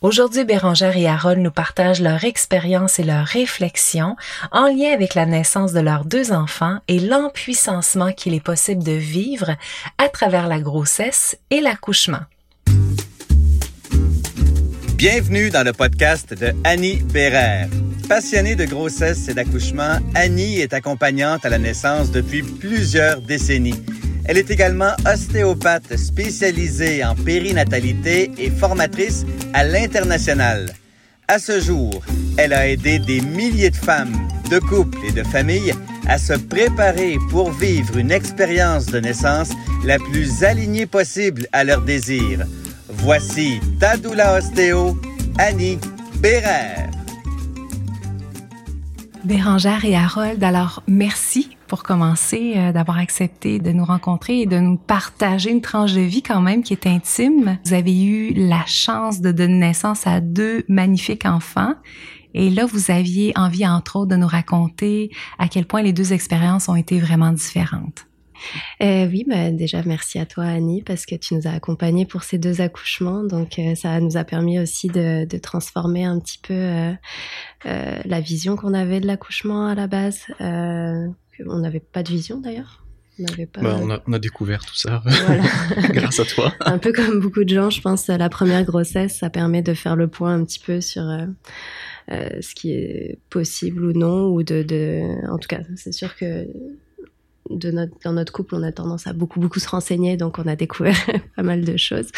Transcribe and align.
Aujourd'hui, 0.00 0.44
Bérangère 0.44 0.96
et 0.96 1.08
Harold 1.08 1.40
nous 1.40 1.50
partagent 1.50 2.00
leur 2.00 2.22
expérience 2.22 3.00
et 3.00 3.02
leurs 3.02 3.26
réflexions 3.26 4.14
en 4.52 4.68
lien 4.68 4.92
avec 4.92 5.16
la 5.16 5.26
naissance 5.26 5.72
de 5.72 5.80
leurs 5.80 6.04
deux 6.04 6.30
enfants 6.30 6.78
et 6.86 7.00
l'empuissancement 7.00 8.12
qu'il 8.12 8.32
est 8.32 8.44
possible 8.44 8.84
de 8.84 8.92
vivre 8.92 9.56
à 9.98 10.08
travers 10.08 10.46
la 10.46 10.60
grossesse 10.60 11.36
et 11.50 11.60
l'accouchement. 11.60 12.20
Bienvenue 14.94 15.50
dans 15.50 15.64
le 15.64 15.72
podcast 15.72 16.32
de 16.32 16.52
Annie 16.62 17.02
Bérère. 17.12 17.68
Passionnée 18.08 18.54
de 18.54 18.66
grossesse 18.66 19.28
et 19.28 19.34
d'accouchement, 19.34 19.98
Annie 20.14 20.60
est 20.60 20.74
accompagnante 20.74 21.44
à 21.44 21.48
la 21.48 21.58
naissance 21.58 22.12
depuis 22.12 22.42
plusieurs 22.42 23.20
décennies. 23.20 23.82
Elle 24.28 24.36
est 24.36 24.50
également 24.50 24.92
ostéopathe 25.10 25.96
spécialisée 25.96 27.02
en 27.02 27.14
périnatalité 27.14 28.30
et 28.36 28.50
formatrice 28.50 29.24
à 29.54 29.64
l'international. 29.64 30.70
À 31.26 31.38
ce 31.38 31.60
jour, 31.60 32.02
elle 32.36 32.52
a 32.52 32.68
aidé 32.68 32.98
des 32.98 33.22
milliers 33.22 33.70
de 33.70 33.76
femmes, 33.76 34.28
de 34.50 34.58
couples 34.58 34.98
et 35.06 35.12
de 35.12 35.22
familles 35.22 35.74
à 36.06 36.18
se 36.18 36.34
préparer 36.34 37.16
pour 37.30 37.50
vivre 37.52 37.96
une 37.96 38.12
expérience 38.12 38.86
de 38.86 39.00
naissance 39.00 39.50
la 39.84 39.98
plus 39.98 40.44
alignée 40.44 40.86
possible 40.86 41.46
à 41.52 41.64
leurs 41.64 41.82
désirs. 41.82 42.46
Voici 42.88 43.60
Tadoula 43.80 44.38
Ostéo, 44.38 44.98
Annie 45.38 45.78
Bérère. 46.20 46.97
Bérangère 49.24 49.84
et 49.84 49.96
Harold, 49.96 50.42
alors 50.42 50.82
merci 50.86 51.56
pour 51.66 51.82
commencer, 51.82 52.54
euh, 52.56 52.72
d'avoir 52.72 52.98
accepté 52.98 53.58
de 53.58 53.72
nous 53.72 53.84
rencontrer 53.84 54.40
et 54.40 54.46
de 54.46 54.58
nous 54.58 54.76
partager 54.76 55.50
une 55.50 55.60
tranche 55.60 55.92
de 55.92 56.00
vie 56.00 56.22
quand 56.22 56.40
même 56.40 56.62
qui 56.62 56.72
est 56.72 56.86
intime. 56.86 57.58
Vous 57.64 57.74
avez 57.74 58.04
eu 58.04 58.32
la 58.34 58.64
chance 58.66 59.20
de 59.20 59.32
donner 59.32 59.58
naissance 59.58 60.06
à 60.06 60.20
deux 60.20 60.64
magnifiques 60.68 61.26
enfants. 61.26 61.74
Et 62.34 62.50
là, 62.50 62.64
vous 62.66 62.90
aviez 62.90 63.32
envie, 63.36 63.66
entre 63.66 63.96
autres, 63.96 64.10
de 64.10 64.16
nous 64.16 64.26
raconter 64.26 65.10
à 65.38 65.48
quel 65.48 65.66
point 65.66 65.82
les 65.82 65.92
deux 65.92 66.12
expériences 66.12 66.68
ont 66.68 66.76
été 66.76 66.98
vraiment 66.98 67.32
différentes. 67.32 68.07
Euh, 68.82 69.06
oui, 69.06 69.24
bah, 69.26 69.50
déjà 69.50 69.82
merci 69.84 70.18
à 70.18 70.26
toi 70.26 70.44
Annie 70.44 70.82
parce 70.82 71.06
que 71.06 71.14
tu 71.14 71.34
nous 71.34 71.46
as 71.46 71.52
accompagnés 71.52 72.06
pour 72.06 72.22
ces 72.22 72.38
deux 72.38 72.60
accouchements. 72.60 73.24
Donc 73.24 73.58
euh, 73.58 73.74
ça 73.74 74.00
nous 74.00 74.16
a 74.16 74.24
permis 74.24 74.58
aussi 74.58 74.88
de, 74.88 75.24
de 75.24 75.38
transformer 75.38 76.04
un 76.04 76.18
petit 76.18 76.38
peu 76.38 76.54
euh, 76.54 76.94
la 77.64 78.20
vision 78.20 78.56
qu'on 78.56 78.74
avait 78.74 79.00
de 79.00 79.06
l'accouchement 79.06 79.66
à 79.66 79.74
la 79.74 79.86
base. 79.86 80.26
On 80.40 81.58
n'avait 81.58 81.80
pas 81.80 82.02
de 82.02 82.08
vision 82.08 82.40
d'ailleurs. 82.40 82.84
On, 83.20 83.24
pas... 83.46 83.60
bah, 83.60 83.78
on, 83.82 83.90
a, 83.90 84.00
on, 84.06 84.12
a, 84.12 84.18
découvert 84.20 84.64
tout 84.64 84.76
ça 84.76 85.02
voilà. 85.04 85.42
grâce 85.90 86.20
à 86.20 86.24
toi. 86.24 86.54
un 86.60 86.78
peu 86.78 86.92
comme 86.92 87.18
beaucoup 87.18 87.42
de 87.42 87.52
gens, 87.52 87.68
je 87.68 87.80
pense, 87.80 88.06
la 88.06 88.28
première 88.28 88.62
grossesse, 88.62 89.18
ça 89.18 89.28
permet 89.28 89.60
de 89.60 89.74
faire 89.74 89.96
le 89.96 90.06
point 90.06 90.34
un 90.34 90.44
petit 90.44 90.60
peu 90.60 90.80
sur 90.80 91.02
ce 92.08 92.54
qui 92.54 92.70
est 92.70 93.18
possible 93.28 93.84
ou 93.84 93.92
non, 93.92 94.28
ou 94.28 94.44
de, 94.44 94.62
de... 94.62 95.28
en 95.32 95.38
tout 95.38 95.48
cas, 95.48 95.62
c'est 95.74 95.92
sûr 95.92 96.14
que 96.14 96.46
de 97.50 97.70
notre, 97.70 97.92
dans 98.04 98.12
notre 98.12 98.32
couple, 98.32 98.54
on 98.54 98.62
a 98.62 98.72
tendance 98.72 99.06
à 99.06 99.12
beaucoup, 99.12 99.40
beaucoup 99.40 99.58
se 99.58 99.68
renseigner, 99.68 100.16
donc 100.16 100.38
on 100.38 100.46
a 100.46 100.56
découvert 100.56 100.96
pas 101.36 101.42
mal 101.42 101.64
de 101.64 101.76
choses. 101.76 102.08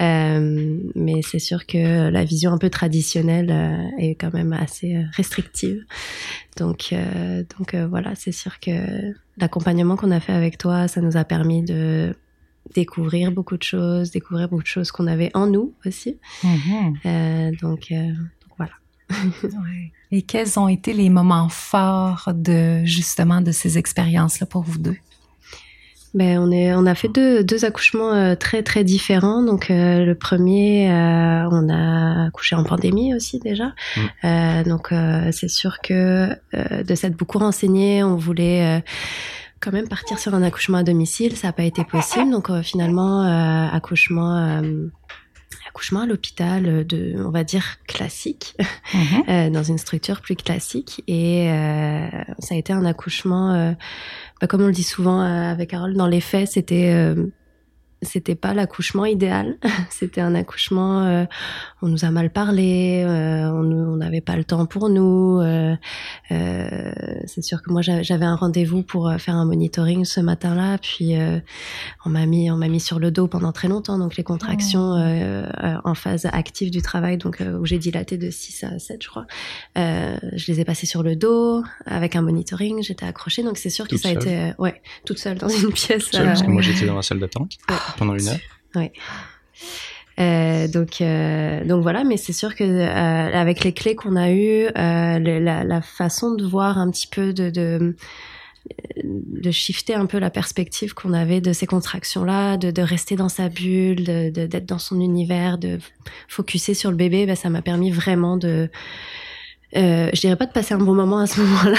Euh, 0.00 0.78
mais 0.94 1.22
c'est 1.22 1.38
sûr 1.38 1.66
que 1.66 2.08
la 2.08 2.24
vision 2.24 2.52
un 2.52 2.58
peu 2.58 2.70
traditionnelle 2.70 3.50
euh, 3.50 3.88
est 3.98 4.14
quand 4.14 4.32
même 4.32 4.52
assez 4.52 4.96
euh, 4.96 5.02
restrictive. 5.16 5.84
Donc, 6.56 6.92
euh, 6.92 7.44
donc 7.58 7.74
voilà, 7.74 8.14
c'est 8.14 8.32
sûr 8.32 8.60
que 8.60 8.70
l'accompagnement 9.38 9.96
qu'on 9.96 10.10
a 10.10 10.20
fait 10.20 10.32
avec 10.32 10.58
toi, 10.58 10.88
ça 10.88 11.00
nous 11.00 11.16
a 11.16 11.24
permis 11.24 11.62
de 11.62 12.14
découvrir 12.74 13.32
beaucoup 13.32 13.56
de 13.56 13.62
choses, 13.62 14.10
découvrir 14.10 14.48
beaucoup 14.48 14.62
de 14.62 14.68
choses 14.68 14.90
qu'on 14.92 15.06
avait 15.06 15.30
en 15.34 15.46
nous 15.46 15.74
aussi. 15.86 16.18
Mm-hmm. 16.42 17.60
donc, 17.60 17.92
Et 20.12 20.22
quels 20.22 20.58
ont 20.58 20.66
été 20.66 20.92
les 20.92 21.08
moments 21.08 21.48
forts 21.48 22.30
de 22.34 22.84
justement 22.84 23.40
de 23.40 23.52
ces 23.52 23.78
expériences-là 23.78 24.46
pour 24.46 24.62
vous 24.62 24.78
deux? 24.78 24.96
Ben, 26.12 26.38
on, 26.38 26.50
est, 26.50 26.74
on 26.74 26.86
a 26.86 26.96
fait 26.96 27.06
deux, 27.06 27.44
deux 27.44 27.64
accouchements 27.64 28.12
euh, 28.12 28.34
très 28.34 28.64
très 28.64 28.82
différents. 28.82 29.42
Donc 29.44 29.70
euh, 29.70 30.04
le 30.04 30.14
premier, 30.16 30.90
euh, 30.90 31.48
on 31.50 31.68
a 31.68 32.26
accouché 32.26 32.56
en 32.56 32.64
pandémie 32.64 33.14
aussi 33.14 33.38
déjà. 33.38 33.72
Mm. 33.96 34.64
donc 34.64 34.92
c'est 35.32 35.48
sûr 35.48 35.80
que 35.80 36.28
de 36.52 36.94
s'être 36.94 37.16
beaucoup 37.16 37.38
renseigné, 37.38 38.02
on 38.02 38.16
voulait 38.16 38.82
quand 39.60 39.72
même 39.72 39.88
partir 39.88 40.18
sur 40.18 40.34
un 40.34 40.42
accouchement 40.42 40.78
à 40.78 40.82
domicile. 40.82 41.36
Ça 41.36 41.48
n'a 41.48 41.52
pas 41.52 41.62
été 41.62 41.84
possible. 41.84 42.30
Donc 42.30 42.50
finalement, 42.62 43.22
accouchement 43.72 44.62
accouchement 45.70 46.00
à 46.00 46.06
l'hôpital 46.06 46.66
euh, 46.66 46.84
de, 46.84 47.14
on 47.24 47.30
va 47.30 47.44
dire, 47.44 47.76
classique, 47.86 48.56
mhm. 48.94 49.22
euh, 49.28 49.50
dans 49.50 49.62
une 49.62 49.78
structure 49.78 50.20
plus 50.20 50.36
classique. 50.36 51.02
Et 51.06 51.50
euh, 51.50 52.08
ça 52.38 52.54
a 52.54 52.58
été 52.58 52.72
un 52.72 52.84
accouchement, 52.84 53.52
euh, 53.52 53.72
bah, 54.40 54.46
comme 54.46 54.62
on 54.62 54.66
le 54.66 54.72
dit 54.72 54.82
souvent 54.82 55.20
avec 55.20 55.72
Harold, 55.72 55.96
dans 55.96 56.08
les 56.08 56.20
faits, 56.20 56.50
c'était 56.52 57.14
c'était 58.02 58.34
pas 58.34 58.54
l'accouchement 58.54 59.04
idéal. 59.04 59.58
C'était 59.90 60.20
un 60.20 60.34
accouchement. 60.34 61.04
Euh, 61.04 61.24
on 61.82 61.88
nous 61.88 62.04
a 62.04 62.10
mal 62.10 62.30
parlé. 62.30 63.04
Euh, 63.06 63.50
on 63.50 63.96
n'avait 63.96 64.20
pas 64.20 64.36
le 64.36 64.44
temps 64.44 64.64
pour 64.66 64.88
nous. 64.88 65.40
Euh, 65.40 65.76
euh 66.30 66.92
c'est 67.26 67.42
sûr 67.42 67.62
que 67.62 67.70
moi 67.70 67.82
j'avais 67.82 68.24
un 68.24 68.36
rendez-vous 68.36 68.82
pour 68.82 69.12
faire 69.18 69.34
un 69.34 69.44
monitoring 69.44 70.04
ce 70.04 70.20
matin-là. 70.20 70.78
Puis 70.78 71.14
on 72.04 72.10
m'a 72.10 72.26
mis 72.26 72.50
on 72.50 72.56
m'a 72.56 72.68
mis 72.68 72.80
sur 72.80 72.98
le 72.98 73.10
dos 73.10 73.28
pendant 73.28 73.52
très 73.52 73.68
longtemps. 73.68 73.98
Donc 73.98 74.16
les 74.16 74.24
contractions 74.24 74.94
oh. 74.94 75.66
en 75.84 75.94
phase 75.94 76.26
active 76.32 76.70
du 76.70 76.82
travail, 76.82 77.18
donc 77.18 77.40
où 77.40 77.66
j'ai 77.66 77.78
dilaté 77.78 78.16
de 78.16 78.30
6 78.30 78.64
à 78.64 78.78
7 78.78 79.02
je 79.02 79.08
crois. 79.08 79.26
je 79.76 80.52
les 80.52 80.60
ai 80.60 80.64
passées 80.64 80.86
sur 80.86 81.02
le 81.02 81.16
dos 81.16 81.62
avec 81.84 82.16
un 82.16 82.22
monitoring. 82.22 82.82
J'étais 82.82 83.06
accrochée. 83.06 83.42
Donc 83.42 83.58
c'est 83.58 83.70
sûr 83.70 83.86
que 83.86 83.96
ça 83.96 84.08
a 84.08 84.12
été 84.12 84.52
ouais 84.58 84.80
toute 85.04 85.18
seule 85.18 85.38
dans 85.38 85.48
une 85.48 85.72
pièce. 85.72 86.10
parce 86.10 86.42
que 86.42 86.48
moi 86.48 86.62
j'étais 86.62 86.86
dans 86.86 86.96
la 86.96 87.02
salle 87.02 87.20
d'attente 87.20 87.58
pendant 87.96 88.14
une 88.14 88.28
heure. 88.28 88.38
Oui. 88.76 88.90
Euh, 90.20 90.68
donc, 90.68 91.00
euh, 91.00 91.64
donc 91.64 91.82
voilà, 91.82 92.04
mais 92.04 92.16
c'est 92.16 92.32
sûr 92.32 92.54
que 92.54 92.64
euh, 92.64 92.86
avec 92.86 93.64
les 93.64 93.72
clés 93.72 93.94
qu'on 93.94 94.16
a 94.16 94.30
eues, 94.30 94.68
la, 94.74 95.64
la, 95.64 95.80
façon 95.80 96.34
de 96.34 96.44
voir 96.44 96.78
un 96.78 96.90
petit 96.90 97.06
peu 97.06 97.32
de, 97.32 97.48
de, 97.48 97.96
de 99.02 99.50
shifter 99.50 99.94
un 99.94 100.04
peu 100.04 100.18
la 100.18 100.28
perspective 100.28 100.92
qu'on 100.92 101.14
avait 101.14 101.40
de 101.40 101.54
ces 101.54 101.66
contractions-là, 101.66 102.58
de, 102.58 102.70
de 102.70 102.82
rester 102.82 103.16
dans 103.16 103.30
sa 103.30 103.48
bulle, 103.48 104.04
d'être 104.04 104.32
de, 104.34 104.46
d'être 104.46 104.66
dans 104.66 104.78
son 104.78 105.00
univers, 105.00 105.56
de 105.56 105.78
focuser 106.28 106.74
sur 106.74 106.90
le 106.90 106.96
bébé, 106.96 107.24
ben, 107.24 107.36
ça 107.36 107.48
m'a 107.48 107.62
permis 107.62 107.90
vraiment 107.90 108.36
de 108.36 108.68
euh, 109.76 110.10
je 110.12 110.20
dirais 110.20 110.36
pas 110.36 110.46
de 110.46 110.52
passer 110.52 110.74
un 110.74 110.78
bon 110.78 110.94
moment 110.94 111.18
à 111.18 111.26
ce 111.26 111.40
moment-là, 111.42 111.78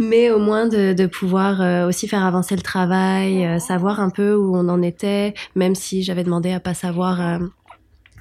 mais 0.00 0.30
au 0.30 0.38
moins 0.38 0.66
de, 0.66 0.92
de 0.94 1.06
pouvoir 1.06 1.60
euh, 1.60 1.86
aussi 1.86 2.08
faire 2.08 2.24
avancer 2.24 2.56
le 2.56 2.62
travail, 2.62 3.44
euh, 3.44 3.58
savoir 3.58 4.00
un 4.00 4.10
peu 4.10 4.34
où 4.34 4.56
on 4.56 4.68
en 4.68 4.82
était, 4.82 5.34
même 5.54 5.74
si 5.74 6.02
j'avais 6.02 6.24
demandé 6.24 6.52
à 6.52 6.60
pas 6.60 6.74
savoir 6.74 7.20
euh, 7.20 7.38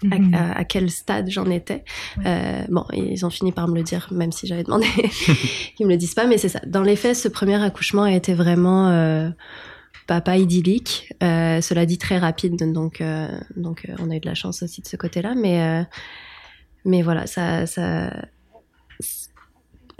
mhm. 0.03 0.33
à, 0.33 0.57
à, 0.57 0.63
quel 0.65 0.89
stade 0.89 1.29
j'en 1.29 1.49
étais. 1.49 1.85
bon, 2.69 2.85
ils 2.93 3.25
ont 3.25 3.29
fini 3.29 3.51
par 3.51 3.67
me 3.69 3.75
le 3.75 3.83
dire, 3.83 4.09
même 4.11 4.33
si 4.33 4.45
j'avais 4.45 4.63
demandé 4.63 4.87
qu'ils 5.77 5.85
me 5.85 5.91
le 5.91 5.97
disent 5.97 6.15
pas, 6.15 6.27
mais 6.27 6.37
c'est 6.37 6.49
ça. 6.49 6.59
Dans 6.67 6.83
les 6.83 6.97
faits, 6.97 7.15
ce 7.15 7.29
premier 7.29 7.63
accouchement 7.63 8.03
a 8.03 8.11
été 8.11 8.33
vraiment 8.33 9.31
pas, 10.07 10.37
idyllique. 10.37 11.13
cela 11.21 11.85
dit 11.85 11.97
très 11.97 12.17
rapide, 12.17 12.57
donc 12.73 13.01
donc 13.55 13.87
on 13.99 14.11
a 14.11 14.15
eu 14.17 14.19
de 14.19 14.27
la 14.27 14.35
chance 14.35 14.61
aussi 14.63 14.81
de 14.81 14.87
ce 14.87 14.97
côté-là, 14.97 15.33
mais 15.35 15.85
mais 16.83 17.01
voilà, 17.03 17.25
ça 17.27 17.65
ça 17.65 18.11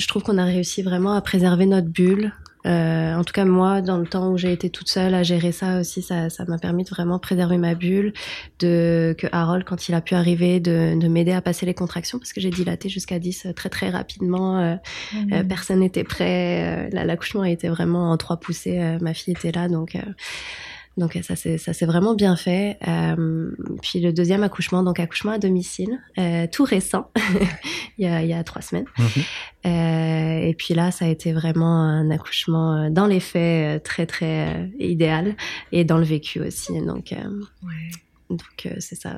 je 0.01 0.07
trouve 0.07 0.23
qu'on 0.23 0.38
a 0.38 0.45
réussi 0.45 0.81
vraiment 0.81 1.13
à 1.13 1.22
préserver 1.22 1.66
notre 1.66 1.88
bulle. 1.88 2.34
Euh, 2.66 3.16
en 3.16 3.23
tout 3.23 3.34
cas, 3.34 3.45
moi, 3.45 3.81
dans 3.81 3.97
le 3.97 4.06
temps 4.06 4.29
où 4.31 4.38
j'ai 4.38 4.51
été 4.51 4.69
toute 4.69 4.88
seule 4.88 5.16
à 5.16 5.23
gérer 5.23 5.51
ça 5.51 5.79
aussi, 5.79 6.01
ça, 6.01 6.29
ça 6.29 6.45
m'a 6.45 6.59
permis 6.59 6.84
de 6.84 6.89
vraiment 6.89 7.17
préserver 7.17 7.57
ma 7.57 7.73
bulle, 7.73 8.13
de 8.59 9.16
que 9.17 9.28
Harold, 9.31 9.63
quand 9.63 9.90
il 9.90 9.95
a 9.95 10.01
pu 10.01 10.13
arriver, 10.13 10.59
de, 10.59 11.00
de 11.00 11.07
m'aider 11.07 11.31
à 11.31 11.41
passer 11.41 11.66
les 11.66 11.73
contractions 11.73 12.20
parce 12.20 12.34
que 12.34 12.41
j'ai 12.41 12.52
dilaté 12.52 12.87
jusqu'à 12.87 13.17
10 13.17 13.47
très 13.55 13.70
très 13.70 13.90
rapidement. 13.90 14.59
Euh, 14.59 14.75
mmh. 15.14 15.34
euh, 15.34 15.43
personne 15.43 15.79
n'était 15.79 16.03
prêt. 16.03 16.90
Euh, 16.91 17.03
l'accouchement 17.05 17.41
a 17.41 17.49
été 17.49 17.67
vraiment 17.67 18.11
en 18.11 18.17
trois 18.17 18.37
poussées. 18.37 18.79
Euh, 18.79 18.97
ma 19.02 19.14
fille 19.14 19.34
était 19.34 19.52
là, 19.52 19.67
donc 19.67 19.97
donc 20.97 21.17
ça 21.23 21.35
c'est 21.35 21.58
ça 21.58 21.73
c'est 21.73 21.85
vraiment 21.85 22.16
bien 22.16 22.35
fait. 22.35 22.78
Euh, 22.88 23.52
puis 23.82 24.02
le 24.02 24.11
deuxième 24.11 24.43
accouchement, 24.43 24.84
donc 24.84 24.99
accouchement 24.99 25.32
à 25.32 25.38
domicile, 25.38 25.99
euh, 26.17 26.47
tout 26.52 26.64
récent, 26.64 27.09
il, 27.97 28.05
y 28.05 28.08
a, 28.08 28.22
il 28.22 28.29
y 28.29 28.34
a 28.34 28.43
trois 28.43 28.61
semaines. 28.61 28.85
Mhm. 28.97 29.05
Euh, 29.67 30.47
et 30.47 30.53
puis 30.58 30.73
là, 30.73 30.91
ça 30.91 31.05
a 31.05 31.08
été 31.08 31.32
vraiment 31.32 31.82
un 31.84 32.11
accouchement 32.11 32.90
dans 32.90 33.08
les 33.08 33.20
faits 33.22 33.84
très 33.84 34.05
très 34.05 34.70
idéal 34.79 35.35
et 35.72 35.85
dans 35.85 35.97
le 35.97 36.03
vécu 36.03 36.41
aussi. 36.41 36.73
Donc 36.82 37.11
ouais. 37.11 37.91
donc 38.29 38.67
c'est 38.79 38.96
ça 38.96 39.16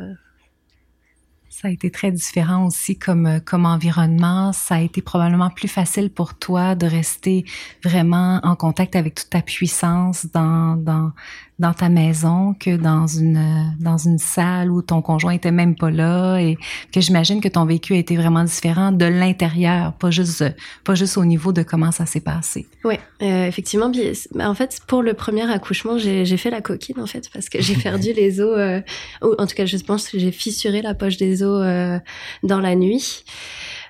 Ça 1.50 1.70
a 1.70 1.72
été 1.72 1.90
très 1.90 2.12
différent 2.12 2.68
aussi 2.68 3.00
comme, 3.00 3.40
comme 3.46 3.66
environnement. 3.66 4.54
Ça 4.54 4.76
a 4.76 4.82
été 4.82 5.02
probablement 5.02 5.50
plus 5.50 5.70
facile 5.70 6.12
pour 6.12 6.36
toi 6.38 6.76
de 6.76 6.86
rester 6.86 7.46
vraiment 7.84 8.40
en 8.44 8.56
contact 8.56 8.96
avec 8.96 9.16
toute 9.16 9.30
ta 9.30 9.42
puissance 9.42 10.28
dans, 10.28 10.76
dans, 10.76 11.14
dans 11.60 11.74
ta 11.74 11.90
maison 11.90 12.56
que 12.60 12.76
dans 12.76 13.08
une 13.08 13.76
dans 13.80 13.98
une 13.98 14.18
salle 14.18 14.72
où 14.72 14.82
ton 14.82 15.02
conjoint 15.02 15.34
était 15.34 15.52
même 15.52 15.76
pas 15.76 15.92
là 15.92 16.38
et 16.38 16.58
que 16.92 17.00
j'imagine 17.00 17.42
que 17.42 17.48
ton 17.48 17.66
vécu 17.66 17.94
a 17.94 17.98
été 17.98 18.16
vraiment 18.16 18.44
différent 18.44 18.92
de 18.92 19.06
l'intérieur, 19.06 19.94
pas 19.94 20.12
juste 20.12 20.44
pas 20.84 20.96
juste 20.96 21.18
au 21.18 21.26
niveau 21.26 21.54
de 21.54 21.64
comment 21.64 21.92
ça 21.92 22.06
s'est 22.06 22.22
passé. 22.22 22.68
Oui, 22.84 22.96
euh, 23.22 23.48
effectivement. 23.48 23.92
En 24.40 24.56
fait, 24.56 24.80
pour 24.88 25.04
le 25.04 25.14
premier 25.14 25.50
accouchement, 25.50 25.98
j'ai 25.98 26.38
fait 26.38 26.50
la 26.50 26.62
coquine 26.62 27.00
en 27.00 27.08
fait 27.08 27.30
parce 27.32 27.50
que 27.50 27.62
j'ai 27.62 27.76
perdu 27.84 28.14
les 28.14 28.42
os. 28.42 28.58
Euh, 28.58 28.82
ou 29.22 29.34
en 29.38 29.46
tout 29.46 29.56
cas, 29.56 29.66
je 29.66 29.78
pense 29.78 30.10
que 30.10 30.20
j'ai 30.20 30.32
fissuré 30.32 30.82
la 30.82 30.94
poche 30.94 31.18
des 31.18 31.44
os 31.44 31.62
euh, 31.64 32.00
dans 32.44 32.60
la 32.60 32.76
nuit. 32.76 33.24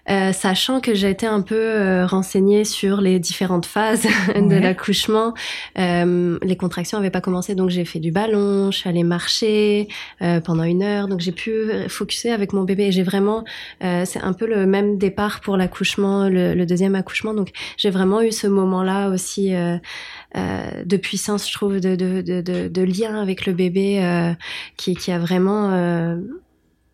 Euh, 0.09 0.33
sachant 0.33 0.81
que 0.81 0.93
j'ai 0.93 1.09
été 1.09 1.25
un 1.25 1.41
peu 1.41 1.55
euh, 1.55 2.05
renseignée 2.05 2.65
sur 2.65 2.99
les 2.99 3.19
différentes 3.19 3.65
phases 3.65 4.03
de 4.35 4.55
l'accouchement. 4.55 5.33
Euh, 5.79 6.37
les 6.43 6.57
contractions 6.57 6.97
n'avaient 6.97 7.09
pas 7.09 7.21
commencé, 7.21 7.55
donc 7.55 7.69
j'ai 7.69 7.85
fait 7.85 7.99
du 7.99 8.11
ballon, 8.11 8.69
je 8.71 8.79
suis 8.79 8.89
allée 8.89 9.03
marcher 9.03 9.87
euh, 10.21 10.41
pendant 10.41 10.63
une 10.63 10.83
heure, 10.83 11.07
donc 11.07 11.21
j'ai 11.21 11.31
pu 11.31 11.53
focuser 11.87 12.31
avec 12.31 12.51
mon 12.51 12.63
bébé. 12.63 12.91
J'ai 12.91 13.03
vraiment, 13.03 13.43
c'est 13.81 14.19
un 14.19 14.33
peu 14.33 14.45
le 14.45 14.65
même 14.65 14.97
départ 14.97 15.39
pour 15.39 15.57
l'accouchement, 15.57 16.27
le, 16.27 16.53
le, 16.53 16.65
deuxième 16.65 16.95
accouchement. 16.95 17.33
Donc 17.33 17.51
j'ai 17.77 17.89
vraiment 17.89 18.21
eu 18.21 18.31
ce 18.31 18.47
moment-là 18.47 19.09
aussi. 19.09 19.51
de 19.53 20.97
puissance, 20.97 21.47
je 21.47 21.53
trouve, 21.53 21.79
de, 21.79 21.95
de, 21.95 22.21
de, 22.21 22.67
de, 22.67 22.81
lien 22.81 23.21
avec 23.21 23.45
le 23.45 23.53
bébé 23.53 24.35
qui, 24.77 24.95
qui 24.95 25.11
a 25.11 25.19
vraiment, 25.19 25.71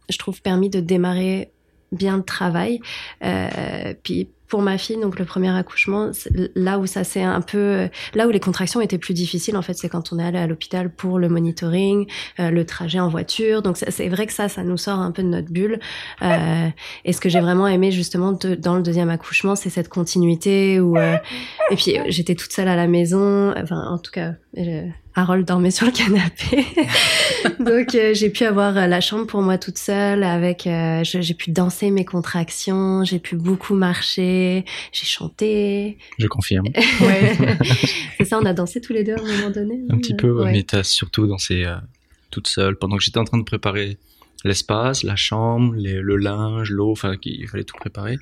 je 0.09 0.17
trouve, 0.17 0.41
permis 0.41 0.69
de 0.69 0.79
démarrer 0.79 1.51
bien 1.91 2.17
de 2.17 2.23
travail. 2.23 2.79
Euh, 3.23 3.93
puis 4.03 4.29
pour 4.49 4.61
ma 4.63 4.79
fille, 4.79 4.97
donc 4.99 5.19
le 5.19 5.25
premier 5.25 5.55
accouchement, 5.55 6.09
là 6.55 6.79
où 6.79 6.87
ça 6.87 7.03
c'est 7.03 7.21
un 7.21 7.41
peu, 7.41 7.87
là 8.15 8.27
où 8.27 8.31
les 8.31 8.39
contractions 8.39 8.81
étaient 8.81 8.97
plus 8.97 9.13
difficiles 9.13 9.55
en 9.55 9.61
fait, 9.61 9.75
c'est 9.75 9.89
quand 9.89 10.11
on 10.11 10.17
est 10.17 10.23
allé 10.23 10.39
à 10.39 10.47
l'hôpital 10.47 10.89
pour 10.89 11.19
le 11.19 11.29
monitoring, 11.29 12.07
euh, 12.39 12.49
le 12.49 12.65
trajet 12.65 12.99
en 12.99 13.09
voiture. 13.09 13.61
Donc 13.61 13.77
c'est 13.77 14.09
vrai 14.09 14.25
que 14.25 14.33
ça, 14.33 14.49
ça 14.49 14.63
nous 14.63 14.77
sort 14.77 14.99
un 14.99 15.11
peu 15.11 15.21
de 15.21 15.27
notre 15.27 15.51
bulle. 15.51 15.79
Euh, 16.23 16.67
et 17.05 17.13
ce 17.13 17.21
que 17.21 17.29
j'ai 17.29 17.39
vraiment 17.39 17.67
aimé 17.67 17.91
justement 17.91 18.31
dans 18.31 18.75
le 18.75 18.81
deuxième 18.81 19.11
accouchement, 19.11 19.55
c'est 19.55 19.69
cette 19.69 19.87
continuité 19.87 20.79
où 20.79 20.97
euh, 20.97 21.15
et 21.69 21.75
puis 21.75 21.97
j'étais 22.07 22.33
toute 22.33 22.51
seule 22.51 22.67
à 22.67 22.75
la 22.75 22.87
maison. 22.87 23.53
Enfin, 23.55 23.87
en 23.87 23.99
tout 23.99 24.11
cas, 24.11 24.33
Harold 25.19 25.45
dormait 25.45 25.71
sur 25.71 25.85
le 25.85 25.91
canapé. 25.91 26.65
Donc 27.59 27.93
euh, 27.95 28.13
j'ai 28.13 28.29
pu 28.29 28.45
avoir 28.45 28.77
euh, 28.77 28.87
la 28.87 29.01
chambre 29.01 29.25
pour 29.25 29.41
moi 29.41 29.57
toute 29.57 29.77
seule 29.77 30.23
avec 30.23 30.65
euh, 30.65 31.03
j'ai 31.03 31.33
pu 31.33 31.51
danser 31.51 31.91
mes 31.91 32.05
contractions, 32.05 33.03
j'ai 33.03 33.19
pu 33.19 33.35
beaucoup 33.35 33.75
marcher, 33.75 34.65
j'ai 34.91 35.05
chanté. 35.05 35.97
Je 36.17 36.27
confirme. 36.27 36.67
C'est 38.17 38.25
ça, 38.25 38.39
on 38.39 38.45
a 38.45 38.53
dansé 38.53 38.81
tous 38.81 38.93
les 38.93 39.03
deux 39.03 39.15
à 39.15 39.19
un 39.19 39.37
moment 39.37 39.49
donné. 39.49 39.81
Un 39.89 39.97
petit 39.97 40.15
peu, 40.15 40.43
mais 40.45 40.63
tu 40.63 40.75
as 40.75 40.83
surtout 40.83 41.27
dansé 41.27 41.65
toute 42.31 42.47
seule 42.47 42.77
pendant 42.77 42.97
que 42.97 43.03
j'étais 43.03 43.19
en 43.19 43.25
train 43.25 43.37
de 43.37 43.43
préparer 43.43 43.97
l'espace, 44.45 45.03
la 45.03 45.15
chambre, 45.15 45.75
le 45.77 46.15
linge, 46.15 46.71
l'eau, 46.71 46.91
enfin 46.91 47.15
il 47.23 47.47
fallait 47.47 47.63
tout 47.63 47.77
préparer. 47.77 48.17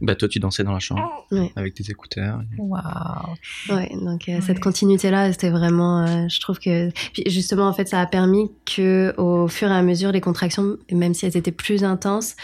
Bah 0.00 0.14
toi 0.14 0.28
tu 0.28 0.38
dansais 0.38 0.64
dans 0.64 0.72
la 0.72 0.78
chambre 0.78 1.26
avec 1.56 1.74
tes 1.74 1.90
écouteurs. 1.90 2.40
Waouh. 2.58 3.34
Ouais, 3.70 3.90
donc 4.02 4.28
euh, 4.28 4.40
cette 4.40 4.60
continuité 4.60 5.10
là, 5.10 5.32
c'était 5.32 5.50
vraiment 5.50 6.06
euh, 6.06 6.28
je 6.28 6.40
trouve 6.40 6.58
que 6.58 6.90
puis 7.12 7.24
justement 7.26 7.66
en 7.68 7.72
fait 7.72 7.88
ça 7.88 8.00
a 8.00 8.06
permis 8.06 8.50
que 8.64 9.14
au 9.18 9.48
fur 9.48 9.68
et 9.68 9.74
à 9.74 9.82
mesure 9.82 10.12
les 10.12 10.20
contractions 10.20 10.76
même 10.92 11.14
si 11.14 11.26
elles 11.26 11.36
étaient 11.36 11.52
plus 11.52 11.84
intenses 11.84 12.36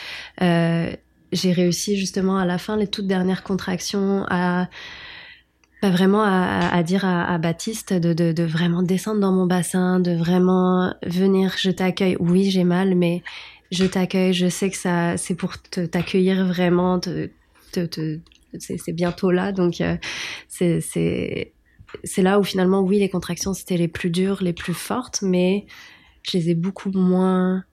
euh, 0.43 0.93
j'ai 1.33 1.53
réussi 1.53 1.97
justement 1.97 2.39
à 2.39 2.45
la 2.45 2.59
fin 2.59 2.77
les 2.77 2.87
toutes 2.87 3.07
dernières 3.07 3.43
contractions 3.43 4.25
à 4.29 4.69
pas 5.81 5.91
vraiment 5.91 6.23
à, 6.23 6.71
à, 6.73 6.83
dire 6.83 7.05
à, 7.05 7.31
à 7.31 7.37
Baptiste 7.37 7.93
de, 7.93 8.15
de, 8.15 8.33
de, 8.33 8.43
vraiment 8.43 8.83
descendre 8.83 9.21
dans 9.21 9.33
mon 9.33 9.45
bassin, 9.45 10.01
de 10.01 10.13
vraiment 10.13 10.95
venir, 11.03 11.57
je 11.59 11.71
t'accueille. 11.71 12.17
Oui, 12.21 12.49
j'ai 12.51 12.65
mal, 12.65 12.95
mais 12.95 13.23
je 13.71 13.85
t'accueille. 13.85 14.33
Je 14.33 14.49
sais 14.49 14.71
que 14.71 14.79
ça, 14.79 15.19
c'est 15.19 15.35
pour 15.35 15.59
t'accueillir 15.59 16.47
vraiment, 16.47 17.01
te, 17.01 17.29
c'est 18.59 18.93
bientôt 18.93 19.31
là, 19.31 19.53
donc 19.53 19.81
euh, 19.81 19.97
c'est 20.49 20.81
c'est 22.03 22.23
là 22.23 22.41
où 22.41 22.45
finalement, 22.45 22.81
oui, 22.81 22.99
les 22.99 23.09
contractions 23.09 23.55
c'était 23.55 23.77
les 23.77 23.89
plus 23.89 24.11
dures, 24.11 24.43
les 24.43 24.53
plus 24.53 24.75
fortes, 24.75 25.23
mais 25.23 25.67
je 26.23 26.39
les 26.39 26.51
ai 26.51 26.55
beaucoup 26.55 26.91
moins 26.91 27.65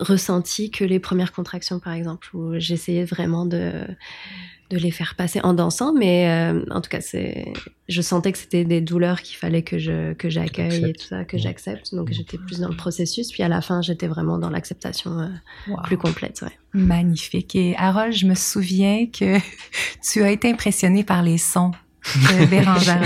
ressenties 0.00 0.70
que 0.70 0.84
les 0.84 0.98
premières 0.98 1.32
contractions, 1.32 1.80
par 1.80 1.92
exemple, 1.92 2.28
où 2.34 2.58
j'essayais 2.58 3.04
vraiment 3.04 3.46
de 3.46 3.86
de 4.70 4.76
les 4.76 4.90
faire 4.90 5.14
passer 5.14 5.40
en 5.42 5.54
dansant, 5.54 5.94
mais 5.94 6.28
euh, 6.28 6.62
en 6.70 6.80
tout 6.80 6.90
cas, 6.90 7.00
c'est, 7.00 7.52
je 7.88 8.02
sentais 8.02 8.32
que 8.32 8.38
c'était 8.38 8.64
des 8.64 8.80
douleurs 8.80 9.22
qu'il 9.22 9.36
fallait 9.36 9.62
que 9.62 9.78
je 9.78 10.12
que 10.12 10.28
j'accueille 10.28 10.90
et 10.90 10.92
tout 10.92 11.06
ça, 11.06 11.24
que 11.24 11.38
j'accepte. 11.38 11.94
Donc 11.94 12.12
j'étais 12.12 12.36
plus 12.36 12.60
dans 12.60 12.68
le 12.68 12.76
processus, 12.76 13.32
puis 13.32 13.42
à 13.42 13.48
la 13.48 13.62
fin, 13.62 13.80
j'étais 13.80 14.06
vraiment 14.06 14.38
dans 14.38 14.50
l'acceptation 14.50 15.20
euh, 15.20 15.28
plus 15.84 15.96
complète. 15.96 16.42
Ouais. 16.42 16.52
Magnifique. 16.74 17.56
Et 17.56 17.76
Harold, 17.78 18.12
je 18.12 18.26
me 18.26 18.34
souviens 18.34 19.06
que 19.06 19.38
tu 20.02 20.22
as 20.22 20.30
été 20.30 20.50
impressionné 20.50 21.02
par 21.02 21.22
les 21.22 21.38
sons 21.38 21.72
de 22.16 22.46
Bérangère. 22.46 23.02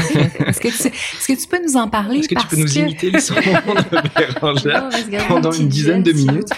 Est-ce 0.46 0.60
que, 0.60 0.68
tu, 0.68 0.88
est-ce 0.88 1.28
que 1.28 1.40
tu 1.40 1.48
peux 1.48 1.62
nous 1.64 1.76
en 1.76 1.88
parler 1.88 2.18
Est-ce 2.18 2.28
que 2.28 2.40
tu 2.40 2.46
peux 2.46 2.56
nous 2.56 2.78
imiter 2.78 3.10
les 3.10 3.20
sons 3.20 3.34
de 3.34 3.40
Bérangère 4.32 4.88
pendant 5.28 5.52
une 5.52 5.68
dizaine 5.68 6.02
de 6.02 6.12
minutes 6.12 6.50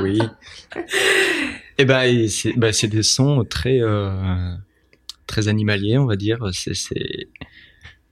Oui. 0.00 0.20
Eh 1.78 1.84
ben, 1.84 2.28
c'est 2.28 2.56
bah, 2.56 2.70
des 2.70 3.02
sons 3.02 3.44
très 3.44 3.80
euh, 3.80 4.54
très 5.26 5.48
animaliers, 5.48 5.98
on 5.98 6.06
va 6.06 6.16
dire. 6.16 6.38
C'est 6.52 6.74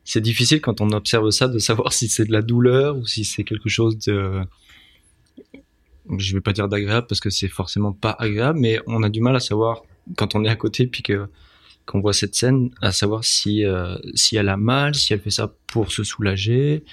c'est 0.05 0.21
difficile 0.21 0.61
quand 0.61 0.81
on 0.81 0.91
observe 0.91 1.31
ça 1.31 1.49
de 1.49 1.59
savoir 1.59 1.93
si 1.93 2.09
c'est 2.09 2.27
de 2.27 2.33
la 2.33 2.43
douleur 2.43 2.97
ou 2.99 3.07
si 3.07 3.25
c'est 3.25 3.45
quelque 3.45 3.71
chose 3.71 3.99
de 3.99 4.43
je 6.19 6.35
vais 6.35 6.43
pas 6.43 6.53
dire 6.53 6.69
d'agréable 6.69 7.07
parce 7.07 7.21
que 7.21 7.31
c'est 7.31 7.49
forcément 7.49 7.93
pas 7.93 8.15
agréable, 8.19 8.59
mais 8.61 8.79
on 8.87 9.03
a 9.03 9.09
du 9.09 9.21
mal 9.21 9.35
à 9.35 9.41
savoir 9.41 9.83
quand 10.17 10.35
on 10.35 10.45
est 10.45 10.51
à 10.51 10.57
côté 10.57 10.87
puis 10.87 11.03
que 11.03 11.29
qu'on 11.87 12.01
voit 12.01 12.13
cette 12.13 12.35
scène, 12.35 12.71
à 12.81 12.93
savoir 12.93 13.25
si 13.25 13.65
euh, 13.65 13.97
si 14.15 14.37
elle 14.37 14.49
a 14.49 14.57
mal, 14.57 14.95
si 14.95 15.13
elle 15.13 15.21
fait 15.21 15.31
ça 15.31 15.53
pour 15.67 15.93
se 15.93 16.03
soulager, 16.03 16.85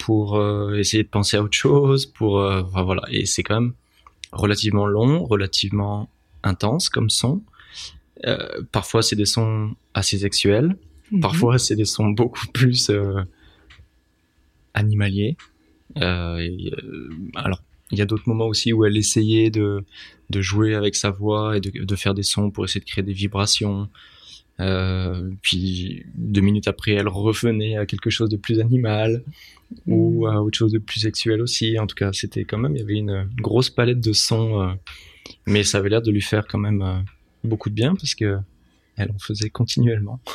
pour 0.00 0.36
euh, 0.36 0.74
essayer 0.74 1.02
de 1.02 1.08
penser 1.08 1.36
à 1.36 1.42
autre 1.42 1.56
chose, 1.56 2.06
pour 2.06 2.40
euh, 2.40 2.62
enfin, 2.62 2.82
voilà. 2.82 3.02
Et 3.10 3.26
c'est 3.26 3.42
quand 3.42 3.60
même 3.60 3.72
relativement 4.32 4.86
long, 4.86 5.24
relativement 5.24 6.10
intense 6.42 6.88
comme 6.88 7.10
son. 7.10 7.42
Parfois, 8.72 9.02
c'est 9.02 9.16
des 9.16 9.26
sons 9.26 9.74
assez 9.94 10.18
sexuels. 10.18 10.76
Mhm. 11.12 11.20
Parfois, 11.20 11.58
c'est 11.58 11.76
des 11.76 11.84
sons 11.84 12.08
beaucoup 12.08 12.46
plus 12.52 12.90
animaliers. 14.76 15.36
Euh, 15.96 16.48
alors, 17.34 17.62
il 17.90 17.98
y 17.98 18.02
a 18.02 18.06
d'autres 18.06 18.28
moments 18.28 18.46
aussi 18.46 18.72
où 18.72 18.84
elle 18.84 18.96
essayait 18.96 19.50
de, 19.50 19.84
de 20.30 20.40
jouer 20.40 20.74
avec 20.74 20.94
sa 20.94 21.10
voix 21.10 21.56
et 21.56 21.60
de, 21.60 21.84
de, 21.84 21.96
faire 21.96 22.14
des 22.14 22.22
sons 22.22 22.50
pour 22.50 22.64
essayer 22.64 22.80
de 22.80 22.86
créer 22.86 23.04
des 23.04 23.12
vibrations. 23.12 23.88
Euh, 24.58 25.30
puis 25.42 26.04
deux 26.14 26.40
minutes 26.40 26.68
après, 26.68 26.92
elle 26.92 27.08
revenait 27.08 27.76
à 27.76 27.86
quelque 27.86 28.10
chose 28.10 28.30
de 28.30 28.36
plus 28.36 28.60
animal 28.60 29.22
ou 29.86 30.26
mhm. 30.26 30.34
à 30.34 30.42
autre 30.42 30.56
chose 30.56 30.72
de 30.72 30.78
plus 30.78 31.00
sexuel 31.00 31.40
aussi. 31.40 31.78
En 31.78 31.86
tout 31.86 31.94
cas, 31.94 32.12
c'était 32.12 32.44
quand 32.44 32.58
même, 32.58 32.74
il 32.74 32.78
y 32.78 32.82
avait 32.82 32.94
une, 32.94 33.28
grosse 33.38 33.70
palette 33.70 34.00
de 34.00 34.12
sons, 34.12 34.62
euh, 34.62 34.72
mais 35.46 35.62
ça 35.62 35.78
avait 35.78 35.90
l'air 35.90 36.02
de 36.02 36.10
lui 36.10 36.22
faire 36.22 36.46
quand 36.46 36.58
même 36.58 36.82
euh, 36.82 36.98
beaucoup 37.44 37.68
de 37.68 37.74
bien 37.74 37.94
parce 37.94 38.14
que 38.14 38.38
elle 38.96 39.10
en 39.10 39.18
faisait 39.18 39.50
continuellement. 39.50 40.20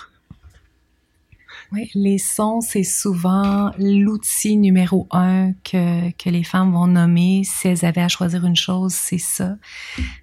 Oui, 1.73 1.89
les 1.95 2.17
sons, 2.17 2.59
c'est 2.59 2.83
souvent 2.83 3.71
l'outil 3.77 4.57
numéro 4.57 5.07
un 5.09 5.53
que, 5.63 6.11
que 6.11 6.29
les 6.29 6.43
femmes 6.43 6.73
vont 6.73 6.87
nommer. 6.87 7.43
Si 7.45 7.69
elles 7.69 7.85
avaient 7.85 8.01
à 8.01 8.09
choisir 8.09 8.45
une 8.45 8.57
chose, 8.57 8.91
c'est 8.91 9.17
ça. 9.17 9.55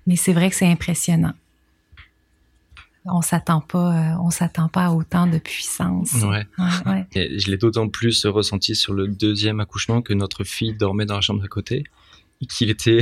Mais 0.07 0.17
c'est 0.17 0.35
vrai 0.35 0.51
que 0.51 0.57
c'est 0.57 0.67
impressionnant 0.67 1.33
on 3.13 3.23
s'attend 3.23 3.61
pas, 3.61 3.93
euh, 3.93 4.17
on 4.21 4.31
s'attend 4.31 4.69
pas 4.69 4.87
à 4.87 4.91
autant 4.91 5.27
de 5.27 5.39
puissance. 5.39 6.15
Ouais. 6.23 6.47
je 7.15 7.51
l'ai 7.51 7.57
d'autant 7.57 7.89
plus 7.89 8.27
ressenti 8.27 8.75
sur 8.75 8.95
le 8.95 9.09
deuxième 9.09 9.61
accouchement 9.61 10.03
que 10.03 10.15
notre 10.15 10.45
fille 10.45 10.75
dormait 10.75 11.07
dans 11.07 11.17
la 11.17 11.21
chambre 11.21 11.43
à 11.45 11.49
côté, 11.49 11.85
qu'il 12.49 12.71
était, 12.71 13.01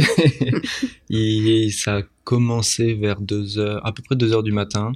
et 1.11 1.71
ça 1.71 1.99
a 1.99 2.03
commencé 2.25 2.95
vers 2.95 3.21
deux 3.21 3.59
heures, 3.59 3.85
à 3.87 3.93
peu 3.93 4.03
près 4.03 4.17
deux 4.17 4.33
heures 4.33 4.43
du 4.43 4.53
matin. 4.53 4.93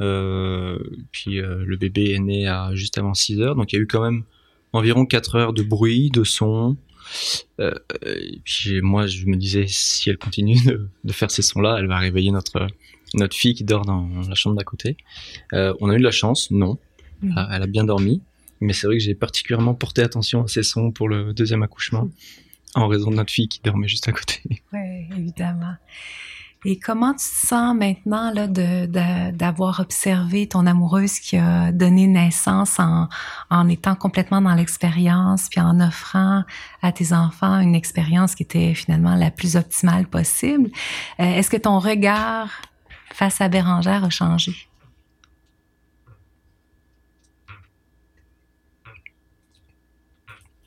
Euh, 0.00 0.78
puis 1.12 1.38
euh, 1.38 1.64
le 1.66 1.76
bébé 1.76 2.12
est 2.12 2.18
né 2.18 2.46
à 2.48 2.74
juste 2.74 2.98
avant 2.98 3.14
6 3.14 3.40
heures, 3.40 3.54
donc 3.54 3.72
il 3.72 3.76
y 3.76 3.78
a 3.78 3.82
eu 3.82 3.86
quand 3.86 4.02
même 4.02 4.24
environ 4.72 5.06
4 5.06 5.34
heures 5.36 5.52
de 5.52 5.62
bruit, 5.62 6.10
de 6.10 6.24
son. 6.24 6.76
Euh, 7.60 7.72
et 8.06 8.40
puis 8.44 8.80
moi, 8.80 9.06
je 9.06 9.26
me 9.26 9.36
disais, 9.36 9.66
si 9.68 10.10
elle 10.10 10.18
continue 10.18 10.58
de, 10.64 10.88
de 11.04 11.12
faire 11.12 11.30
ces 11.30 11.42
sons-là, 11.42 11.76
elle 11.78 11.86
va 11.86 11.98
réveiller 11.98 12.30
notre 12.30 12.68
notre 13.18 13.36
fille 13.36 13.54
qui 13.54 13.64
dort 13.64 13.84
dans 13.84 14.08
la 14.28 14.34
chambre 14.34 14.56
d'à 14.56 14.64
côté. 14.64 14.96
Euh, 15.52 15.74
on 15.80 15.90
a 15.90 15.94
eu 15.94 15.98
de 15.98 16.04
la 16.04 16.10
chance, 16.10 16.50
non. 16.50 16.78
Mm. 17.22 17.38
Elle 17.52 17.62
a 17.62 17.66
bien 17.66 17.84
dormi. 17.84 18.22
Mais 18.60 18.72
c'est 18.72 18.86
vrai 18.86 18.98
que 18.98 19.02
j'ai 19.02 19.14
particulièrement 19.14 19.74
porté 19.74 20.02
attention 20.02 20.44
à 20.44 20.48
ces 20.48 20.62
sons 20.62 20.92
pour 20.92 21.08
le 21.08 21.34
deuxième 21.34 21.62
accouchement. 21.62 22.08
en 22.74 22.86
raison 22.86 23.10
de 23.10 23.16
notre 23.16 23.32
fille 23.32 23.48
qui 23.48 23.60
dormait 23.62 23.88
juste 23.88 24.08
à 24.08 24.12
côté. 24.12 24.40
Oui, 24.72 25.08
évidemment. 25.18 25.74
Et 26.64 26.78
comment 26.78 27.12
tu 27.12 27.18
te 27.18 27.46
sens 27.46 27.76
maintenant 27.76 28.32
là 28.32 28.46
de 28.46 28.86
d'avoir 29.32 29.80
observé 29.80 30.46
ton 30.46 30.64
amoureuse 30.66 31.18
qui 31.18 31.36
a 31.36 31.72
donné 31.72 32.06
naissance 32.06 32.78
en, 32.78 33.08
en 33.50 33.68
étant 33.68 33.96
complètement 33.96 34.40
dans 34.40 34.54
l'expérience 34.54 35.48
puis 35.50 35.60
en 35.60 35.80
offrant 35.80 36.44
à 36.80 36.92
tes 36.92 37.12
enfants 37.12 37.58
une 37.58 37.74
expérience 37.74 38.36
qui 38.36 38.44
était 38.44 38.74
finalement 38.74 39.16
la 39.16 39.32
plus 39.32 39.56
optimale 39.56 40.06
possible? 40.06 40.70
Euh, 41.18 41.24
est-ce 41.24 41.50
que 41.50 41.56
ton 41.56 41.80
regard 41.80 42.48
face 43.12 43.40
à 43.40 43.48
Bérangère 43.48 44.04
a 44.04 44.10
changé? 44.10 44.52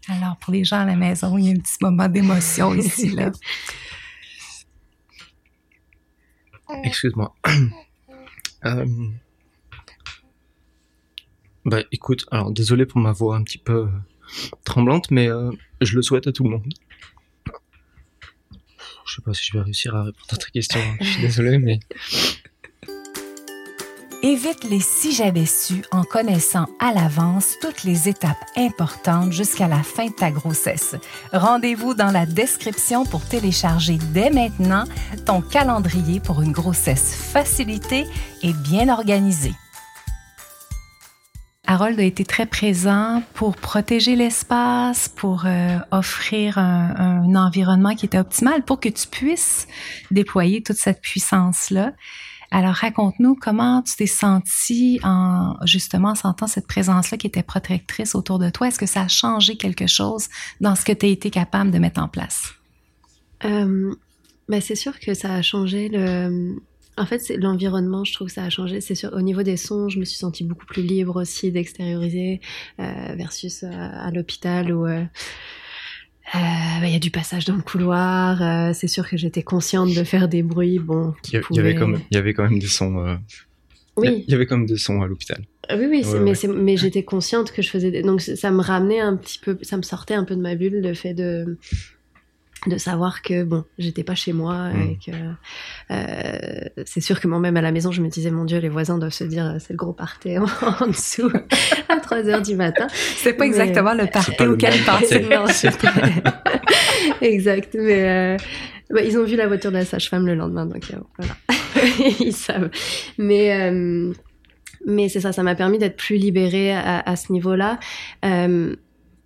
Alors, 0.08 0.38
pour 0.38 0.54
les 0.54 0.64
gens 0.64 0.82
à 0.82 0.86
la 0.86 0.96
maison, 0.96 1.38
il 1.38 1.46
y 1.46 1.50
a 1.50 1.52
un 1.52 1.60
petit 1.60 1.78
moment 1.82 2.08
d'émotion 2.08 2.74
ici, 2.76 3.10
là. 3.10 3.32
Excuse-moi. 6.84 7.34
euh... 8.66 8.86
Bah, 11.66 11.80
écoute, 11.92 12.28
alors 12.30 12.52
désolé 12.52 12.86
pour 12.86 13.00
ma 13.00 13.12
voix 13.12 13.36
un 13.36 13.44
petit 13.44 13.58
peu 13.58 13.90
tremblante, 14.64 15.10
mais 15.10 15.28
euh, 15.28 15.52
je 15.82 15.96
le 15.96 16.04
souhaite 16.04 16.28
à 16.28 16.32
tout 16.32 16.44
le 16.44 16.52
monde. 16.52 16.74
Je 19.06 19.16
sais 19.16 19.22
pas 19.22 19.34
si 19.34 19.44
je 19.46 19.58
vais 19.58 19.64
réussir 19.64 19.96
à 19.96 20.04
répondre 20.04 20.26
à 20.32 20.38
ta 20.38 20.48
question. 20.48 20.80
Je 21.00 21.06
suis 21.06 21.22
désolé, 21.28 21.58
mais 21.58 21.80
Évite 24.28 24.64
les 24.64 24.80
si 24.80 25.14
j'avais 25.14 25.46
su 25.46 25.84
en 25.92 26.02
connaissant 26.02 26.66
à 26.80 26.92
l'avance 26.92 27.58
toutes 27.62 27.84
les 27.84 28.10
étapes 28.10 28.44
importantes 28.58 29.32
jusqu'à 29.32 29.68
la 29.68 29.84
fin 29.84 30.08
de 30.08 30.14
ta 30.14 30.32
grossesse. 30.32 30.96
Rendez-vous 31.32 31.94
dans 31.94 32.10
la 32.10 32.26
description 32.26 33.06
pour 33.06 33.24
télécharger 33.24 34.00
dès 34.14 34.32
maintenant 34.32 34.86
ton 35.28 35.42
calendrier 35.42 36.20
pour 36.20 36.42
une 36.42 36.54
grossesse 36.54 37.14
facilitée 37.16 38.08
et 38.42 38.54
bien 38.54 38.90
organisée. 38.90 39.54
Harold 41.68 42.00
a 42.00 42.04
été 42.04 42.24
très 42.26 42.46
présent 42.46 43.24
pour 43.34 43.56
protéger 43.56 44.16
l'espace, 44.16 45.10
pour 45.10 45.46
euh, 45.46 45.78
offrir 45.92 46.58
un, 46.58 47.36
environnement 47.36 47.96
qui 47.96 48.06
était 48.06 48.20
optimal 48.20 48.64
pour 48.64 48.80
que 48.80 48.90
tu 48.90 49.08
puisses 49.08 49.68
déployer 50.12 50.62
toute 50.62 50.78
cette 50.78 51.02
puissance-là. 51.02 51.94
Alors 52.52 52.74
raconte-nous 52.74 53.36
comment 53.36 53.82
tu 53.82 53.96
t'es 53.96 54.06
senti 54.06 55.00
en 55.04 55.56
justement 55.66 56.16
sentant 56.16 56.48
cette 56.48 56.68
présence-là 56.68 57.18
qui 57.18 57.28
était 57.28 57.44
protectrice 57.44 58.16
autour 58.16 58.40
de 58.40 58.50
toi. 58.50 58.68
Est-ce 58.68 58.80
que 58.80 58.86
ça 58.86 59.02
a 59.02 59.08
changé 59.08 59.58
quelque 59.58 59.88
chose 59.88 60.30
dans 60.62 60.76
ce 60.76 60.86
que 60.86 60.94
tu 60.94 61.08
as 61.08 61.10
été 61.10 61.32
capable 61.32 61.72
de 61.72 61.80
mettre 61.80 62.02
en 62.02 62.08
place? 62.08 62.54
Euh, 63.44 63.94
ben 64.48 64.62
c'est 64.62 64.76
sûr 64.76 65.00
que 65.00 65.14
ça 65.14 65.34
a 65.34 65.42
changé 65.42 65.90
le. 65.90 66.56
En 66.98 67.06
fait, 67.06 67.20
c'est 67.20 67.38
l'environnement, 67.38 68.06
je 68.06 68.14
trouve 68.14 68.28
que 68.28 68.34
ça 68.34 68.44
a 68.44 68.50
changé. 68.50 68.80
C'est 68.80 68.96
sûr, 68.96 69.12
au 69.14 69.22
niveau 69.22 69.44
des 69.44 69.58
sons, 69.58 69.90
je 69.90 70.00
me 70.00 70.06
suis 70.06 70.18
sentie 70.18 70.46
beaucoup 70.46 70.66
plus 70.66 70.82
libre 70.82 71.22
aussi 71.22 71.52
d'extérioriser 71.52 72.40
euh, 72.80 73.16
versus 73.18 73.64
euh, 73.64 73.70
à 73.70 74.12
l'hôpital 74.12 74.72
où 74.72 74.86
euh, 74.86 75.02
euh, 75.02 75.04
bah, 76.34 76.86
il 76.86 76.94
y 76.94 76.96
a 76.96 77.00
du 77.00 77.12
passage 77.12 77.44
dans 77.46 77.56
le 77.56 77.62
couloir. 77.62 78.74
C'est 78.74 78.88
sûr 78.88 79.10
que 79.10 79.18
j'étais 79.18 79.44
consciente 79.44 79.94
de 79.94 80.04
faire 80.06 80.30
des 80.30 80.42
bruits. 80.42 80.80
Bon, 80.80 81.14
il 81.28 81.34
y, 81.34 81.60
avait 81.60 81.76
quand 81.76 81.88
même, 81.88 82.02
il 82.12 82.16
y 82.16 82.18
avait 82.18 82.34
quand 82.34 82.44
même 82.44 82.60
des 82.60 82.68
sons. 82.68 83.18
Oui. 83.98 84.24
Il 84.28 84.32
y 84.32 84.36
avait 84.36 84.46
quand 84.46 84.58
même 84.58 84.66
des 84.66 84.78
sons 84.78 85.02
à 85.02 85.08
l'hôpital. 85.08 85.46
Oui, 85.72 85.86
oui, 85.90 86.04
ouais, 86.06 86.20
mais, 86.20 86.46
ouais. 86.46 86.54
mais 86.54 86.78
j'étais 86.78 87.04
consciente 87.04 87.52
que 87.52 87.62
je 87.62 87.70
faisais. 87.70 87.92
Des... 87.92 88.04
Donc 88.04 88.22
ça 88.22 88.52
me 88.52 88.62
ramenait 88.62 89.00
un 89.00 89.16
petit 89.16 89.40
peu, 89.40 89.58
ça 89.62 89.78
me 89.78 89.82
sortait 89.82 90.14
un 90.14 90.24
peu 90.24 90.36
de 90.36 90.42
ma 90.42 90.56
bulle 90.56 90.82
le 90.82 90.94
fait 90.94 91.14
de 91.14 91.58
de 92.68 92.78
savoir 92.78 93.22
que 93.22 93.44
bon 93.44 93.64
j'étais 93.78 94.04
pas 94.04 94.16
chez 94.16 94.34
moi 94.34 94.70
mmh. 94.70 94.82
et 94.82 95.00
que 95.06 95.12
euh, 95.92 96.84
c'est 96.86 97.02
sûr 97.02 97.20
que 97.20 97.28
moi 97.28 97.40
même 97.40 97.58
à 97.58 97.62
la 97.62 97.72
maison 97.72 97.92
je 97.92 98.02
me 98.02 98.10
disais 98.10 98.32
mon 98.32 98.46
dieu 98.46 98.60
les 98.60 98.70
voisins 98.70 98.98
doivent 98.98 99.14
se 99.14 99.24
dire 99.24 99.56
c'est 99.60 99.74
le 99.74 99.78
gros 99.78 99.94
party 99.94 100.38
en, 100.38 100.46
en 100.82 100.88
dessous 100.88 101.32
à 101.90 102.00
3 102.00 102.30
heures 102.30 102.42
du 102.42 102.56
matin. 102.56 102.88
C'est 102.90 103.34
pas 103.34 103.44
mais... 103.44 103.50
exactement 103.50 103.94
le 103.94 104.08
party 104.08 104.46
auquel 104.46 104.74
pensait 104.84 105.26
exact. 107.22 107.76
Mais 107.80 108.10
euh, 108.10 108.38
bah, 108.90 109.02
ils 109.02 109.18
ont 109.18 109.24
vu 109.24 109.36
la 109.36 109.48
voiture 109.48 109.72
de 109.72 109.78
la 109.78 109.86
sage-femme 109.86 110.26
le 110.26 110.36
lendemain 110.36 110.66
donc 110.66 110.92
euh, 110.94 110.98
voilà. 111.18 111.36
Ils 112.20 112.34
savent. 112.34 112.70
Mais 113.18 113.70
euh, 113.70 114.14
mais 114.86 115.10
c'est 115.10 115.20
ça 115.20 115.32
ça 115.32 115.44
m'a 115.44 115.56
permis 115.56 115.78
d'être 115.78 115.98
plus 115.98 116.18
libérée 116.18 116.74
à, 116.74 117.00
à 117.00 117.16
ce 117.16 117.32
niveau 117.32 117.56
là 117.56 117.80
euh, 118.24 118.76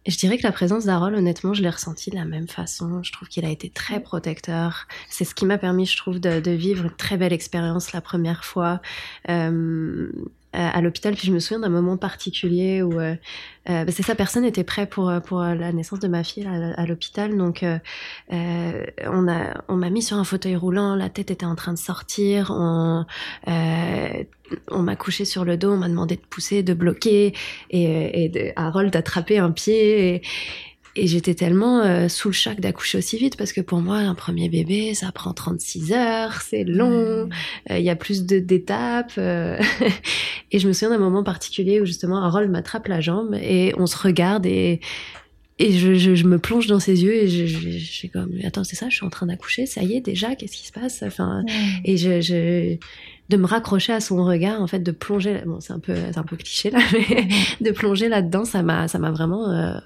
je 0.09 0.17
dirais 0.17 0.37
que 0.37 0.43
la 0.43 0.51
présence 0.51 0.85
d'Harold, 0.85 1.15
honnêtement, 1.15 1.53
je 1.53 1.61
l'ai 1.61 1.69
ressenti 1.69 2.09
de 2.09 2.15
la 2.15 2.25
même 2.25 2.47
façon. 2.47 3.01
Je 3.03 3.11
trouve 3.11 3.27
qu'il 3.27 3.45
a 3.45 3.49
été 3.49 3.69
très 3.69 3.99
protecteur. 3.99 4.87
C'est 5.09 5.25
ce 5.25 5.35
qui 5.35 5.45
m'a 5.45 5.57
permis, 5.57 5.85
je 5.85 5.97
trouve, 5.97 6.19
de, 6.19 6.51
vivre 6.51 6.85
une 6.85 6.95
très 6.95 7.17
belle 7.17 7.33
expérience 7.33 7.93
la 7.93 8.01
première 8.01 8.43
fois. 8.43 8.81
Euh, 9.29 10.11
à 10.53 10.82
l'hôpital. 10.82 11.15
Puis 11.15 11.27
je 11.27 11.32
me 11.32 11.39
souviens 11.39 11.60
d'un 11.60 11.70
moment 11.70 11.98
particulier 11.98 12.82
où 12.82 13.00
euh, 13.00 13.15
euh, 13.70 13.86
c'est 13.89 14.03
ça, 14.03 14.15
personne 14.15 14.44
n'était 14.44 14.63
prêt 14.63 14.88
pour 14.88 15.12
pour 15.25 15.41
la 15.41 15.72
naissance 15.72 16.00
de 16.00 16.08
ma 16.08 16.24
fille 16.24 16.46
à, 16.46 16.74
à 16.74 16.86
l'hôpital. 16.86 17.38
Donc 17.38 17.63
euh, 17.63 17.77
on 18.32 19.27
a 19.27 19.62
on 19.68 19.75
m'a 19.75 19.89
mis 19.89 20.01
sur 20.01 20.18
un 20.18 20.24
fauteuil 20.24 20.56
roulant, 20.56 20.96
la 20.96 21.10
tête 21.10 21.29
était 21.32 21.46
en 21.46 21.56
train 21.56 21.74
de 21.74 21.77
sortir. 21.77 22.51
On 22.51 23.06
on 24.72 24.79
m'a 24.79 24.96
couché 24.96 25.25
sur 25.25 25.46
le 25.46 25.58
dos, 25.58 25.74
on 25.74 25.77
m'a 25.77 25.89
demandé 25.89 26.15
de 26.15 26.22
pousser, 26.22 26.63
de 26.63 26.74
bloquer 26.74 27.34
et, 27.70 28.24
et 28.24 28.29
de, 28.29 28.51
Harold 28.56 28.91
d'attraper 28.91 29.38
un 29.38 29.51
pied. 29.51 30.15
Et, 30.15 30.22
et 30.96 31.08
j'étais 31.08 31.36
tellement 31.36 31.81
euh, 31.81 32.08
sous 32.08 32.29
le 32.29 32.34
choc 32.34 32.60
d'accoucher 32.60 32.98
aussi 32.98 33.17
vite 33.17 33.38
parce 33.38 33.53
que 33.53 33.62
pour 33.62 33.79
moi, 33.79 33.98
un 33.98 34.15
premier 34.15 34.50
bébé, 34.50 34.93
ça 34.93 35.12
prend 35.12 35.34
36 35.34 35.93
heures, 35.93 36.41
c'est 36.41 36.63
long, 36.63 37.27
il 37.69 37.74
mmh. 37.74 37.74
euh, 37.74 37.79
y 37.79 37.89
a 37.89 37.96
plus 37.96 38.24
d'étapes. 38.25 39.13
Euh... 39.17 39.60
et 40.51 40.60
je 40.60 40.67
me 40.67 40.74
souviens 40.74 40.89
d'un 40.89 41.03
moment 41.03 41.24
particulier 41.24 41.79
où 41.79 41.86
justement 41.86 42.24
Harold 42.24 42.50
m'attrape 42.50 42.88
la 42.88 43.01
jambe 43.01 43.36
et 43.36 43.74
on 43.77 43.86
se 43.86 43.98
regarde 43.98 44.46
et 44.46 44.79
et 45.62 45.74
je, 45.74 45.96
je, 45.96 46.15
je, 46.15 46.24
me 46.24 46.39
plonge 46.39 46.67
dans 46.67 46.79
ses 46.79 47.03
yeux 47.03 47.13
et 47.13 47.27
je, 47.27 47.46
je, 47.46 47.69
je 47.69 47.91
suis 47.91 48.10
comme 48.10 48.31
attends 48.46 48.63
c'est 48.63 48.77
ça 48.77 48.88
je 48.88 48.96
suis 48.96 49.05
en 49.05 49.10
train 49.10 49.25
d'accoucher 49.25 49.65
ça 49.65 49.84
y 49.84 49.93
est 49.93 50.00
déjà 50.00 50.34
qu'est-ce 50.36 50.55
qui 50.55 50.65
se 50.65 50.72
passe? 50.72 51.03
Enfin 51.05 51.41
mmh. 51.41 51.81
et 51.84 51.98
je, 51.98 52.22
je 52.22 52.77
de 53.29 53.38
me 53.38 53.45
raccrocher 53.45 53.93
à 53.93 54.00
son 54.00 54.24
regard 54.25 54.62
en 54.62 54.67
fait 54.67 54.79
de 54.79 54.91
plonger 54.91 55.43
bon 55.45 55.59
c'est 55.59 55.74
un 55.74 55.79
peu 55.79 55.95
c'est 55.95 56.17
un 56.17 56.24
peu 56.24 56.36
cliché 56.36 56.71
là 56.71 56.79
mais 56.93 57.24
mmh. 57.24 57.63
de 57.63 57.71
plonger 57.71 58.09
là 58.09 58.21
dedans 58.21 58.43
ça 58.43 58.63
m'a 58.63 58.88
ça 58.88 58.98
m'a 58.98 59.12
vraiment 59.12 59.51
euh, 59.51 59.77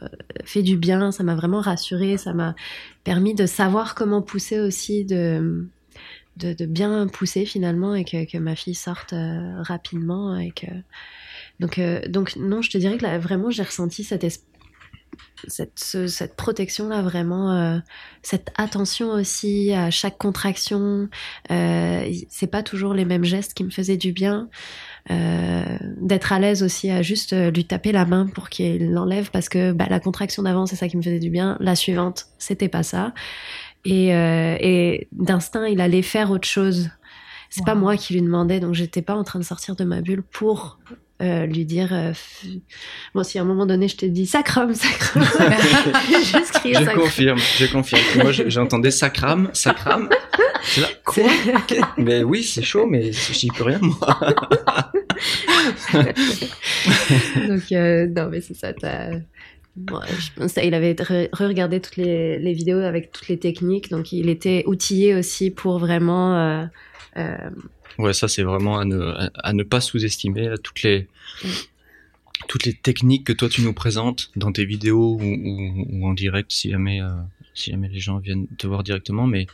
fait 0.45 0.63
du 0.63 0.77
bien 0.77 1.11
ça 1.11 1.23
m'a 1.23 1.35
vraiment 1.35 1.59
rassuré 1.59 2.17
ça 2.17 2.33
m'a 2.33 2.55
permis 3.03 3.35
de 3.35 3.45
savoir 3.45 3.95
comment 3.95 4.21
pousser 4.21 4.59
aussi 4.59 5.03
de 5.03 5.67
de, 6.37 6.53
de 6.53 6.65
bien 6.65 7.07
pousser 7.07 7.45
finalement 7.45 7.93
et 7.93 8.05
que, 8.05 8.25
que 8.25 8.37
ma 8.37 8.55
fille 8.55 8.73
sorte 8.73 9.13
euh, 9.13 9.61
rapidement 9.61 10.35
et 10.35 10.51
que 10.51 10.65
donc 11.59 11.77
euh, 11.77 12.01
donc 12.07 12.35
non 12.37 12.61
je 12.61 12.71
te 12.71 12.77
dirais 12.77 12.97
que 12.97 13.03
là 13.03 13.19
vraiment 13.19 13.51
j'ai 13.51 13.63
ressenti 13.63 14.03
cette 14.03 14.23
espèce 14.23 14.47
cette, 15.47 15.79
ce, 15.79 16.07
cette 16.07 16.35
protection 16.35 16.87
là 16.89 17.01
vraiment 17.01 17.51
euh, 17.51 17.79
cette 18.21 18.51
attention 18.57 19.11
aussi 19.11 19.73
à 19.73 19.91
chaque 19.91 20.17
contraction 20.17 21.09
euh, 21.51 22.11
c'est 22.29 22.47
pas 22.47 22.63
toujours 22.63 22.93
les 22.93 23.05
mêmes 23.05 23.23
gestes 23.23 23.53
qui 23.53 23.63
me 23.63 23.69
faisaient 23.69 23.97
du 23.97 24.11
bien. 24.11 24.49
Euh, 25.11 25.77
d'être 25.97 26.31
à 26.31 26.39
l'aise 26.39 26.63
aussi 26.63 26.89
à 26.89 27.01
juste 27.01 27.35
lui 27.53 27.65
taper 27.65 27.91
la 27.91 28.05
main 28.05 28.25
pour 28.27 28.49
qu'il 28.49 28.91
l'enlève 28.91 29.31
parce 29.31 29.49
que 29.49 29.73
bah, 29.73 29.87
la 29.89 29.99
contraction 29.99 30.43
d'avant 30.43 30.65
c'est 30.65 30.77
ça 30.77 30.87
qui 30.87 30.97
me 30.97 31.01
faisait 31.01 31.19
du 31.19 31.29
bien. 31.29 31.57
La 31.59 31.75
suivante 31.75 32.27
c'était 32.37 32.69
pas 32.69 32.83
ça. 32.83 33.13
Et, 33.85 34.07
et 34.09 35.07
d'instinct 35.11 35.67
il 35.67 35.81
allait 35.81 36.01
faire 36.03 36.31
autre 36.31 36.47
chose. 36.47 36.89
C'est 37.49 37.61
wow. 37.61 37.65
pas 37.65 37.75
moi 37.75 37.97
qui 37.97 38.13
lui 38.13 38.21
demandais 38.21 38.61
donc 38.61 38.73
j'étais 38.73 39.01
pas 39.01 39.15
en 39.15 39.23
train 39.23 39.39
de 39.39 39.43
sortir 39.43 39.75
de 39.75 39.83
ma 39.83 40.01
bulle 40.01 40.23
pour 40.23 40.79
euh, 41.21 41.45
lui 41.45 41.63
dire 41.63 41.93
euh, 41.93 42.11
bon 43.13 43.23
si 43.23 43.37
à 43.37 43.43
un 43.43 43.45
moment 43.45 43.65
donné 43.65 43.87
je 43.87 43.95
t'ai 43.95 44.09
dit 44.09 44.25
sacrum 44.25 44.73
sacrum 44.73 45.23
je 45.23 46.95
confirme 46.95 47.37
je 47.37 47.65
confirme. 47.71 48.01
Moi 48.23 48.31
j'entendais 48.31 48.91
sacram 48.91 49.49
sacram. 49.53 50.09
Là, 50.77 50.87
quoi? 51.05 51.23
Mais 51.97 52.23
oui 52.23 52.43
c'est 52.43 52.63
chaud 52.63 52.87
mais 52.87 53.11
j'y 53.11 53.47
peux 53.49 53.63
rien 53.63 53.79
moi. 53.81 54.19
Donc 57.47 57.71
euh, 57.71 58.07
non 58.07 58.29
mais 58.29 58.41
c'est 58.41 58.55
ça 58.55 58.73
t'as 58.73 59.11
Bon, 59.75 59.99
je 60.07 60.39
pense 60.39 60.55
il 60.63 60.73
avait 60.75 60.93
re-regardé 60.93 61.81
toutes 61.81 61.97
les, 61.97 62.37
les, 62.37 62.53
vidéos 62.53 62.77
avec 62.77 63.11
toutes 63.11 63.27
les 63.27 63.39
techniques, 63.39 63.89
donc 63.89 64.11
il 64.11 64.29
était 64.29 64.63
outillé 64.67 65.15
aussi 65.15 65.49
pour 65.49 65.79
vraiment 65.79 66.37
euh, 66.37 66.65
euh, 67.17 67.49
Ouais, 67.97 68.13
ça 68.13 68.27
c'est 68.27 68.43
vraiment 68.43 68.79
à 68.79 68.85
ne, 68.85 69.13
à 69.35 69.53
ne 69.53 69.63
pas 69.63 69.81
sous-estimer 69.81 70.55
toutes 70.63 70.83
les 70.83 71.07
mm. 71.43 71.47
toutes 72.47 72.65
les 72.65 72.73
techniques 72.73 73.25
que 73.25 73.33
toi 73.33 73.49
tu 73.49 73.61
nous 73.61 73.73
présentes 73.73 74.31
dans 74.35 74.51
tes 74.51 74.65
vidéos 74.65 75.17
ou, 75.19 75.23
ou, 75.23 75.85
ou 75.89 76.07
en 76.07 76.13
direct 76.13 76.51
si 76.51 76.71
jamais 76.71 77.01
euh, 77.01 77.09
si 77.53 77.71
jamais 77.71 77.89
les 77.89 77.99
gens 77.99 78.17
viennent 78.17 78.47
te 78.57 78.67
voir 78.67 78.83
directement, 78.83 79.27
mais 79.27 79.47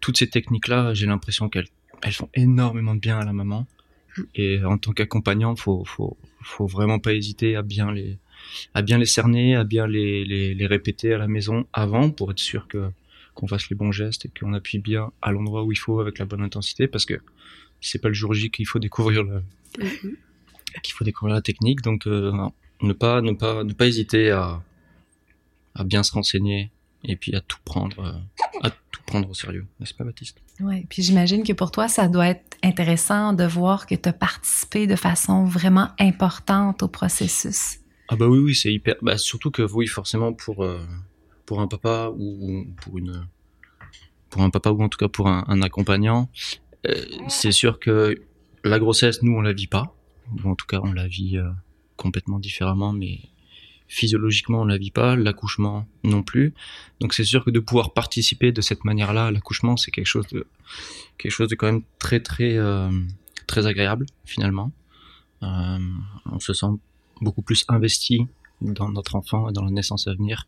toutes 0.00 0.18
ces 0.18 0.28
techniques 0.28 0.68
là, 0.68 0.94
j'ai 0.94 1.06
l'impression 1.06 1.48
qu'elles 1.48 1.68
elles 2.02 2.12
font 2.12 2.28
énormément 2.34 2.94
de 2.94 3.00
bien 3.00 3.18
à 3.18 3.24
la 3.24 3.32
maman. 3.32 3.66
Mm. 4.16 4.22
Et 4.34 4.64
en 4.64 4.78
tant 4.78 4.92
qu'accompagnant, 4.92 5.56
faut 5.56 5.84
faut 5.84 6.16
faut 6.42 6.66
vraiment 6.66 6.98
pas 6.98 7.14
hésiter 7.14 7.56
à 7.56 7.62
bien 7.62 7.92
les 7.92 8.18
à 8.74 8.82
bien 8.82 8.98
les 8.98 9.06
cerner, 9.06 9.56
à 9.56 9.64
bien 9.64 9.86
les, 9.86 10.24
les, 10.24 10.54
les, 10.54 10.66
répéter 10.66 11.12
à 11.12 11.18
la 11.18 11.26
maison 11.26 11.66
avant 11.72 12.10
pour 12.10 12.30
être 12.30 12.38
sûr 12.38 12.68
que 12.68 12.90
qu'on 13.34 13.46
fasse 13.46 13.68
les 13.68 13.76
bons 13.76 13.92
gestes 13.92 14.26
et 14.26 14.30
qu'on 14.30 14.52
appuie 14.54 14.78
bien 14.78 15.12
à 15.22 15.32
l'endroit 15.32 15.64
où 15.64 15.72
il 15.72 15.76
faut 15.78 16.00
avec 16.00 16.18
la 16.18 16.24
bonne 16.24 16.42
intensité 16.42 16.88
parce 16.88 17.04
que 17.04 17.20
c'est 17.80 18.00
pas 18.00 18.08
le 18.08 18.14
jour 18.14 18.34
J 18.34 18.50
qu'il 18.50 18.66
faut 18.66 18.78
découvrir 18.78 19.22
le 19.24 19.42
mm-hmm. 19.78 20.14
qu'il 20.82 20.94
faut 20.94 21.04
découvrir 21.04 21.34
la 21.34 21.42
technique 21.42 21.82
donc 21.82 22.06
euh, 22.06 22.32
ne 22.82 22.92
pas 22.92 23.20
ne 23.20 23.32
pas 23.32 23.64
ne 23.64 23.72
pas 23.72 23.86
hésiter 23.86 24.30
à 24.30 24.62
à 25.74 25.84
bien 25.84 26.02
se 26.02 26.12
renseigner 26.12 26.70
et 27.04 27.16
puis 27.16 27.34
à 27.34 27.40
tout 27.40 27.58
prendre 27.64 28.00
euh, 28.00 28.66
à 28.66 28.70
tout 28.70 29.02
prendre 29.06 29.30
au 29.30 29.34
sérieux 29.34 29.66
n'est-ce 29.80 29.94
pas 29.94 30.04
Baptiste? 30.04 30.38
Oui, 30.60 30.86
puis 30.88 31.02
j'imagine 31.02 31.44
que 31.44 31.52
pour 31.52 31.70
toi 31.70 31.88
ça 31.88 32.08
doit 32.08 32.28
être 32.28 32.56
intéressant 32.64 33.32
de 33.32 33.44
voir 33.44 33.86
que 33.86 33.94
tu 33.94 34.08
as 34.08 34.12
participé 34.12 34.86
de 34.86 34.96
façon 34.96 35.44
vraiment 35.44 35.90
importante 36.00 36.82
au 36.82 36.88
processus. 36.88 37.78
Ah 38.08 38.16
bah 38.16 38.26
oui 38.26 38.38
oui, 38.38 38.54
c'est 38.54 38.72
hyper 38.72 38.96
bah 39.02 39.18
surtout 39.18 39.50
que 39.50 39.62
oui 39.62 39.86
forcément 39.86 40.32
pour 40.32 40.64
euh, 40.64 40.80
pour 41.46 41.60
un 41.60 41.68
papa 41.68 42.10
ou 42.16 42.66
pour 42.80 42.98
une 42.98 43.26
pour 44.30 44.42
un 44.42 44.50
papa 44.50 44.70
ou 44.70 44.82
en 44.82 44.88
tout 44.88 44.98
cas 44.98 45.08
pour 45.08 45.28
un, 45.28 45.62
accompagnant, 45.62 46.28
c'est 47.28 47.52
sûr 47.52 47.78
que 47.78 48.20
la 48.64 48.78
grossesse, 48.78 49.22
nous, 49.22 49.32
on 49.32 49.40
la 49.40 49.52
vit 49.52 49.66
pas. 49.66 49.94
En 50.44 50.54
tout 50.54 50.66
cas, 50.66 50.80
on 50.82 50.92
la 50.92 51.06
vit 51.06 51.38
euh, 51.38 51.48
complètement 51.96 52.38
différemment, 52.38 52.92
mais 52.92 53.20
physiologiquement, 53.88 54.62
on 54.62 54.64
la 54.64 54.78
vit 54.78 54.90
pas. 54.90 55.16
L'accouchement 55.16 55.86
non 56.04 56.22
plus. 56.22 56.54
Donc, 57.00 57.14
c'est 57.14 57.24
sûr 57.24 57.44
que 57.44 57.50
de 57.50 57.60
pouvoir 57.60 57.94
participer 57.94 58.52
de 58.52 58.60
cette 58.60 58.84
manière-là 58.84 59.26
à 59.26 59.30
l'accouchement, 59.30 59.76
c'est 59.76 59.90
quelque 59.90 60.06
chose 60.06 60.26
de 60.28 60.46
quelque 61.16 61.32
chose 61.32 61.48
de 61.48 61.54
quand 61.54 61.66
même 61.66 61.82
très 61.98 62.20
très 62.20 62.56
euh, 62.56 62.90
très 63.46 63.66
agréable 63.66 64.06
finalement. 64.24 64.72
on 65.40 66.40
se 66.40 66.52
sent 66.52 66.66
beaucoup 67.20 67.42
plus 67.42 67.64
investi 67.68 68.26
dans 68.60 68.88
notre 68.88 69.14
enfant 69.14 69.48
et 69.48 69.52
dans 69.52 69.64
la 69.64 69.70
naissance 69.70 70.06
à 70.06 70.14
venir 70.14 70.46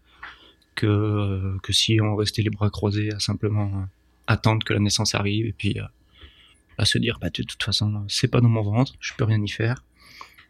que, 0.75 0.87
euh, 0.87 1.59
que 1.63 1.73
si 1.73 2.01
on 2.01 2.17
restait 2.17 2.43
les 2.43 2.51
bras 2.51 2.71
croisés 2.71 3.13
à 3.13 3.21
simplement 3.21 3.67
euh, 3.67 3.85
attendre 4.27 4.65
que 4.65 4.73
la 4.73 4.81
naissance 4.81 5.15
arrive 5.15 5.47
et 5.47 5.53
puis 5.53 5.79
euh, 5.79 5.85
à 6.81 6.87
se 6.87 6.99
dire 6.99 7.19
bah 7.21 7.29
de 7.29 7.43
toute 7.43 7.63
façon 7.63 8.05
c'est 8.09 8.29
pas 8.29 8.41
dans 8.41 8.49
mon 8.49 8.63
ventre, 8.63 8.95
je 9.01 9.13
peux 9.17 9.25
rien 9.25 9.43
y 9.43 9.49
faire. 9.49 9.85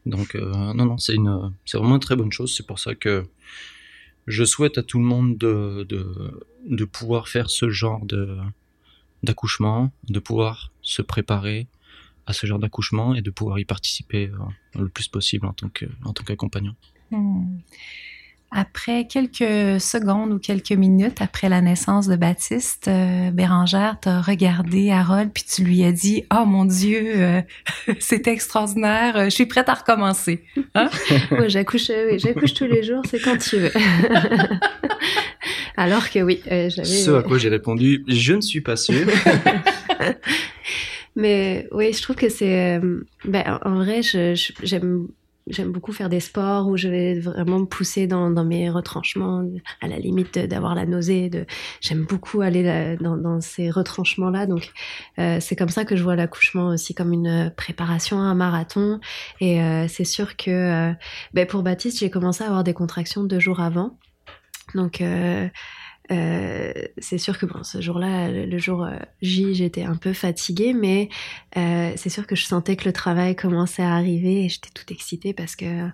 Donc 0.07 0.35
non 0.35 0.87
non 0.91 0.97
c'est 0.97 1.15
une 1.15 1.53
c'est 1.67 1.77
vraiment 1.77 1.97
une 1.97 2.01
très 2.01 2.17
bonne 2.17 2.33
chose. 2.33 2.55
C'est 2.57 2.67
pour 2.67 2.79
ça 2.79 2.95
que 2.95 3.27
je 4.27 4.45
souhaite 4.45 4.79
à 4.79 4.83
tout 4.83 4.99
le 4.99 5.05
monde 5.05 5.37
de, 5.37 5.87
de, 6.67 6.85
pouvoir 6.85 7.29
faire 7.29 7.51
ce 7.51 7.69
genre 7.69 8.05
de 8.07 8.39
d'accouchement, 9.23 9.93
de 10.09 10.21
pouvoir 10.21 10.73
se 10.83 11.03
préparer 11.03 11.67
à 12.27 12.33
ce 12.33 12.47
genre 12.47 12.59
d'accouchement 12.59 13.15
et 13.15 13.23
de 13.23 13.31
pouvoir 13.31 13.59
y 13.59 13.65
participer 13.65 14.31
le 14.79 14.89
plus 14.89 15.09
possible 15.09 15.47
en 15.47 15.53
tant 15.53 15.69
que 15.69 15.87
en 16.05 16.13
tant 16.13 16.25
qu'accompagnant. 16.25 16.77
Hmm. 17.11 17.59
Après 18.53 19.07
quelques 19.07 19.81
secondes 19.81 20.33
ou 20.33 20.41
quelques 20.41 20.73
minutes 20.73 21.21
après 21.21 21.49
la 21.49 21.61
naissance 21.61 22.09
de 22.09 22.17
Baptiste, 22.17 22.89
euh, 22.89 23.31
Bérangère 23.31 23.99
t'a 24.01 24.21
regardé 24.21 24.91
Harold 24.91 25.31
puis 25.33 25.45
tu 25.45 25.63
lui 25.63 25.85
as 25.85 25.93
dit 25.93 26.25
"Oh 26.35 26.45
mon 26.47 26.65
Dieu, 26.65 27.13
euh, 27.15 27.43
c'est 28.01 28.27
extraordinaire, 28.27 29.27
je 29.27 29.31
suis 29.31 29.47
prête 29.47 29.69
à 29.69 29.75
recommencer." 29.75 30.45
Hein? 30.75 30.89
j'accouche, 31.47 31.91
j'accouche 32.17 32.55
tous 32.55 32.67
les 32.67 32.83
jours, 32.83 33.03
c'est 33.09 33.21
quand 33.21 33.37
tu 33.37 33.57
veux. 33.57 33.73
Alors 35.77 36.11
que 36.11 36.21
oui, 36.21 36.43
euh, 36.51 36.69
j'avais. 36.71 36.89
Ce 36.89 37.11
à 37.11 37.23
quoi 37.23 37.39
j'ai 37.39 37.49
répondu 37.49 38.05
"Je 38.09 38.33
ne 38.35 38.41
suis 38.41 38.61
pas 38.61 38.77
sûre." 38.77 39.07
Mais 41.17 41.69
oui, 41.73 41.93
je 41.93 42.03
trouve 42.03 42.17
que 42.17 42.29
c'est. 42.29 42.81
Ben, 43.25 43.59
en 43.65 43.75
vrai, 43.75 44.01
j'aime 44.03 45.09
j'aime 45.51 45.73
beaucoup 45.73 45.93
faire 45.93 46.09
des 46.09 46.21
sports 46.21 46.67
où 46.69 46.77
je 46.77 46.89
vais 46.89 47.19
vraiment 47.19 47.61
me 47.61 47.65
pousser 47.67 48.07
dans, 48.07 48.31
mes 48.45 48.71
retranchements, 48.71 49.45
à 49.81 49.89
la 49.89 49.99
limite 49.99 50.39
d'avoir 50.39 50.75
la 50.75 50.87
nausée. 50.87 51.31
J'aime 51.81 52.05
beaucoup 52.05 52.41
aller 52.41 52.97
dans, 53.01 53.17
dans 53.17 53.41
ces 53.41 53.71
retranchements-là. 53.71 54.47
Donc, 54.47 54.73
euh, 55.19 55.39
c'est 55.41 55.57
comme 55.57 55.69
ça 55.69 55.85
que 55.85 55.97
je 55.97 56.03
vois 56.03 56.17
l'accouchement 56.17 56.69
aussi 56.69 56.95
comme 56.95 57.13
une 57.13 57.53
préparation 57.57 58.19
à 58.19 58.23
un 58.23 58.35
marathon. 58.35 59.01
Et 59.41 59.61
euh, 59.63 59.87
c'est 59.89 60.05
sûr 60.05 60.37
que 60.37 60.51
euh, 60.51 60.93
ben 61.35 61.47
pour 61.47 61.63
Baptiste, 61.63 61.99
j'ai 61.99 62.11
commencé 62.11 62.45
à 62.45 62.47
avoir 62.47 62.65
des 62.65 62.75
contractions 62.75 63.25
deux 63.25 63.41
jours 63.41 63.61
avant. 63.61 63.99
Donc, 64.75 65.03
euh, 66.11 66.73
c'est 66.99 67.19
sûr 67.19 67.39
que 67.39 67.47
bon, 67.47 67.63
ce 67.63 67.81
jour-là, 67.81 68.31
le, 68.31 68.59
jour 68.59 68.85
euh, 68.85 68.97
J, 69.23 69.55
j'étais 69.55 69.85
un 69.85 69.97
peu 69.97 70.13
fatiguée, 70.13 70.73
mais 70.73 71.09
euh, 71.57 71.93
c'est 71.97 72.09
sûr 72.09 72.27
que 72.27 72.35
je 72.35 72.45
sentais 72.45 72.77
que 72.77 72.85
le 72.85 72.93
travail 72.93 73.37
commençait 73.37 73.83
à 73.83 73.95
arriver 73.95 74.45
et 74.45 74.49
j'étais 74.49 74.71
toute 74.75 74.91
excitée 74.91 75.33
parce 75.33 75.57
que 75.57 75.89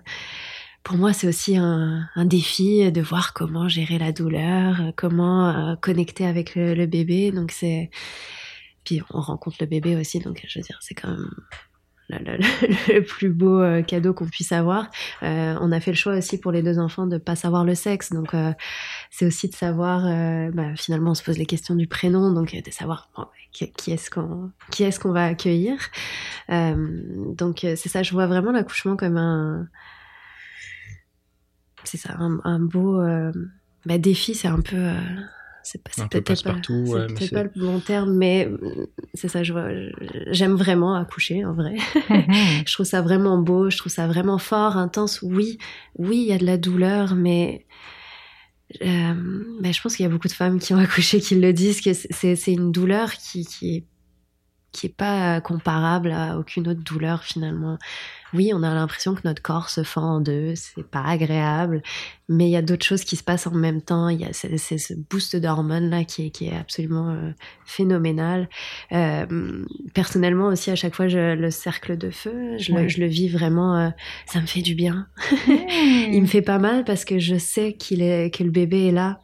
pour 0.83 0.97
moi, 0.97 1.13
c'est 1.13 1.27
aussi 1.27 1.57
un, 1.57 2.07
un, 2.15 2.25
défi 2.25 2.91
de 2.91 3.01
voir 3.01 3.33
comment 3.33 3.67
gérer 3.67 3.97
la 3.97 4.11
douleur, 4.11 4.93
comment 4.95 5.75
connecter 5.81 6.25
avec 6.25 6.55
le, 6.55 6.73
le 6.73 6.85
bébé. 6.85 7.31
Donc 7.31 7.51
c'est 7.51 7.89
puis 8.85 9.01
on 9.13 9.19
rencontre 9.19 9.57
le 9.59 9.65
bébé 9.65 9.97
aussi, 9.97 10.19
donc 10.19 10.45
je 10.47 10.59
veux 10.59 10.63
dire, 10.63 10.77
c'est 10.81 10.95
quand 10.95 11.09
même 11.09 11.29
le, 12.09 13.01
plus 13.01 13.29
beau 13.29 13.59
euh, 13.59 13.81
cadeau 13.81 14.13
qu'on 14.13 14.27
puisse 14.27 14.53
avoir. 14.53 14.89
Euh, 15.23 15.55
on 15.59 15.71
a 15.71 15.79
fait 15.79 15.91
le 15.91 15.97
choix 15.97 16.15
aussi 16.15 16.39
pour 16.39 16.51
les 16.51 16.63
deux 16.63 16.79
enfants 16.79 17.05
de 17.05 17.17
pas 17.17 17.35
savoir 17.35 17.65
le 17.65 17.75
sexe, 17.75 18.13
donc 18.13 18.33
euh, 18.33 18.53
c'est 19.11 19.25
aussi 19.25 19.49
de 19.49 19.55
savoir. 19.55 20.03
Bah, 20.53 20.75
finalement, 20.75 21.11
on 21.11 21.15
se 21.15 21.23
pose 21.23 21.37
les 21.37 21.45
questions 21.45 21.75
du 21.75 21.87
prénom, 21.87 22.31
donc 22.31 22.55
de 22.55 22.71
savoir 22.71 23.09
qui, 23.51 23.91
est-ce 23.91 24.09
qu'on 24.09 24.51
qui 24.71 24.83
est-ce 24.83 24.99
qu'on 24.99 25.11
va 25.11 25.25
accueillir. 25.25 25.77
donc 26.49 27.59
c'est 27.61 27.89
ça, 27.89 28.03
je 28.03 28.11
vois 28.13 28.27
vraiment 28.27 28.51
l'accouchement 28.51 28.95
comme 28.95 29.17
un 29.17 29.67
c'est 31.83 31.97
ça, 31.97 32.17
un, 32.19 32.59
beau 32.59 33.01
bah, 33.85 33.97
défi. 33.97 34.35
C'est 34.35 34.47
un 34.47 34.61
peu 34.61 34.93
c'est 35.67 35.83
peut-être 35.83 36.43
pas, 36.43 36.53
peut 36.53 37.27
pas 37.31 37.43
le 37.43 37.51
bon 37.55 37.79
terme, 37.79 38.13
mais 38.13 38.45
mm, 38.45 38.87
c'est 39.13 39.27
ça, 39.27 39.43
je 39.43 39.51
vois, 39.51 39.67
j'aime 40.27 40.55
vraiment 40.55 40.95
accoucher 40.95 41.43
en 41.43 41.53
vrai. 41.53 41.75
Mhm. 42.09 42.25
je 42.65 42.73
trouve 42.73 42.85
ça 42.85 43.01
vraiment 43.01 43.37
beau, 43.37 43.69
je 43.69 43.77
trouve 43.77 43.91
ça 43.91 44.07
vraiment 44.07 44.37
fort, 44.37 44.77
intense. 44.77 45.21
Oui, 45.21 45.57
oui, 45.97 46.19
il 46.21 46.27
y 46.27 46.31
a 46.31 46.37
de 46.37 46.45
la 46.45 46.57
douleur, 46.57 47.15
mais 47.15 47.65
euh, 48.81 49.13
ben, 49.61 49.73
je 49.73 49.81
pense 49.81 49.97
qu'il 49.97 50.03
y 50.03 50.07
a 50.07 50.09
beaucoup 50.09 50.29
de 50.29 50.33
femmes 50.33 50.59
qui 50.59 50.73
ont 50.73 50.77
accouché 50.79 51.19
qui 51.19 51.35
le 51.35 51.51
disent 51.51 51.81
que 51.81 51.93
c'est 51.93 52.53
une 52.53 52.71
douleur 52.71 53.13
qui, 53.13 53.45
qui 53.45 53.75
est 53.75 53.83
qui 54.71 54.87
est 54.87 54.95
pas 54.95 55.41
comparable 55.41 56.11
à 56.11 56.37
aucune 56.37 56.67
autre 56.67 56.83
douleur 56.83 57.23
finalement 57.23 57.77
oui, 58.33 58.51
on 58.53 58.63
a 58.63 58.73
l'impression 58.73 59.15
que 59.15 59.21
notre 59.23 59.41
corps 59.41 59.69
se 59.69 59.83
fend 59.83 60.15
en 60.15 60.19
deux, 60.19 60.53
c'est 60.55 60.85
pas 60.85 61.03
agréable, 61.03 61.81
mais 62.27 62.47
il 62.47 62.51
y 62.51 62.57
a 62.57 62.61
d'autres 62.61 62.85
choses 62.85 63.03
qui 63.03 63.15
se 63.15 63.23
passent 63.23 63.47
en 63.47 63.55
même 63.55 63.81
temps. 63.81 64.09
Il 64.09 64.19
y 64.19 64.25
a 64.25 64.33
ce, 64.33 64.93
boost 65.09 65.35
d'hormones 65.37 65.89
là 65.89 66.03
qui 66.03 66.27
est, 66.27 66.29
qui 66.29 66.47
est 66.47 66.55
absolument 66.55 67.09
euh, 67.11 67.31
phénoménal. 67.65 68.49
Euh, 68.91 69.63
personnellement 69.93 70.47
aussi, 70.47 70.71
à 70.71 70.75
chaque 70.75 70.95
fois, 70.95 71.07
je, 71.07 71.35
le 71.35 71.51
cercle 71.51 71.97
de 71.97 72.09
feu, 72.09 72.57
je, 72.57 72.73
le, 72.73 72.87
je 72.89 72.99
le, 72.99 73.07
vis 73.07 73.29
vraiment. 73.29 73.77
Euh, 73.77 73.89
ça 74.25 74.41
me 74.41 74.45
fait 74.45 74.61
du 74.61 74.75
bien. 74.75 75.07
il 75.47 76.21
me 76.21 76.27
fait 76.27 76.41
pas 76.41 76.59
mal 76.59 76.83
parce 76.83 77.05
que 77.05 77.19
je 77.19 77.37
sais 77.37 77.73
qu'il 77.73 78.01
est 78.01 78.35
que 78.35 78.43
le 78.43 78.51
bébé 78.51 78.87
est 78.87 78.91
là. 78.91 79.21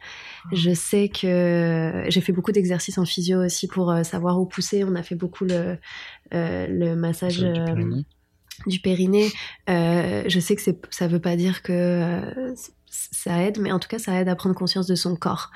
Je 0.52 0.74
sais 0.74 1.08
que 1.08 2.04
j'ai 2.08 2.20
fait 2.20 2.32
beaucoup 2.32 2.52
d'exercices 2.52 2.98
en 2.98 3.04
physio 3.04 3.44
aussi 3.44 3.66
pour 3.66 3.90
euh, 3.90 4.02
savoir 4.02 4.40
où 4.40 4.46
pousser. 4.46 4.84
On 4.84 4.94
a 4.94 5.02
fait 5.02 5.14
beaucoup 5.14 5.44
le, 5.44 5.78
euh, 6.34 6.66
le 6.68 6.94
massage 6.94 7.44
du 8.66 8.80
périnée. 8.80 9.30
Euh, 9.68 10.24
je 10.26 10.40
sais 10.40 10.56
que 10.56 10.62
ça 10.90 11.08
veut 11.08 11.20
pas 11.20 11.36
dire 11.36 11.62
que 11.62 11.72
euh, 11.72 12.54
ça 12.86 13.42
aide, 13.42 13.58
mais 13.58 13.72
en 13.72 13.78
tout 13.78 13.88
cas, 13.88 13.98
ça 13.98 14.20
aide 14.20 14.28
à 14.28 14.36
prendre 14.36 14.54
conscience 14.54 14.86
de 14.86 14.94
son 14.94 15.16
corps. 15.16 15.50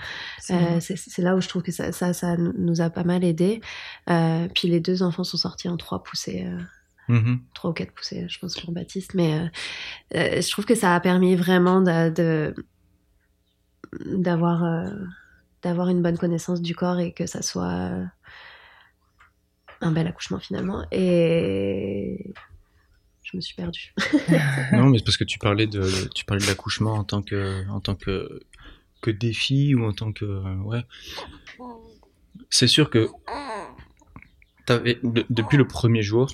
Euh, 0.50 0.80
c'est 0.80 1.22
là 1.22 1.36
où 1.36 1.40
je 1.40 1.48
trouve 1.48 1.62
que 1.62 1.72
ça, 1.72 1.92
ça, 1.92 2.12
ça, 2.12 2.36
nous 2.36 2.80
a 2.80 2.90
pas 2.90 3.04
mal 3.04 3.24
aidé. 3.24 3.60
Euh, 4.10 4.48
puis 4.54 4.68
les 4.68 4.80
deux 4.80 5.02
enfants 5.02 5.24
sont 5.24 5.36
sortis 5.36 5.68
en 5.68 5.76
trois 5.76 6.02
poussées. 6.02 6.46
Mm-hmm. 7.08 7.38
Trois 7.54 7.70
ou 7.70 7.72
quatre 7.72 7.92
poussées, 7.92 8.26
je 8.28 8.38
pense, 8.38 8.58
pour 8.58 8.72
Baptiste. 8.72 9.14
Mais 9.14 9.50
je 10.12 10.50
trouve 10.50 10.64
que 10.64 10.74
ça 10.74 10.94
a 10.94 11.00
permis 11.00 11.36
vraiment 11.36 11.80
de 11.80 12.54
d'avoir 14.04 14.90
d'avoir 15.62 15.88
une 15.88 16.02
bonne 16.02 16.18
connaissance 16.18 16.62
du 16.62 16.74
corps 16.74 17.00
et 17.00 17.12
que 17.12 17.26
ça 17.26 17.42
soit 17.42 17.90
un 19.80 19.92
bel 19.92 20.06
accouchement 20.06 20.38
finalement. 20.38 20.86
Et 20.92 22.32
je 23.22 23.36
me 23.36 23.40
suis 23.40 23.54
perdue. 23.54 23.94
non, 24.72 24.86
mais 24.86 24.98
c'est 24.98 25.04
parce 25.04 25.16
que 25.16 25.24
tu 25.24 25.38
parlais 25.38 25.66
de, 25.66 26.08
tu 26.14 26.24
parlais 26.24 26.42
de 26.42 26.48
l'accouchement 26.48 26.94
en 26.94 27.04
tant 27.04 27.22
que, 27.22 27.68
en 27.68 27.80
tant 27.80 27.94
que, 27.94 28.40
que 29.02 29.10
défi 29.10 29.74
ou 29.74 29.84
en 29.84 29.92
tant 29.92 30.12
que, 30.12 30.24
ouais. 30.62 30.84
C'est 32.50 32.68
sûr 32.68 32.88
que 32.88 33.10
avais, 34.72 34.98
depuis 35.02 35.56
le 35.56 35.66
premier 35.66 36.02
jour, 36.02 36.30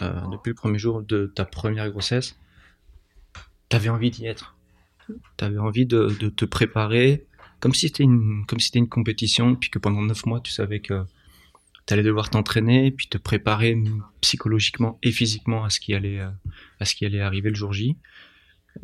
euh, 0.00 0.20
depuis 0.32 0.50
le 0.50 0.54
premier 0.54 0.78
jour 0.78 1.02
de 1.02 1.26
ta 1.34 1.44
première 1.44 1.90
grossesse, 1.90 2.36
tu 3.68 3.76
avais 3.76 3.88
envie 3.88 4.10
d'y 4.10 4.26
être. 4.26 4.56
Tu 5.36 5.44
avais 5.44 5.58
envie 5.58 5.86
de, 5.86 6.08
te 6.08 6.44
préparer 6.44 7.26
comme 7.60 7.74
si 7.74 7.86
c'était 7.86 8.02
une, 8.02 8.44
compétition, 8.88 9.54
puis 9.54 9.70
que 9.70 9.78
pendant 9.78 10.02
neuf 10.02 10.26
mois, 10.26 10.40
tu 10.40 10.50
savais 10.50 10.80
que 10.80 11.04
tu 11.86 11.94
allais 11.94 12.02
devoir 12.02 12.28
t'entraîner, 12.28 12.90
puis 12.90 13.06
te 13.08 13.18
préparer 13.18 13.80
psychologiquement 14.20 14.98
et 15.02 15.12
physiquement 15.12 15.64
à 15.64 15.70
ce 15.70 15.78
qui 15.78 15.94
allait, 15.94 16.18
euh, 16.20 17.24
arriver 17.24 17.50
le 17.50 17.54
jour 17.54 17.72
J. 17.72 17.96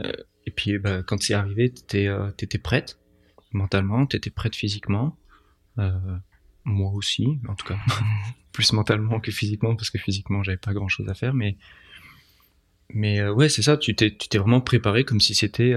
Euh, 0.01 0.13
et 0.47 0.51
puis 0.51 0.79
bah, 0.79 1.03
quand 1.03 1.23
c'est 1.23 1.35
arrivé, 1.35 1.73
euh, 1.95 2.31
étais 2.39 2.59
prête 2.59 2.99
mentalement, 3.53 4.07
t'étais 4.07 4.31
prête 4.31 4.55
physiquement. 4.55 5.19
Euh, 5.79 5.93
moi 6.65 6.91
aussi, 6.93 7.39
en 7.49 7.55
tout 7.55 7.67
cas, 7.67 7.79
plus 8.53 8.73
mentalement 8.73 9.21
que 9.21 9.31
physiquement, 9.31 9.77
parce 9.77 9.91
que 9.91 9.99
physiquement 9.99 10.43
j'avais 10.43 10.59
pas 10.59 10.73
grand 10.73 10.89
chose 10.89 11.09
à 11.09 11.15
faire, 11.15 11.35
mais 11.35 11.57
mais 12.93 13.21
euh, 13.21 13.33
ouais, 13.33 13.49
c'est 13.49 13.63
ça, 13.63 13.77
tu 13.77 13.95
t'es 13.95 14.17
tu 14.17 14.29
t'es 14.29 14.39
vraiment 14.39 14.61
préparé 14.61 15.05
comme 15.05 15.21
si 15.21 15.35
c'était 15.35 15.75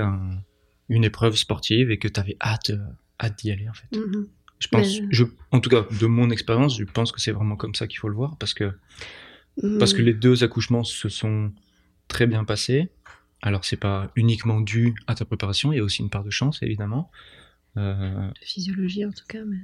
une 0.89 1.03
épreuve 1.03 1.35
sportive 1.35 1.91
et 1.91 1.97
que 1.97 2.07
t'avais 2.07 2.37
hâte 2.41 2.71
hâte 3.21 3.39
d'y 3.39 3.51
aller 3.51 3.69
en 3.69 3.73
fait. 3.73 3.87
Mm-hmm. 3.91 4.27
Je 4.61 4.67
pense, 4.67 4.99
je, 5.09 5.23
en 5.49 5.59
tout 5.59 5.71
cas, 5.71 5.87
de 5.99 6.05
mon 6.05 6.29
expérience, 6.29 6.77
je 6.77 6.83
pense 6.83 7.11
que 7.11 7.19
c'est 7.19 7.31
vraiment 7.31 7.55
comme 7.55 7.73
ça 7.73 7.87
qu'il 7.87 7.97
faut 7.97 8.09
le 8.09 8.13
voir 8.13 8.37
parce 8.37 8.53
que, 8.53 8.71
parce 9.79 9.93
que 9.93 10.03
les 10.03 10.13
deux 10.13 10.43
accouchements 10.43 10.83
se 10.83 11.09
sont 11.09 11.51
très 12.07 12.27
bien 12.27 12.43
passés. 12.43 12.91
Alors, 13.41 13.65
c'est 13.65 13.79
pas 13.79 14.11
uniquement 14.15 14.61
dû 14.61 14.93
à 15.07 15.15
ta 15.15 15.25
préparation, 15.25 15.73
il 15.73 15.77
y 15.77 15.79
a 15.79 15.83
aussi 15.83 16.03
une 16.03 16.11
part 16.11 16.23
de 16.23 16.29
chance, 16.29 16.61
évidemment. 16.61 17.09
Euh... 17.75 18.27
De 18.27 18.45
physiologie, 18.45 19.03
en 19.03 19.11
tout 19.11 19.25
cas. 19.27 19.43
Mais... 19.43 19.57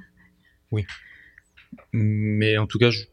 Oui. 0.71 0.85
Mais 1.93 2.57
en 2.57 2.65
tout 2.65 2.79
cas, 2.79 2.89
je, 2.89 3.03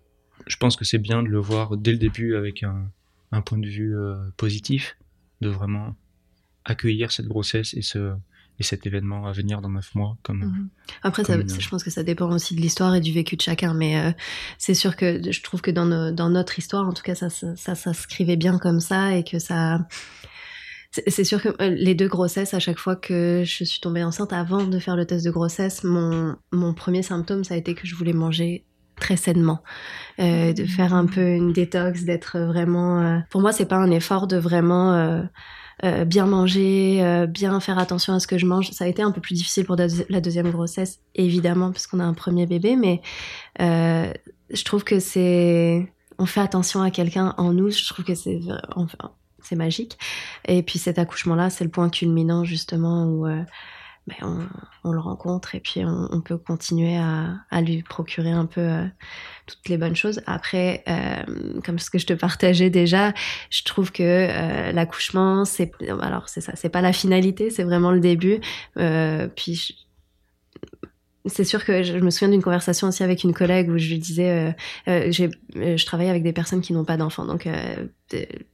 je 0.47 0.57
pense 0.57 0.77
que 0.77 0.87
c'est 0.87 0.97
bien 0.99 1.23
de 1.23 1.29
le 1.29 1.39
voir 1.39 1.77
dès 1.77 1.93
le 1.93 1.99
début 1.99 2.35
avec 2.35 2.63
un, 2.63 2.91
un 3.35 3.43
point 3.43 3.59
de 3.59 3.67
vue 3.67 3.97
euh, 3.97 4.17
positif, 4.37 4.97
de 5.41 5.49
vraiment 5.49 5.95
accueillir 6.65 7.13
cette 7.13 7.27
grossesse 7.27 7.75
et 7.75 7.83
ce, 7.83 8.15
et 8.59 8.63
cet 8.63 8.87
événement 8.87 9.27
à 9.27 9.33
venir 9.33 9.61
dans 9.61 9.69
neuf 9.69 9.95
mois 9.95 10.17
comme 10.23 10.45
mhm. 10.45 10.69
après 11.03 11.25
ça, 11.25 11.37
je 11.37 11.69
pense 11.69 11.83
que 11.83 11.91
ça 11.91 12.03
dépend 12.03 12.31
aussi 12.31 12.55
de 12.55 12.61
l'histoire 12.61 12.95
et 12.95 13.01
du 13.01 13.13
vécu 13.13 13.37
de 13.37 13.43
chacun 13.43 13.75
mais 13.75 13.99
euh, 13.99 14.13
c'est 14.59 14.75
sûr 14.75 14.97
que 14.97 15.21
je 15.31 15.43
trouve 15.43 15.61
que 15.61 15.71
dans, 15.71 16.13
dans 16.13 16.31
notre 16.31 16.59
histoire 16.59 16.87
en 16.87 16.93
tout 16.93 17.03
cas 17.03 17.15
ça 17.15 17.29
ça, 17.29 17.55
ça 17.57 17.75
s'inscrivait 17.75 18.37
bien 18.37 18.59
comme 18.59 18.81
ça 18.81 19.15
et 19.15 19.25
que 19.25 19.39
ça 19.39 19.87
c'est 20.93 21.25
sûr 21.25 21.43
que 21.43 21.49
euh, 21.61 21.71
les 21.71 21.97
deux 21.97 22.07
grossesses 22.07 22.55
à 22.55 22.61
chaque 22.61 22.79
fois 22.79 22.95
que 22.95 23.43
je 23.45 23.65
suis 23.65 23.81
tombée 23.81 24.05
enceinte 24.05 24.33
avant 24.33 24.65
de 24.65 24.79
faire 24.79 24.97
le 24.97 25.05
test 25.05 25.25
de 25.25 25.31
grossesse 25.31 25.83
mon 25.83 26.37
mon 26.53 26.73
premier 26.73 27.03
symptôme 27.03 27.43
ça 27.45 27.55
a 27.55 27.57
été 27.57 27.75
que 27.75 27.87
je 27.87 27.97
voulais 27.97 28.13
manger 28.13 28.65
très 28.97 29.17
sainement, 29.17 29.63
euh, 30.19 30.53
de 30.53 30.65
faire 30.65 30.95
un 30.95 31.07
peu 31.07 31.35
une 31.35 31.53
détox, 31.53 32.05
d'être 32.05 32.39
vraiment. 32.39 33.01
Euh... 33.01 33.19
Pour 33.31 33.41
moi, 33.41 33.53
c'est 33.53 33.67
pas 33.67 33.77
un 33.77 33.91
effort 33.91 34.27
de 34.27 34.37
vraiment 34.37 34.95
euh, 34.95 35.23
euh, 35.85 36.05
bien 36.05 36.27
manger, 36.27 37.01
euh, 37.03 37.27
bien 37.27 37.59
faire 37.61 37.79
attention 37.79 38.15
à 38.15 38.21
ce 38.21 38.27
que 38.27 38.39
je 38.39 38.47
mange. 38.47 38.71
Ça 38.71 38.85
a 38.85 38.89
été 38.89 39.03
un 39.03 39.11
peu 39.11 39.21
plus 39.21 39.35
difficile 39.35 39.65
pour 39.65 39.77
la 39.77 40.21
deuxième 40.21 40.51
grossesse, 40.51 41.01
évidemment, 41.15 41.73
parce 41.73 41.87
qu'on 41.87 42.01
a 42.01 42.05
un 42.05 42.15
premier 42.15 42.47
bébé, 42.47 42.77
mais 42.77 43.03
euh, 43.61 44.13
je 44.51 44.65
trouve 44.65 44.85
que 44.85 45.01
c'est... 45.01 45.93
On 46.19 46.27
fait 46.27 46.41
attention 46.41 46.81
à 46.81 46.91
quelqu'un 46.91 47.35
en 47.39 47.53
nous, 47.53 47.71
je 47.71 47.85
trouve 47.89 48.05
que 48.05 48.15
c'est... 48.15 48.41
Enfin, 48.77 49.11
c'est 49.43 49.57
magique. 49.57 49.99
Et 50.47 50.63
puis 50.63 50.79
cet 50.79 50.99
accouchement-là, 50.99 51.51
c'est 51.51 51.65
le 51.65 51.71
point 51.71 51.91
culminant 51.91 52.45
justement 52.45 53.05
où 53.05 53.27
ben, 54.07 54.17
on, 54.23 54.47
on, 54.85 54.93
le 54.93 55.01
rencontre 55.01 55.55
et 55.55 55.61
puis 55.61 55.83
on, 55.85 56.09
on 56.11 56.21
peut 56.21 56.37
continuer 56.37 56.97
à, 56.97 57.37
à, 57.51 57.63
lui 57.63 57.83
procurer 57.83 58.31
un 58.31 58.45
peu 58.45 58.61
euh, 58.61 58.85
toutes 59.47 59.69
les 59.69 59.79
bonnes 59.79 59.97
choses. 59.97 60.21
Après, 60.27 60.85
euh, 60.89 61.61
comme 61.65 61.79
ce 61.79 61.91
que 61.91 61.99
je 61.99 62.07
te 62.07 62.13
partageais 62.13 62.71
déjà, 62.71 63.15
je 63.51 63.63
trouve 63.65 63.93
que 63.93 64.03
euh, 64.03 64.73
l'accouchement, 64.73 65.45
c'est 65.45 65.73
alors 66.03 66.29
c'est 66.29 66.41
ça, 66.41 66.53
c'est 66.55 66.69
pas 66.69 66.83
la 66.83 66.93
finalité, 66.93 67.49
c'est 67.51 67.65
vraiment 67.65 67.93
le 67.93 68.01
début. 68.01 68.41
Euh, 68.77 69.29
puis 69.35 69.84
c'est 71.27 71.45
sûr 71.45 71.65
que 71.65 71.83
je 71.83 71.97
me 71.99 72.11
souviens 72.11 72.29
d'une 72.29 72.43
conversation 72.43 72.89
aussi 72.89 73.03
avec 73.03 73.25
une 73.25 73.33
collègue 73.33 73.71
où 73.71 73.79
je 73.79 73.89
lui 73.89 73.99
disais, 73.99 74.31
euh, 74.31 74.53
euh, 74.89 75.13
euh 75.57 75.77
je 75.77 75.87
travaille 75.87 76.09
avec 76.11 76.23
des 76.23 76.35
personnes 76.35 76.61
qui 76.61 76.73
n'ont 76.75 76.85
pas 76.85 76.99
d'enfants, 76.99 77.25
donc 77.25 77.47
euh, 77.47 77.87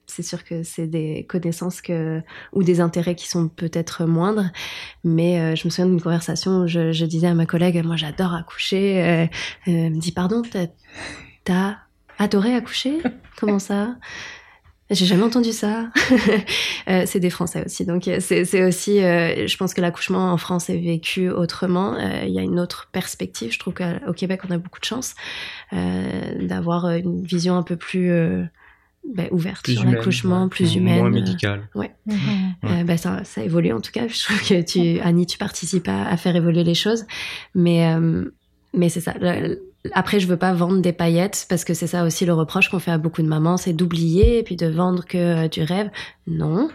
c'est 0.07 0.23
sûr 0.23 0.45
que 0.45 0.63
c'est 0.63 0.87
des 0.87 1.27
connaissances 1.29 1.81
que 1.81 2.23
ou 2.53 2.63
des 2.63 2.81
intérêts 2.81 3.17
qui 3.17 3.29
sont 3.29 3.49
peut-être 3.49 4.05
moindres, 4.05 4.51
mais 5.03 5.57
je 5.57 5.67
me 5.67 5.71
souviens 5.71 5.87
d'une 5.87 6.01
conversation 6.01 6.63
où 6.63 6.67
je, 6.69 6.93
je, 6.93 7.05
disais 7.05 7.27
à 7.27 7.35
ma 7.35 7.47
collègue, 7.47 7.83
moi 7.85 7.97
j'adore 7.97 8.35
accoucher, 8.35 9.29
elle 9.67 9.91
me 9.91 9.99
dit 9.99 10.13
pardon, 10.13 10.43
t'as 11.45 11.77
adoré 12.19 12.55
accoucher? 12.55 12.99
Comment 13.37 13.59
ça? 13.59 13.97
J'ai 14.91 15.07
jamais 15.07 15.23
entendu 15.23 15.53
ça. 15.53 15.89
euh, 16.89 17.05
c'est 17.07 17.21
des 17.21 17.31
Français 17.31 17.65
aussi, 17.65 17.85
donc 17.85 18.09
euh, 18.09 18.19
c'est 18.21 18.65
aussi. 18.65 19.03
Euh, 19.03 19.47
je 19.47 19.57
pense 19.57 19.73
que 19.73 19.81
l'accouchement 19.81 20.33
en 20.33 20.37
France 20.37 20.69
est 20.69 20.79
vécu 20.79 21.31
autrement. 21.31 21.95
Euh, 21.95 22.25
il 22.27 22.33
y 22.33 22.39
a 22.39 22.43
une 22.43 22.59
autre 22.59 22.89
perspective. 22.93 23.53
Je 23.53 23.59
trouve 23.59 23.75
qu'au 23.75 24.13
Québec, 24.13 24.41
on 24.49 24.51
a 24.51 24.59
beaucoup 24.59 24.81
de 24.81 24.85
chance 24.85 25.15
d'avoir 25.73 26.91
une 26.91 27.23
vision 27.23 27.57
un 27.57 27.63
peu 27.63 27.77
plus 27.77 28.11
ben, 29.15 29.29
ouverte 29.31 29.71
sur 29.71 29.85
l'accouchement, 29.85 30.49
plus 30.49 30.75
humaine, 30.75 30.99
moins 30.99 31.11
médicale. 31.11 31.69
ouais. 31.75 31.95
Mm-hmm. 32.63 32.85
Ben, 32.85 32.97
ça, 32.97 33.25
ça 33.25 33.43
évolue 33.43 33.73
en 33.73 33.81
tout 33.81 33.93
cas. 33.93 34.09
Je 34.09 34.23
trouve 34.25 34.43
que 34.47 34.61
tu, 34.63 35.01
Annie, 35.01 35.27
tu 35.27 35.39
participes 35.39 35.89
à, 35.89 36.09
à 36.09 36.17
faire 36.17 36.35
évoluer 36.35 36.65
les 36.65 36.75
choses, 36.75 37.07
mais 37.55 37.87
mais 38.73 38.89
c'est 38.89 39.01
ça. 39.01 39.15
Après, 39.93 40.21
je 40.21 40.27
veux 40.27 40.37
pas 40.37 40.53
vendre 40.53 40.81
des 40.81 40.93
paillettes 40.93 41.47
parce 41.49 41.65
que 41.65 41.73
c'est 41.73 41.87
ça 41.87 42.05
aussi 42.05 42.27
le 42.27 42.35
reproche 42.35 42.69
qu'on 42.69 42.79
fait 42.79 42.91
à 42.91 42.99
beaucoup 42.99 43.23
de 43.23 43.27
mamans, 43.27 43.57
c'est 43.57 43.73
d'oublier 43.73 44.39
et 44.39 44.43
puis 44.43 44.57
de 44.57 44.67
vendre 44.67 45.07
que 45.07 45.49
du 45.49 45.63
rêve. 45.63 45.91
Non, 46.27 46.69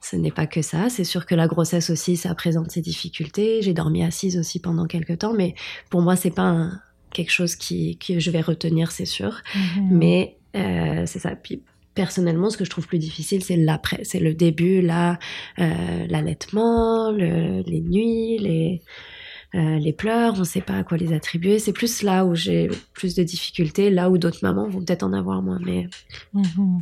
ce 0.00 0.16
n'est 0.16 0.30
pas 0.30 0.46
que 0.46 0.62
ça. 0.62 0.88
C'est 0.88 1.04
sûr 1.04 1.26
que 1.26 1.34
la 1.34 1.48
grossesse 1.48 1.90
aussi, 1.90 2.16
ça 2.16 2.34
présente 2.34 2.70
ses 2.70 2.80
difficultés. 2.80 3.62
J'ai 3.62 3.74
dormi 3.74 4.04
assise 4.04 4.38
aussi 4.38 4.60
pendant 4.60 4.86
quelques 4.86 5.18
temps, 5.18 5.34
mais 5.34 5.54
pour 5.90 6.02
moi, 6.02 6.14
c'est 6.14 6.30
pas 6.30 6.68
quelque 7.12 7.32
chose 7.32 7.56
qui 7.56 7.98
que 7.98 8.20
je 8.20 8.30
vais 8.30 8.40
retenir, 8.40 8.92
c'est 8.92 9.06
sûr. 9.06 9.42
Mm-hmm. 9.54 9.88
Mais 9.90 10.36
euh, 10.56 11.02
c'est 11.06 11.18
ça. 11.18 11.34
Puis 11.34 11.62
personnellement, 11.94 12.48
ce 12.48 12.56
que 12.56 12.64
je 12.64 12.70
trouve 12.70 12.86
plus 12.86 12.98
difficile, 12.98 13.42
c'est 13.42 13.56
l'après, 13.56 14.04
c'est 14.04 14.20
le 14.20 14.34
début, 14.34 14.80
là, 14.80 15.18
euh, 15.58 16.06
l'allaitement, 16.08 17.10
le, 17.10 17.62
les 17.62 17.80
nuits, 17.80 18.38
les 18.38 18.82
euh, 19.54 19.78
les 19.78 19.92
pleurs, 19.92 20.34
on 20.34 20.40
ne 20.40 20.44
sait 20.44 20.62
pas 20.62 20.78
à 20.78 20.84
quoi 20.84 20.96
les 20.96 21.12
attribuer. 21.12 21.58
C'est 21.58 21.72
plus 21.72 22.02
là 22.02 22.24
où 22.24 22.34
j'ai 22.34 22.70
plus 22.94 23.14
de 23.14 23.22
difficultés, 23.22 23.90
là 23.90 24.08
où 24.08 24.16
d'autres 24.16 24.40
mamans 24.42 24.68
vont 24.68 24.80
peut-être 24.82 25.02
en 25.02 25.12
avoir 25.12 25.42
moins. 25.42 25.58
Mais, 25.64 25.88
mm-hmm. 26.34 26.80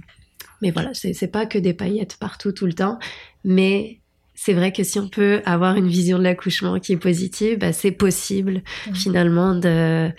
mais 0.62 0.70
voilà, 0.70 0.90
c'est 0.94 1.30
pas 1.30 1.46
que 1.46 1.58
des 1.58 1.74
paillettes 1.74 2.16
partout 2.18 2.52
tout 2.52 2.66
le 2.66 2.72
temps. 2.72 2.98
Mais 3.44 4.00
c'est 4.34 4.54
vrai 4.54 4.72
que 4.72 4.84
si 4.84 5.00
on 5.00 5.08
peut 5.08 5.42
avoir 5.44 5.74
une 5.74 5.88
vision 5.88 6.18
de 6.18 6.22
l'accouchement 6.22 6.78
qui 6.78 6.92
est 6.92 6.96
positive, 6.96 7.58
bah, 7.58 7.72
c'est 7.72 7.90
possible 7.90 8.62
mm-hmm. 8.86 8.94
finalement 8.94 9.54
de 9.54 10.10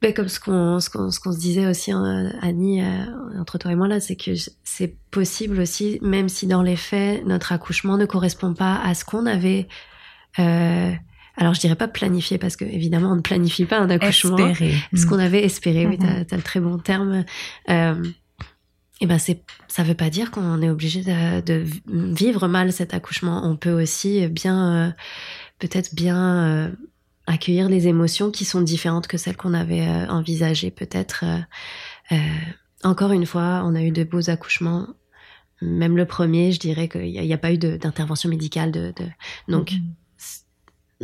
ben, 0.00 0.14
comme 0.14 0.28
ce 0.28 0.38
qu'on 0.38 0.78
ce 0.78 0.90
qu'on 0.90 1.10
se 1.32 1.38
disait 1.38 1.66
aussi 1.66 1.90
hein, 1.90 2.32
Annie 2.40 2.82
euh, 2.82 3.40
entre 3.40 3.58
toi 3.58 3.72
et 3.72 3.74
moi 3.74 3.88
là 3.88 3.98
c'est 3.98 4.14
que 4.14 4.30
c'est 4.62 4.94
possible 5.10 5.58
aussi 5.58 5.98
même 6.02 6.28
si 6.28 6.46
dans 6.46 6.62
les 6.62 6.76
faits 6.76 7.26
notre 7.26 7.50
accouchement 7.50 7.96
ne 7.96 8.06
correspond 8.06 8.54
pas 8.54 8.80
à 8.80 8.94
ce 8.94 9.04
qu'on 9.04 9.26
avait 9.26 9.66
euh, 10.38 10.92
alors 11.38 11.54
je 11.54 11.60
dirais 11.60 11.76
pas 11.76 11.88
planifier 11.88 12.36
parce 12.36 12.56
que 12.56 12.64
évidemment 12.64 13.12
on 13.12 13.16
ne 13.16 13.20
planifie 13.22 13.64
pas 13.64 13.78
un 13.78 13.88
accouchement. 13.88 14.36
Espérer. 14.36 14.74
Ce 14.94 15.06
qu'on 15.06 15.18
avait 15.18 15.44
espéré, 15.44 15.86
oui, 15.86 15.96
mm-hmm. 15.96 16.26
t'as 16.26 16.34
as 16.34 16.36
le 16.36 16.42
très 16.42 16.60
bon 16.60 16.78
terme. 16.78 17.24
Euh, 17.70 18.04
et 19.00 19.06
ben 19.06 19.18
c'est, 19.18 19.44
ça 19.68 19.84
veut 19.84 19.94
pas 19.94 20.10
dire 20.10 20.32
qu'on 20.32 20.60
est 20.60 20.68
obligé 20.68 21.02
de, 21.02 21.40
de, 21.40 21.64
vivre 21.86 22.48
mal 22.48 22.72
cet 22.72 22.92
accouchement. 22.92 23.42
On 23.44 23.56
peut 23.56 23.80
aussi 23.80 24.26
bien, 24.26 24.88
euh, 24.88 24.90
peut-être 25.60 25.94
bien 25.94 26.44
euh, 26.44 26.68
accueillir 27.28 27.68
les 27.68 27.86
émotions 27.86 28.32
qui 28.32 28.44
sont 28.44 28.60
différentes 28.60 29.06
que 29.06 29.16
celles 29.16 29.36
qu'on 29.36 29.54
avait 29.54 29.86
euh, 29.86 30.08
envisagées. 30.08 30.72
Peut-être. 30.72 31.24
Euh, 32.10 32.16
encore 32.82 33.12
une 33.12 33.26
fois, 33.26 33.62
on 33.64 33.76
a 33.76 33.82
eu 33.82 33.92
de 33.92 34.02
beaux 34.02 34.30
accouchements. 34.30 34.88
Même 35.62 35.96
le 35.96 36.04
premier, 36.04 36.50
je 36.50 36.58
dirais 36.58 36.88
qu'il 36.88 37.12
n'y 37.12 37.32
a, 37.32 37.34
a, 37.34 37.38
pas 37.38 37.52
eu 37.52 37.58
d'intervention 37.58 38.28
médicale. 38.28 38.72
De, 38.72 38.92
de... 38.96 39.04
Donc, 39.46 39.70
mm-hmm 39.70 39.82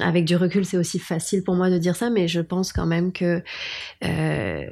avec 0.01 0.25
du 0.25 0.37
recul, 0.37 0.65
c'est 0.65 0.77
aussi 0.77 0.99
facile 0.99 1.45
pour 1.45 1.55
moi 1.55 1.71
de 1.71 1.79
dire 1.79 1.97
ça, 1.97 2.11
mais 2.11 2.27
je 2.27 2.41
pense 2.41 2.73
quand 2.73 2.87
même 2.87 3.13
que 3.13 3.43
euh, 4.05 4.67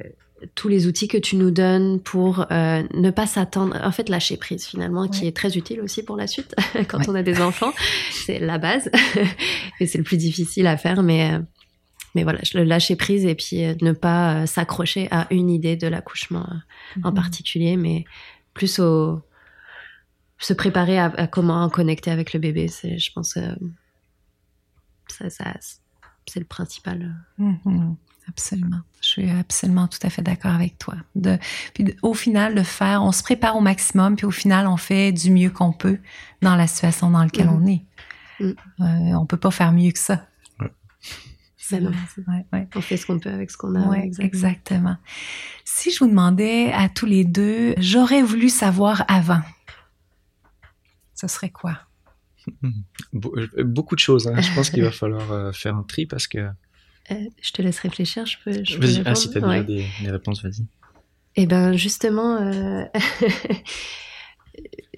tous 0.55 0.67
les 0.67 0.87
outils 0.87 1.07
que 1.07 1.17
tu 1.17 1.37
nous 1.37 1.51
donnes 1.51 2.01
pour 2.01 2.45
euh, 2.51 2.83
ne 2.93 3.11
pas 3.11 3.25
s'attendre, 3.25 3.79
en 3.81 3.91
fait, 3.91 4.09
lâcher 4.09 4.35
prise 4.35 4.65
finalement, 4.65 5.07
qui 5.07 5.25
est 5.25 5.35
très 5.35 5.57
utile 5.57 5.79
aussi 5.79 6.03
pour 6.03 6.17
la 6.17 6.27
suite 6.27 6.53
quand 6.89 7.07
on 7.07 7.15
a 7.15 7.23
des 7.23 7.41
enfants, 7.41 7.71
c'est 8.11 8.39
la 8.39 8.57
base, 8.57 8.89
et 9.79 9.87
c'est 9.87 9.97
le 9.97 10.03
plus 10.03 10.17
difficile 10.17 10.67
à 10.67 10.77
faire, 10.77 11.03
mais 11.03 11.33
euh, 11.33 11.39
mais 12.15 12.21
voilà, 12.21 12.41
le 12.53 12.63
lâcher 12.63 12.95
prise 12.95 13.25
et 13.25 13.33
puis 13.33 13.63
ne 13.81 13.91
pas 13.91 14.45
s'accrocher 14.45 15.07
à 15.09 15.25
une 15.31 15.49
idée 15.49 15.75
de 15.75 15.87
l'accouchement 15.87 16.47
en 17.03 17.09
mhm. 17.09 17.15
particulier, 17.15 17.75
mais 17.75 18.05
plus 18.53 18.77
au 18.77 19.23
se 20.37 20.53
préparer 20.53 20.99
à, 20.99 21.05
à, 21.05 21.25
comment 21.25 21.67
connecter 21.69 22.11
avec 22.11 22.33
le 22.33 22.39
bébé. 22.39 22.67
C'est, 22.67 22.99
je 22.99 23.11
pense 23.13 23.35
ça, 25.07 25.29
ça 25.29 25.53
c'est 26.25 26.39
le 26.39 26.45
principal. 26.45 27.15
Mm-hmm. 27.39 27.95
Absolument. 28.29 28.79
Je 29.01 29.07
suis 29.07 29.29
absolument 29.29 29.87
tout 29.87 29.99
à 30.03 30.09
fait 30.09 30.21
d'accord 30.21 30.53
avec 30.53 30.77
toi. 30.77 30.95
De, 31.15 31.37
puis 31.73 31.93
au 32.01 32.13
final, 32.13 32.55
de 32.55 32.63
faire, 32.63 33.03
on 33.03 33.11
se 33.11 33.21
prépare 33.21 33.57
au 33.57 33.61
maximum, 33.61 34.15
puis 34.15 34.25
au 34.25 34.31
final, 34.31 34.65
on 34.67 34.77
fait 34.77 35.11
du 35.11 35.29
mieux 35.29 35.49
qu'on 35.49 35.73
peut 35.73 35.99
dans 36.41 36.55
la 36.55 36.67
situation 36.67 37.09
dans 37.09 37.23
laquelle 37.23 37.47
mm-hmm. 37.47 37.63
on 37.63 37.67
est. 37.67 37.85
Mm. 38.39 38.53
Euh, 38.79 39.19
on 39.19 39.25
peut 39.25 39.37
pas 39.37 39.51
faire 39.51 39.71
mieux 39.73 39.91
que 39.91 39.99
ça. 39.99 40.25
Ouais. 40.59 40.71
C'est 41.57 41.81
ouais, 41.81 42.45
ouais. 42.53 42.67
On 42.75 42.81
fait 42.81 42.97
ce 42.97 43.05
qu'on 43.05 43.19
peut 43.19 43.29
avec 43.29 43.51
ce 43.51 43.57
qu'on 43.57 43.75
a. 43.75 43.87
Ouais, 43.87 44.05
exactement. 44.05 44.27
exactement. 44.27 44.97
Si 45.65 45.91
je 45.91 45.99
vous 45.99 46.09
demandais 46.09 46.71
à 46.71 46.87
tous 46.87 47.05
les 47.05 47.25
deux, 47.25 47.73
j'aurais 47.77 48.21
voulu 48.21 48.49
savoir 48.49 49.03
avant, 49.07 49.41
ce 51.15 51.27
serait 51.27 51.49
quoi? 51.49 51.77
Beaucoup 53.13 53.95
de 53.95 53.99
choses. 53.99 54.27
Hein. 54.27 54.41
Je 54.41 54.53
pense 54.55 54.69
qu'il 54.69 54.83
va 54.83 54.91
falloir 55.03 55.55
faire 55.55 55.75
un 55.75 55.83
tri 55.83 56.05
parce 56.05 56.27
que. 56.27 56.49
je 57.09 57.51
te 57.51 57.61
laisse 57.61 57.79
réfléchir. 57.79 58.25
Je 58.25 58.37
peux. 58.43 58.51
vas-y. 58.51 59.01
Ah, 59.05 59.15
si 59.15 59.29
tu 59.29 59.37
as 59.43 59.63
des, 59.63 59.85
des, 60.01 60.11
réponses, 60.11 60.43
vas-y. 60.43 60.65
Eh 61.35 61.47
ben 61.47 61.73
justement, 61.73 62.37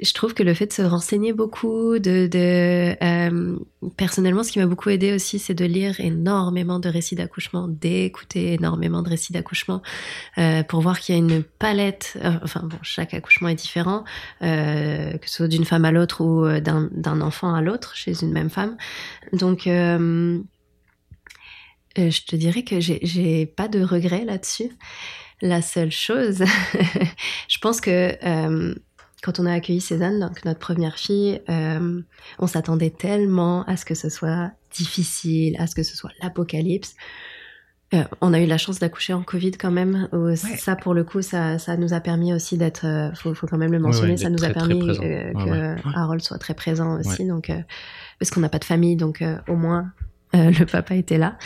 je 0.02 0.14
trouve 0.14 0.34
que 0.34 0.44
le 0.44 0.54
fait 0.54 0.68
de 0.68 0.74
se 0.74 0.82
renseigner 0.82 1.32
beaucoup, 1.32 2.00
de, 2.00 2.28
de 2.28 2.96
euh, 3.02 3.58
personnellement, 3.96 4.44
ce 4.44 4.52
qui 4.52 4.60
m'a 4.60 4.66
beaucoup 4.66 4.90
aidé 4.90 5.14
aussi, 5.14 5.40
c'est 5.40 5.54
de 5.54 5.64
lire 5.64 6.00
énormément 6.02 6.80
de 6.80 6.90
récits 6.90 7.16
d'accouchement, 7.16 7.68
d'écouter 7.70 8.54
énormément 8.54 9.02
de 9.02 9.10
récits 9.10 9.32
d'accouchement, 9.32 9.82
euh, 10.38 10.64
pour 10.64 10.82
voir 10.82 11.00
qu'il 11.00 11.16
y 11.16 11.18
a 11.18 11.22
une 11.22 11.44
palette. 11.44 12.18
Euh, 12.24 12.34
enfin 12.44 12.62
bon, 12.64 12.78
chaque 12.82 13.14
accouchement 13.14 13.48
est 13.48 13.56
différent, 13.56 14.04
que 14.42 15.18
ce 15.26 15.36
soit 15.36 15.48
d'une 15.48 15.66
femme 15.66 15.86
à 15.86 15.92
l'autre 15.92 16.22
ou 16.22 16.46
d'un 16.60 17.22
enfant 17.22 17.54
à 17.54 17.62
l'autre 17.62 17.96
chez 17.96 18.22
une 18.22 18.34
même 18.34 18.50
femme. 18.50 18.76
Donc 19.32 19.62
je 19.66 20.42
te 21.96 22.36
dirais 22.36 22.64
que 22.64 22.80
j'ai 22.80 23.46
pas 23.46 23.68
de 23.70 23.82
regrets 23.82 24.26
là-dessus. 24.26 24.72
La 25.42 25.62
seule 25.62 25.92
chose, 25.92 26.44
je 27.48 27.58
pense 27.60 27.82
que 27.82 28.76
quand 29.26 29.40
on 29.40 29.48
a 29.48 29.54
accueilli 29.54 29.82
Cézanne, 29.82 30.20
donc 30.20 30.46
notre 30.46 30.60
première 30.60 31.00
fille, 31.00 31.42
euh, 31.50 32.00
on 32.38 32.46
s'attendait 32.46 32.92
tellement 32.92 33.64
à 33.64 33.76
ce 33.76 33.84
que 33.84 33.96
ce 33.96 34.08
soit 34.08 34.52
difficile, 34.72 35.56
à 35.58 35.66
ce 35.66 35.74
que 35.74 35.82
ce 35.82 35.98
soit 35.98 36.12
l'apocalypse. 36.22 36.96
Euh, 37.96 38.04
on 38.22 38.34
a 38.34 38.40
eu 38.40 38.46
la 38.46 38.60
chance 38.60 38.78
d'accoucher 38.78 39.14
en 39.14 39.24
Covid 39.24 39.54
quand 39.54 39.72
même. 39.72 40.08
Ça, 40.36 40.76
pour 40.76 40.94
le 40.94 41.04
coup, 41.04 41.24
ça, 41.24 41.58
ça 41.58 41.76
nous 41.76 41.94
a 41.94 42.00
permis 42.02 42.34
aussi 42.34 42.58
d'être. 42.58 42.86
Euh, 42.86 43.12
faut, 43.16 43.34
faut 43.34 43.48
quand 43.48 43.58
même 43.58 43.72
le 43.72 43.80
mentionner. 43.80 44.16
ça 44.18 44.30
nous 44.30 44.44
a 44.44 44.50
permis 44.50 44.80
euh, 44.90 45.34
que 45.34 45.98
Harold 45.98 46.22
soit 46.22 46.38
très 46.38 46.54
présent 46.54 47.00
aussi. 47.00 47.26
Donc, 47.26 47.52
parce 48.20 48.30
qu'on 48.30 48.42
n'a 48.42 48.50
pas 48.50 48.60
de 48.60 48.66
famille, 48.66 48.96
donc 48.96 49.24
au 49.48 49.56
moins 49.56 49.92
le 50.34 50.66
papa 50.66 50.94
était 50.94 51.18
là. 51.18 51.38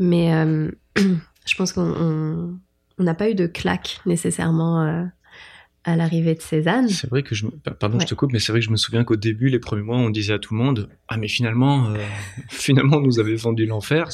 Mais 0.00 0.30
je 0.96 1.54
pense 1.56 1.72
qu'on 1.72 2.58
n'a 2.98 3.14
pas 3.14 3.30
eu 3.30 3.36
de 3.36 3.46
claque 3.46 4.00
nécessairement 4.04 5.08
à 5.84 5.96
l'arrivée 5.96 6.34
de 6.34 6.42
Cézanne. 6.42 6.88
C'est 6.88 7.08
vrai 7.08 7.22
que 7.22 7.34
je, 7.34 7.46
pardon, 7.78 7.98
je 7.98 8.06
te 8.06 8.14
coupe, 8.14 8.32
mais 8.32 8.38
c'est 8.38 8.52
vrai 8.52 8.60
que 8.60 8.66
je 8.66 8.70
me 8.70 8.76
souviens 8.76 9.02
qu'au 9.02 9.16
début, 9.16 9.48
les 9.48 9.58
premiers 9.58 9.82
mois, 9.82 9.96
on 9.96 10.10
disait 10.10 10.34
à 10.34 10.38
tout 10.38 10.54
le 10.54 10.62
monde, 10.62 10.90
ah 11.08 11.16
mais 11.16 11.28
finalement, 11.28 11.88
euh, 11.88 11.96
finalement, 12.50 12.98
on 12.98 13.00
nous 13.00 13.18
avait 13.18 13.34
vendu 13.34 13.64
l'enfer. 13.64 14.08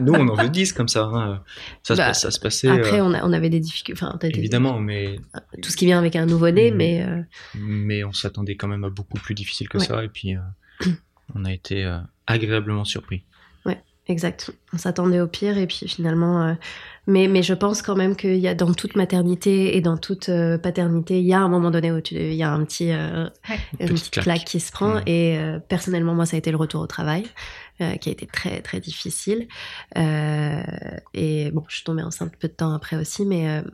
Nous, 0.00 0.14
on 0.14 0.28
en 0.28 0.34
veut 0.34 0.48
10 0.48 0.72
comme 0.72 0.88
ça. 0.88 1.04
Hein. 1.04 1.42
Ça, 1.82 1.94
bah, 1.94 2.14
se, 2.14 2.22
ça, 2.22 2.30
se, 2.30 2.40
passait. 2.40 2.68
Après, 2.68 3.00
euh, 3.00 3.04
on, 3.04 3.12
on, 3.12 3.32
avait 3.32 3.50
des 3.50 3.60
difficultés. 3.60 4.02
Enfin, 4.02 4.18
évidemment, 4.22 4.80
mais 4.80 5.18
tout 5.62 5.70
ce 5.70 5.76
qui 5.76 5.84
vient 5.84 5.98
avec 5.98 6.16
un 6.16 6.24
nouveau-né, 6.24 6.70
mm. 6.70 6.74
mais 6.74 7.02
euh, 7.02 7.20
mais 7.58 8.02
on 8.04 8.12
s'attendait 8.12 8.56
quand 8.56 8.68
même 8.68 8.84
à 8.84 8.90
beaucoup 8.90 9.18
plus 9.18 9.34
difficile 9.34 9.68
que 9.68 9.78
ça, 9.78 10.02
et 10.02 10.08
puis 10.08 10.36
on 11.34 11.44
a 11.44 11.52
été 11.52 11.84
agréablement 12.26 12.84
surpris. 12.84 13.24
Ouais, 13.66 13.82
exact. 14.06 14.52
On 14.72 14.78
s'attendait 14.78 15.20
au 15.20 15.28
pire, 15.28 15.58
et 15.58 15.66
puis 15.66 15.86
finalement 15.86 16.56
mais, 17.10 17.26
mais 17.26 17.42
je 17.42 17.54
pense 17.54 17.82
quand 17.82 17.96
même 17.96 18.14
qu'il 18.14 18.36
y 18.36 18.46
a 18.46 18.54
dans 18.54 18.72
toute 18.72 18.94
maternité 18.94 19.76
et 19.76 19.80
dans 19.80 19.96
toute 19.96 20.28
euh, 20.28 20.58
paternité, 20.58 21.18
il 21.18 21.26
y 21.26 21.34
a 21.34 21.40
un 21.40 21.48
moment 21.48 21.70
donné 21.70 21.90
où 21.90 22.00
il 22.10 22.34
y 22.34 22.42
a 22.42 22.52
un 22.52 22.64
petit, 22.64 22.92
euh, 22.92 23.28
une 23.80 23.88
petite 23.88 24.20
claque. 24.20 24.44
qui 24.44 24.60
se 24.60 24.70
prend. 24.70 25.00
Et 25.06 25.36
euh, 25.36 25.58
personnellement, 25.58 26.14
moi, 26.14 26.24
ça 26.24 26.36
a 26.36 26.38
été 26.38 26.50
le 26.50 26.56
retour 26.56 26.80
au 26.80 26.86
travail. 26.86 27.24
qui 28.00 28.10
a 28.10 28.12
été 28.12 28.26
très 28.26 28.60
très 28.60 28.78
difficile 28.78 29.48
et 29.96 31.50
bon 31.50 31.64
je 31.66 31.76
suis 31.76 31.84
tombée 31.84 32.02
enceinte 32.02 32.34
peu 32.38 32.46
de 32.46 32.52
temps 32.52 32.74
après 32.74 32.96
aussi 32.96 33.24
mais 33.24 33.64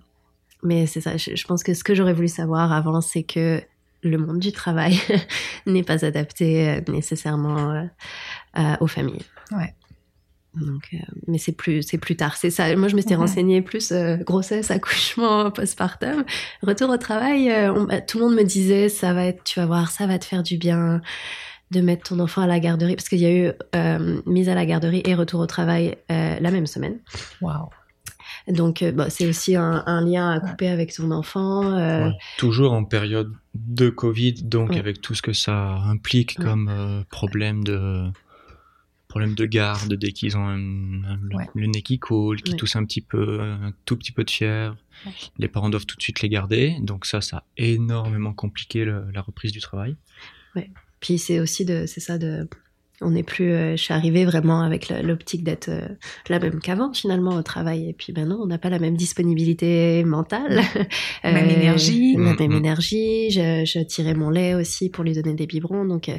mais 0.63 0.87
c'est 0.87 1.01
ça 1.01 1.17
je, 1.17 1.45
pense 1.45 1.65
que 1.65 1.75
ce 1.75 1.83
que 1.83 1.93
j'aurais 1.93 2.13
voulu 2.13 2.29
savoir 2.29 2.73
avant 2.73 3.01
c'est 3.01 3.25
que 3.25 3.61
le 4.05 4.19
monde 4.19 4.39
du 4.39 4.53
travail 4.53 4.97
n'est 5.67 5.83
pas 5.83 6.05
adapté 6.05 6.85
nécessairement 6.87 7.89
aux 8.79 8.87
familles 8.87 9.25
ouais 9.51 9.75
donc, 10.61 10.89
euh, 10.95 10.99
mais 11.27 11.39
c'est 11.39 11.53
plus, 11.53 11.83
c'est 11.83 11.99
plus 11.99 12.17
tard. 12.17 12.37
C'est 12.37 12.51
ça. 12.51 12.75
Moi, 12.77 12.89
je 12.89 12.97
m'étais 12.97 13.15
renseignée 13.15 13.63
plus 13.63 13.93
euh, 13.93 14.17
grossesse, 14.17 14.71
accouchement, 14.71 15.51
postpartum, 15.51 16.25
retour 16.63 16.91
au 16.91 16.97
travail. 16.97 17.51
Euh, 17.51 17.87
bah, 17.87 18.01
tout 18.01 18.19
le 18.19 18.25
monde 18.25 18.35
me 18.35 18.45
disait, 18.45 18.89
ça 18.89 19.13
va 19.13 19.27
être, 19.27 19.45
tu 19.45 19.61
vas 19.61 19.67
voir, 19.67 19.91
ça 19.91 20.07
va 20.07 20.19
te 20.19 20.25
faire 20.25 20.43
du 20.43 20.57
bien 20.57 21.01
de 21.73 21.81
mettre 21.81 22.09
ton 22.09 22.21
enfant 22.21 22.43
à 22.43 22.47
la 22.47 22.61
garderie, 22.61 22.95
parce 22.95 23.09
qu'il 23.09 23.19
y 23.19 23.27
a 23.27 23.33
eu 23.33 23.53
mise 24.25 24.49
à 24.49 24.55
la 24.55 24.65
garderie 24.65 25.03
et 25.05 25.17
retour 25.17 25.41
au 25.41 25.47
travail 25.47 25.97
la 26.09 26.51
même 26.53 26.67
semaine. 26.67 27.01
Waouh. 27.41 27.69
Donc, 28.47 28.85
bah, 28.95 29.11
c'est 29.11 29.27
aussi 29.27 29.57
un, 29.57 29.83
un, 29.85 30.01
lien 30.05 30.31
à 30.31 30.39
couper 30.39 30.69
avec 30.69 30.93
son 30.93 31.11
enfant. 31.11 32.13
Toujours 32.39 32.73
en 32.73 32.85
période 32.85 33.33
de 33.55 33.91
Covid, 33.91 34.35
donc 34.45 34.77
avec 34.77 35.01
tout 35.01 35.17
ce 35.17 35.23
que 35.23 35.33
ça 35.33 35.79
implique 35.89 36.37
comme 36.37 37.05
problème 37.11 37.65
de 37.65 38.13
problème 39.17 39.35
de 39.35 39.47
garde 39.47 39.95
dès 39.95 40.13
qu'ils 40.13 40.37
ont 40.37 40.55
le, 40.55 41.67
nez 41.67 41.81
qui 41.81 41.99
coule, 41.99 42.43
qui 42.43 42.55
tousse 42.55 42.77
un 42.77 42.85
petit 42.85 43.01
peu, 43.01 43.41
un 43.41 43.73
tout 43.87 43.97
petit 43.97 44.13
peu 44.13 44.25
de 44.25 44.31
fièvre. 44.31 44.77
Les 45.39 45.49
parents 45.49 45.71
doivent 45.71 45.87
tout 45.87 45.97
de 45.97 46.03
suite 46.03 46.21
les 46.21 46.29
garder. 46.29 46.77
Donc 46.83 47.07
ça, 47.07 47.23
ça 47.23 47.39
a 47.39 47.45
énormément 47.57 48.35
compliqué 48.35 48.85
la 48.85 49.23
reprise 49.23 49.53
du 49.53 49.61
travail. 49.61 49.97
Ouais. 50.55 50.71
Puis 51.01 51.17
c'est 51.17 51.41
aussi 51.41 51.65
de, 51.65 51.87
c'est 51.87 52.01
ça 52.01 52.19
de 52.19 52.47
on 53.03 53.11
n'est 53.11 53.23
plus, 53.23 53.53
euh, 53.53 53.77
je 53.77 53.83
suis 53.83 53.93
arrivée 53.93 54.25
vraiment 54.25 54.63
avec 54.63 54.89
l'optique 54.89 55.45
d'être 55.45 55.69
euh, 55.69 55.87
la 56.29 56.39
même 56.39 56.61
qu'avant 56.61 56.93
finalement 56.93 57.35
au 57.35 57.43
travail. 57.43 57.91
Et 57.91 57.93
puis 57.93 58.13
maintenant, 58.15 58.39
on 58.41 58.47
n'a 58.47 58.57
pas 58.57 58.71
la 58.71 58.79
même 58.79 58.97
disponibilité 58.97 60.03
mentale, 60.05 60.61
euh, 61.25 61.33
même 61.33 61.51
énergie, 61.51 62.15
la 62.15 62.21
même 62.21 62.37
mm-hmm. 62.37 62.57
énergie. 62.57 63.31
Je, 63.31 63.65
je, 63.67 63.81
tirais 63.81 64.15
mon 64.15 64.31
lait 64.31 64.55
aussi 64.55 64.89
pour 64.89 65.05
lui 65.05 65.13
donner 65.13 65.35
des 65.35 65.47
biberons, 65.47 65.85
donc 65.85 66.11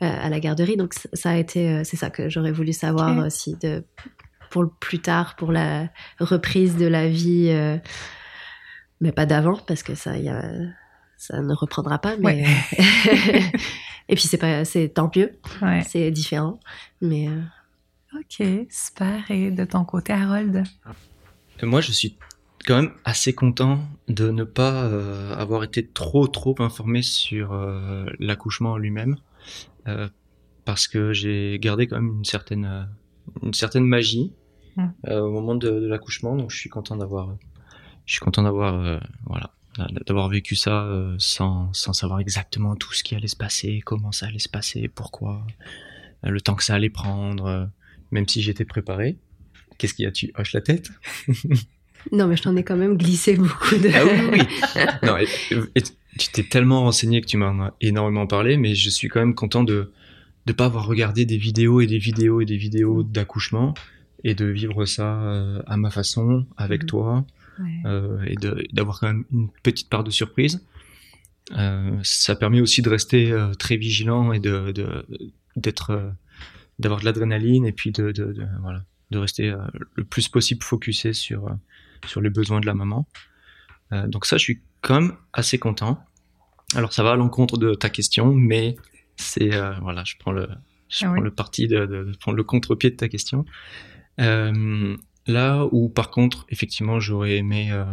à 0.00 0.28
la 0.28 0.40
garderie. 0.40 0.76
Donc 0.76 0.94
ça 0.94 1.30
a 1.30 1.36
été, 1.36 1.84
c'est 1.84 1.96
ça 1.96 2.10
que 2.10 2.28
j'aurais 2.28 2.52
voulu 2.52 2.72
savoir 2.72 3.24
aussi 3.24 3.56
de 3.62 3.84
pour 4.50 4.62
le 4.62 4.70
plus 4.80 5.00
tard, 5.00 5.36
pour 5.36 5.52
la 5.52 5.88
reprise 6.18 6.76
de 6.76 6.86
la 6.86 7.08
vie, 7.08 7.52
mais 9.00 9.12
pas 9.12 9.26
d'avant 9.26 9.58
parce 9.66 9.82
que 9.82 9.94
ça, 9.94 10.16
y 10.16 10.28
a, 10.28 10.42
ça 11.16 11.40
ne 11.40 11.54
reprendra 11.54 11.98
pas. 11.98 12.16
Mais 12.18 12.44
Et 14.08 14.14
puis 14.14 14.24
c'est 14.24 14.38
pas, 14.38 14.64
c'est 14.64 14.88
tant 14.88 15.10
mieux. 15.14 15.32
C'est 15.86 16.10
différent, 16.10 16.60
mais. 17.00 17.28
Euh, 17.28 17.40
ok, 18.18 18.66
super. 18.70 19.30
Et 19.30 19.50
de 19.50 19.64
ton 19.64 19.84
côté, 19.84 20.12
Harold? 20.12 20.64
Moi, 21.62 21.80
je 21.80 21.92
suis 21.92 22.16
quand 22.66 22.82
même 22.82 22.92
assez 23.04 23.32
content 23.32 23.80
de 24.08 24.30
ne 24.30 24.44
pas 24.44 24.84
euh, 24.84 25.34
avoir 25.36 25.64
été 25.64 25.86
trop 25.86 26.26
trop 26.26 26.54
informé 26.58 27.02
sur 27.02 27.52
euh, 27.52 28.06
l'accouchement 28.18 28.76
lui-même, 28.76 29.16
parce 30.64 30.88
que 30.88 31.12
j'ai 31.12 31.58
gardé 31.60 31.86
quand 31.86 31.96
même 31.96 32.16
une 32.18 32.24
certaine 32.24 32.88
une 33.42 33.54
certaine 33.54 33.86
magie 33.86 34.32
hum. 34.76 34.92
au 35.06 35.30
moment 35.30 35.54
de, 35.54 35.68
de 35.68 35.86
l'accouchement. 35.86 36.36
Donc 36.36 36.50
je 36.50 36.58
suis 36.58 36.70
content 36.70 36.96
d'avoir 36.96 37.36
je 38.06 38.12
suis 38.12 38.20
content 38.20 38.42
d'avoir 38.42 39.00
voilà 39.26 39.50
d'avoir 40.06 40.28
vécu 40.28 40.56
ça 40.56 40.84
euh, 40.84 41.14
sans, 41.18 41.72
sans 41.72 41.92
savoir 41.92 42.20
exactement 42.20 42.76
tout 42.76 42.92
ce 42.92 43.02
qui 43.02 43.14
allait 43.14 43.28
se 43.28 43.36
passer, 43.36 43.82
comment 43.84 44.12
ça 44.12 44.26
allait 44.26 44.38
se 44.38 44.48
passer, 44.48 44.88
pourquoi, 44.88 45.46
euh, 46.24 46.30
le 46.30 46.40
temps 46.40 46.54
que 46.54 46.64
ça 46.64 46.74
allait 46.74 46.90
prendre, 46.90 47.46
euh, 47.46 47.66
même 48.10 48.28
si 48.28 48.42
j'étais 48.42 48.64
préparé. 48.64 49.16
Qu'est-ce 49.78 49.94
qu'il 49.94 50.04
y 50.04 50.08
a 50.08 50.12
Tu 50.12 50.32
hoches 50.36 50.52
la 50.52 50.60
tête? 50.60 50.90
Non, 52.12 52.26
mais 52.26 52.36
je 52.36 52.42
t'en 52.42 52.54
ai 52.54 52.62
quand 52.62 52.76
même 52.76 52.98
glissé 52.98 53.34
beaucoup 53.34 53.76
de. 53.76 53.88
Ah 53.94 54.04
oui, 54.04 54.28
oui. 54.32 54.82
non, 55.02 55.16
tu 56.18 56.28
t'es 56.32 56.42
tellement 56.42 56.82
renseigné 56.82 57.22
que 57.22 57.26
tu 57.26 57.38
m'en 57.38 57.64
as 57.64 57.74
énormément 57.80 58.26
parlé, 58.26 58.58
mais 58.58 58.74
je 58.74 58.90
suis 58.90 59.08
quand 59.08 59.20
même 59.20 59.34
content 59.34 59.64
de 59.64 59.90
ne 60.46 60.52
pas 60.52 60.66
avoir 60.66 60.86
regardé 60.86 61.24
des 61.24 61.38
vidéos 61.38 61.80
et 61.80 61.86
des 61.86 61.96
vidéos 61.96 62.42
et 62.42 62.44
des 62.44 62.58
vidéos 62.58 63.04
d'accouchement 63.04 63.72
et 64.22 64.34
de 64.34 64.44
vivre 64.44 64.84
ça 64.84 65.18
à 65.66 65.78
ma 65.78 65.90
façon, 65.90 66.44
avec 66.58 66.82
mm. 66.82 66.86
toi, 66.88 67.24
euh, 67.84 68.22
et 68.26 68.36
d'avoir 68.72 69.00
quand 69.00 69.08
même 69.08 69.24
une 69.32 69.48
petite 69.62 69.88
part 69.88 70.04
de 70.04 70.10
surprise. 70.10 70.64
Euh, 71.56 71.98
ça 72.02 72.34
permet 72.36 72.60
aussi 72.60 72.80
de 72.82 72.88
rester 72.88 73.30
euh, 73.30 73.52
très 73.54 73.76
vigilant 73.76 74.32
et 74.32 74.40
de 74.40 74.72
d'être 75.56 76.12
d'avoir 76.78 77.00
de 77.00 77.04
l'adrénaline 77.04 77.66
et 77.66 77.72
puis 77.72 77.92
de, 77.92 78.10
de, 78.12 78.34
voilà 78.62 78.84
de 79.10 79.18
rester 79.18 79.54
le 79.94 80.04
plus 80.04 80.28
possible 80.28 80.62
focusé 80.62 81.12
sur 81.12 81.48
sur 82.06 82.20
les 82.20 82.30
besoins 82.30 82.60
de 82.60 82.66
la 82.66 82.74
maman. 82.74 83.06
donc 84.06 84.26
ça, 84.26 84.36
je 84.36 84.42
suis 84.42 84.60
quand 84.80 85.00
même 85.00 85.12
assez 85.32 85.58
content. 85.58 86.04
Alors 86.74 86.92
ça 86.92 87.02
va 87.02 87.12
à 87.12 87.16
l'encontre 87.16 87.58
de 87.58 87.74
ta 87.74 87.90
question, 87.90 88.34
mais 88.34 88.76
c'est 89.16 89.50
voilà, 89.80 90.02
je 90.04 90.16
prends 90.18 90.32
le 90.32 90.48
je 90.88 91.06
ah 91.06 91.12
prends 91.12 91.20
le 91.20 91.30
parti 91.30 91.68
de, 91.68 91.86
de, 91.86 92.12
prendre 92.18 92.36
le 92.36 92.44
contre-pied 92.44 92.90
de 92.90 92.96
ta 92.96 93.08
question. 93.08 93.44
Euh, 95.28 95.32
Là 95.32 95.66
où 95.72 95.88
par 95.88 96.10
contre, 96.10 96.46
effectivement, 96.48 97.00
j'aurais 97.00 97.36
aimé 97.36 97.70
euh, 97.70 97.84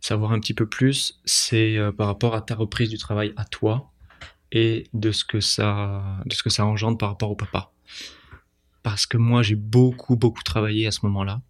savoir 0.00 0.32
un 0.32 0.40
petit 0.40 0.54
peu 0.54 0.66
plus, 0.66 1.20
c'est 1.24 1.76
euh, 1.76 1.92
par 1.92 2.06
rapport 2.06 2.34
à 2.34 2.40
ta 2.40 2.54
reprise 2.54 2.90
du 2.90 2.98
travail 2.98 3.32
à 3.36 3.44
toi 3.44 3.90
et 4.52 4.84
de 4.94 5.12
ce 5.12 5.24
que 5.24 5.40
ça, 5.40 6.22
de 6.26 6.34
ce 6.34 6.42
que 6.42 6.50
ça 6.50 6.64
engendre 6.64 6.98
par 6.98 7.10
rapport 7.10 7.30
au 7.30 7.36
papa. 7.36 7.70
Parce 8.82 9.06
que 9.06 9.16
moi, 9.16 9.42
j'ai 9.42 9.56
beaucoup, 9.56 10.16
beaucoup 10.16 10.42
travaillé 10.42 10.86
à 10.86 10.90
ce 10.90 11.00
moment-là. 11.04 11.42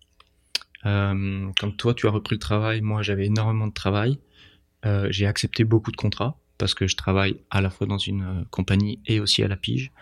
Euh, 0.86 1.50
comme 1.58 1.76
toi, 1.76 1.94
tu 1.94 2.06
as 2.06 2.10
repris 2.10 2.34
le 2.34 2.40
travail, 2.40 2.80
moi, 2.80 3.02
j'avais 3.02 3.26
énormément 3.26 3.66
de 3.66 3.72
travail. 3.72 4.18
j'ai 5.10 5.26
accepté 5.26 5.64
beaucoup 5.64 5.90
de 5.92 5.96
contrats 5.96 6.38
parce 6.56 6.74
que 6.74 6.86
je 6.86 6.96
travaille 6.96 7.36
à 7.50 7.60
la 7.60 7.70
fois 7.70 7.86
dans 7.86 7.98
une 7.98 8.44
compagnie 8.50 9.00
et 9.06 9.20
aussi 9.20 9.42
à 9.42 9.48
la 9.48 9.56
pige. 9.56 9.92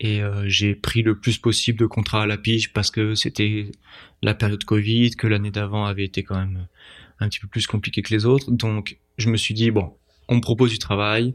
Et 0.00 0.20
j'ai 0.44 0.76
pris 0.76 1.02
le 1.02 1.18
plus 1.18 1.38
possible 1.38 1.78
de 1.78 1.86
contrats 1.86 2.22
à 2.22 2.26
la 2.26 2.38
pige 2.38 2.72
parce 2.72 2.90
que 2.90 3.16
c'était 3.16 3.72
la 4.22 4.34
période 4.34 4.62
Covid, 4.62 5.10
que 5.10 5.26
l'année 5.26 5.50
d'avant 5.50 5.86
avait 5.86 6.04
été 6.04 6.22
quand 6.22 6.36
même 6.36 6.68
un 7.20 7.28
petit 7.28 7.40
peu 7.40 7.48
plus 7.48 7.66
compliquée 7.66 8.02
que 8.02 8.14
les 8.14 8.26
autres. 8.26 8.50
Donc 8.50 8.98
je 9.16 9.28
me 9.28 9.36
suis 9.36 9.54
dit, 9.54 9.70
bon, 9.70 9.92
on 10.28 10.36
me 10.36 10.40
propose 10.40 10.70
du 10.70 10.78
travail, 10.78 11.34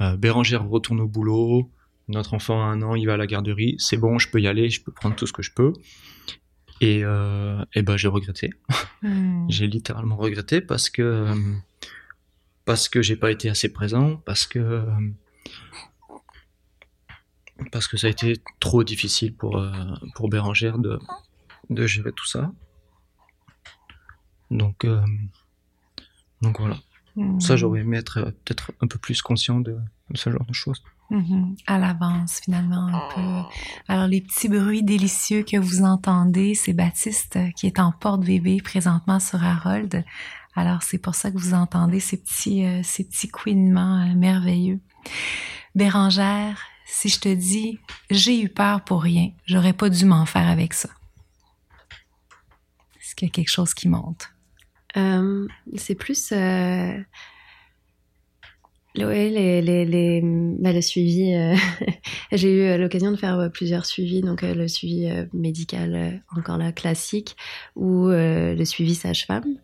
euh, 0.00 0.16
Bérangère 0.16 0.66
retourne 0.66 1.00
au 1.00 1.06
boulot, 1.06 1.70
notre 2.08 2.34
enfant 2.34 2.62
a 2.62 2.66
un 2.66 2.82
an, 2.82 2.94
il 2.94 3.06
va 3.06 3.14
à 3.14 3.16
la 3.16 3.26
garderie, 3.26 3.76
c'est 3.78 3.96
bon, 3.96 4.18
je 4.18 4.28
peux 4.28 4.40
y 4.40 4.46
aller, 4.46 4.70
je 4.70 4.82
peux 4.82 4.92
prendre 4.92 5.14
tout 5.16 5.26
ce 5.26 5.32
que 5.32 5.42
je 5.42 5.52
peux. 5.52 5.72
Et, 6.80 7.02
euh, 7.04 7.64
et 7.74 7.82
ben 7.82 7.96
j'ai 7.96 8.08
regretté. 8.08 8.50
Hmm. 9.02 9.46
j'ai 9.50 9.66
littéralement 9.66 10.16
regretté 10.16 10.60
parce 10.60 10.88
que 10.88 11.26
parce 12.64 12.88
que 12.88 13.02
j'ai 13.02 13.16
pas 13.16 13.30
été 13.30 13.50
assez 13.50 13.70
présent, 13.70 14.16
parce 14.24 14.46
que 14.46 14.82
parce 17.72 17.88
que 17.88 17.96
ça 17.96 18.06
a 18.06 18.10
été 18.10 18.40
trop 18.60 18.84
difficile 18.84 19.34
pour 19.34 19.58
euh, 19.58 19.72
pour 20.14 20.28
Bérangère 20.28 20.78
de 20.78 20.98
de 21.70 21.86
gérer 21.86 22.12
tout 22.12 22.26
ça. 22.26 22.52
Donc 24.50 24.84
euh, 24.84 25.04
donc 26.42 26.60
voilà. 26.60 26.76
Ça, 27.38 27.56
j'aurais 27.56 27.80
aimé 27.80 27.98
être 27.98 28.18
euh, 28.18 28.30
peut-être 28.44 28.72
un 28.80 28.86
peu 28.86 28.98
plus 28.98 29.22
conscient 29.22 29.60
de, 29.60 29.78
ce 30.14 30.30
genre 30.30 30.44
de 30.44 30.52
choses. 30.52 30.82
Mm-hmm. 31.10 31.58
À 31.66 31.78
l'avance, 31.78 32.40
finalement, 32.42 32.88
un 32.88 33.08
peu. 33.14 33.48
Alors, 33.86 34.08
les 34.08 34.20
petits 34.20 34.48
bruits 34.48 34.82
délicieux 34.82 35.44
que 35.44 35.56
vous 35.56 35.82
entendez, 35.82 36.54
c'est 36.54 36.72
Baptiste 36.72 37.36
euh, 37.36 37.50
qui 37.52 37.66
est 37.66 37.78
en 37.78 37.92
porte-bébé 37.92 38.60
présentement 38.62 39.20
sur 39.20 39.44
Harold. 39.44 40.04
Alors, 40.56 40.82
c'est 40.82 40.98
pour 40.98 41.14
ça 41.14 41.30
que 41.30 41.38
vous 41.38 41.54
entendez 41.54 42.00
ces 42.00 42.16
petits, 42.16 42.64
euh, 42.64 42.80
ces 42.82 43.04
petits 43.04 43.28
couinements 43.28 44.12
merveilleux. 44.16 44.80
Bérangère, 45.76 46.58
si 46.94 47.08
je 47.08 47.18
te 47.18 47.28
dis, 47.28 47.80
j'ai 48.08 48.40
eu 48.40 48.48
peur 48.48 48.82
pour 48.84 49.02
rien, 49.02 49.32
j'aurais 49.46 49.72
pas 49.72 49.90
dû 49.90 50.04
m'en 50.04 50.26
faire 50.26 50.46
avec 50.46 50.72
ça. 50.72 50.88
Est-ce 53.00 53.16
qu'il 53.16 53.26
y 53.26 53.30
a 53.30 53.32
quelque 53.32 53.50
chose 53.50 53.74
qui 53.74 53.88
monte? 53.88 54.30
Euh, 54.96 55.48
c'est 55.74 55.96
plus 55.96 56.30
euh, 56.30 56.96
les, 58.94 59.60
les, 59.60 59.84
les, 59.84 60.20
bah, 60.22 60.72
le 60.72 60.80
suivi. 60.80 61.34
Euh, 61.34 61.56
j'ai 62.32 62.76
eu 62.76 62.78
l'occasion 62.78 63.10
de 63.10 63.16
faire 63.16 63.50
plusieurs 63.52 63.86
suivis, 63.86 64.22
donc 64.22 64.42
le 64.42 64.68
suivi 64.68 65.10
médical, 65.32 66.22
encore 66.36 66.58
là, 66.58 66.70
classique, 66.70 67.36
ou 67.74 68.06
le 68.06 68.64
suivi 68.64 68.94
sage-femme. 68.94 69.56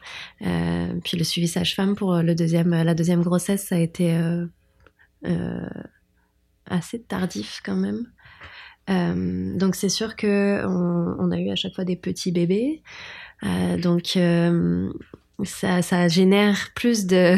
puis 1.05 1.17
le 1.17 1.23
suivi 1.23 1.47
sage-femme 1.47 1.95
pour 1.95 2.17
le 2.17 2.35
deuxième, 2.35 2.71
la 2.71 2.95
deuxième 2.95 3.23
grossesse, 3.23 3.69
ça 3.69 3.77
a 3.77 3.79
été 3.79 4.19
assez 6.71 7.03
tardif 7.03 7.61
quand 7.65 7.77
même. 7.77 8.07
donc 9.59 9.75
c'est 9.75 9.89
sûr 9.89 10.17
que 10.17 10.65
on, 10.67 11.17
on, 11.19 11.31
a 11.31 11.39
eu 11.39 11.51
à 11.51 11.57
chaque 11.57 11.75
fois 11.75 11.85
des 11.85 11.97
petits 11.97 12.33
bébés. 12.33 12.83
Euh, 13.45 13.77
donc 13.77 14.19
ça, 15.45 15.83
ça 15.83 16.09
génère 16.09 16.71
plus 16.75 17.07
de, 17.07 17.37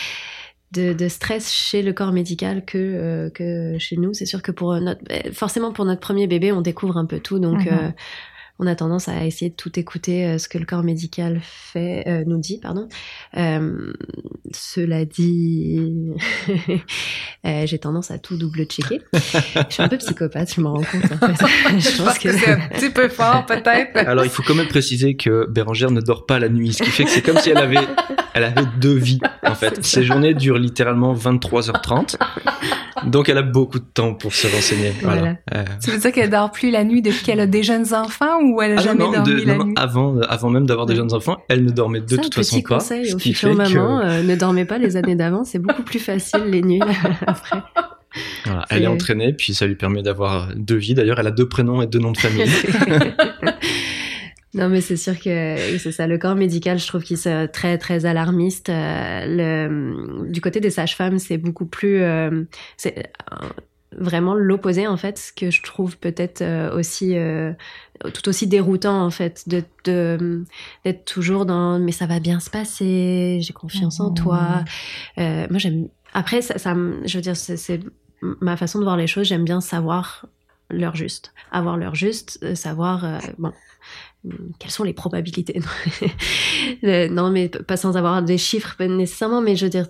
de, 0.72 0.92
de, 0.92 1.08
stress 1.08 1.52
chez 1.52 1.82
le 1.82 1.92
corps 1.92 2.12
médical 2.12 2.64
que, 2.64 2.78
euh, 2.78 3.30
que 3.30 3.78
chez 3.78 3.96
nous. 3.96 4.14
C'est 4.14 4.26
sûr 4.26 4.42
que 4.42 4.52
pour 4.52 4.74
notre, 4.74 5.02
forcément 5.32 5.72
pour 5.72 5.84
notre 5.84 6.00
premier 6.00 6.26
bébé, 6.26 6.52
on 6.52 6.60
découvre 6.60 6.96
un 6.96 7.06
peu 7.06 7.20
tout, 7.20 7.38
donc 7.38 7.64
mhm. 7.64 7.72
euh, 7.72 7.90
on 8.60 8.68
a 8.68 8.76
tendance 8.76 9.08
à 9.08 9.24
essayer 9.24 9.50
de 9.50 9.56
tout 9.56 9.78
écouter 9.80 10.26
euh, 10.26 10.38
ce 10.38 10.48
que 10.48 10.58
le 10.58 10.64
corps 10.64 10.84
médical 10.84 11.40
fait, 11.42 12.04
euh, 12.06 12.22
nous 12.24 12.38
dit, 12.38 12.58
pardon. 12.58 12.88
Euh, 13.36 13.92
cela 14.52 15.04
dit, 15.04 16.12
j'ai 17.44 17.78
tendance 17.78 18.12
à 18.12 18.18
tout 18.18 18.36
double 18.36 18.64
checker. 18.66 19.00
je 19.12 19.64
suis 19.70 19.82
un 19.82 19.88
peu 19.88 19.98
psychopathe, 19.98 20.54
je 20.54 20.60
m'en 20.60 20.74
rends 20.74 20.84
compte. 20.84 21.04
En 21.20 21.34
fait. 21.34 21.46
je, 21.80 22.02
pense, 22.02 22.18
que, 22.18 22.30
c'est 22.30 22.50
un 22.52 22.68
petit 22.68 22.90
peu 22.90 23.08
fort, 23.08 23.44
peut-être. 23.46 23.96
Alors, 23.96 24.24
il 24.24 24.30
faut 24.30 24.44
quand 24.44 24.54
même 24.54 24.68
préciser 24.68 25.16
que 25.16 25.50
Bérangère 25.50 25.90
ne 25.90 26.00
dort 26.00 26.24
pas 26.24 26.38
la 26.38 26.48
nuit, 26.48 26.72
ce 26.74 26.84
qui 26.84 26.90
fait 26.90 27.04
que 27.04 27.10
c'est 27.10 27.22
comme 27.22 27.38
si 27.38 27.50
elle 27.50 27.58
avait, 27.58 27.86
elle 28.34 28.44
avait 28.44 28.66
deux 28.78 28.96
vies. 28.96 29.20
En 29.42 29.56
fait, 29.56 29.84
ses 29.84 30.04
journées 30.04 30.34
durent 30.34 30.58
littéralement 30.58 31.12
23h30. 31.12 32.16
Donc, 33.06 33.28
elle 33.28 33.38
a 33.38 33.42
beaucoup 33.42 33.80
de 33.80 33.84
temps 33.84 34.14
pour 34.14 34.32
se 34.32 34.46
renseigner. 34.46 34.92
Voilà. 35.02 35.36
voilà. 35.50 35.64
Tu 35.82 35.90
veux 35.90 35.98
dire 35.98 36.12
qu'elle 36.12 36.30
dort 36.30 36.52
plus 36.52 36.70
la 36.70 36.84
nuit 36.84 37.02
depuis 37.02 37.22
qu'elle 37.24 37.40
a 37.40 37.46
des 37.46 37.62
jeunes 37.62 37.92
enfants 37.92 38.43
ou 38.52 38.62
elle 38.62 38.72
a 38.72 38.76
ah 38.78 38.82
jamais 38.82 39.10
dormi 39.10 39.44
la 39.44 39.58
nuit 39.58 39.74
Avant, 39.76 40.18
avant 40.20 40.50
même 40.50 40.66
d'avoir 40.66 40.86
des 40.86 40.96
jeunes 40.96 41.12
enfants, 41.12 41.38
elle 41.48 41.64
ne 41.64 41.70
dormait 41.70 42.00
de 42.00 42.16
toute 42.16 42.34
façon 42.34 42.60
pas. 42.60 42.76
Conseil 42.76 43.06
ce 43.06 43.16
qui 43.16 43.34
fait 43.34 43.54
maman, 43.54 44.00
euh, 44.00 44.22
ne 44.22 44.34
dormez 44.36 44.64
pas 44.64 44.78
les 44.78 44.96
années 44.96 45.16
d'avant, 45.16 45.44
c'est 45.44 45.58
beaucoup 45.58 45.82
plus 45.82 45.98
facile 45.98 46.44
les 46.46 46.62
nuits 46.62 46.80
après. 47.26 47.58
Voilà, 48.44 48.64
elle 48.70 48.84
est 48.84 48.86
entraînée, 48.86 49.32
puis 49.32 49.54
ça 49.54 49.66
lui 49.66 49.74
permet 49.74 50.02
d'avoir 50.02 50.54
deux 50.54 50.76
vies. 50.76 50.94
D'ailleurs, 50.94 51.18
elle 51.18 51.26
a 51.26 51.32
deux 51.32 51.48
prénoms 51.48 51.82
et 51.82 51.86
deux 51.86 51.98
noms 51.98 52.12
de 52.12 52.18
famille. 52.18 52.48
Non, 54.54 54.68
mais 54.68 54.80
c'est 54.80 54.96
sûr 54.96 55.18
que 55.18 55.56
c'est 55.78 55.90
ça. 55.90 56.06
Le 56.06 56.16
corps 56.16 56.36
médical, 56.36 56.78
je 56.78 56.86
trouve 56.86 57.02
qu'il 57.02 57.16
est 57.16 57.48
très 57.48 57.76
très 57.76 58.06
alarmiste. 58.06 58.68
Euh, 58.68 59.24
le, 59.26 60.30
du 60.30 60.40
côté 60.40 60.60
des 60.60 60.70
sages-femmes, 60.70 61.18
c'est 61.18 61.38
beaucoup 61.38 61.66
plus. 61.66 62.00
Euh, 62.02 62.44
vraiment 63.98 64.34
l'opposé 64.34 64.86
en 64.86 64.96
fait, 64.96 65.18
ce 65.18 65.32
que 65.32 65.50
je 65.50 65.62
trouve 65.62 65.96
peut-être 65.98 66.42
euh, 66.42 66.76
aussi 66.76 67.16
euh, 67.16 67.52
tout 68.12 68.28
aussi 68.28 68.46
déroutant 68.46 69.04
en 69.04 69.10
fait 69.10 69.48
de 69.48 69.64
d'être 70.84 71.04
toujours 71.04 71.46
dans 71.46 71.78
mais 71.78 71.92
ça 71.92 72.06
va 72.06 72.20
bien 72.20 72.40
se 72.40 72.50
passer, 72.50 73.38
j'ai 73.40 73.52
confiance 73.52 74.00
en 74.00 74.12
toi. 74.12 74.40
Mmh. 74.40 75.20
Euh, 75.20 75.46
moi 75.50 75.58
j'aime 75.58 75.88
après 76.12 76.42
ça, 76.42 76.58
ça, 76.58 76.74
je 77.04 77.18
veux 77.18 77.22
dire 77.22 77.36
c'est 77.36 77.80
ma 78.40 78.56
façon 78.56 78.78
de 78.78 78.84
voir 78.84 78.96
les 78.96 79.06
choses, 79.06 79.26
j'aime 79.26 79.44
bien 79.44 79.60
savoir 79.60 80.26
l'heure 80.70 80.96
juste, 80.96 81.34
avoir 81.50 81.76
l'heure 81.76 81.94
juste, 81.94 82.54
savoir 82.54 83.20
bon 83.38 83.52
quelles 84.58 84.70
sont 84.70 84.84
les 84.84 84.94
probabilités 84.94 85.60
non 86.82 87.30
mais 87.30 87.50
pas 87.50 87.76
sans 87.76 87.98
avoir 87.98 88.22
des 88.22 88.38
chiffres 88.38 88.82
nécessairement 88.82 89.42
mais 89.42 89.54
je 89.54 89.66
veux 89.66 89.70
dire 89.70 89.88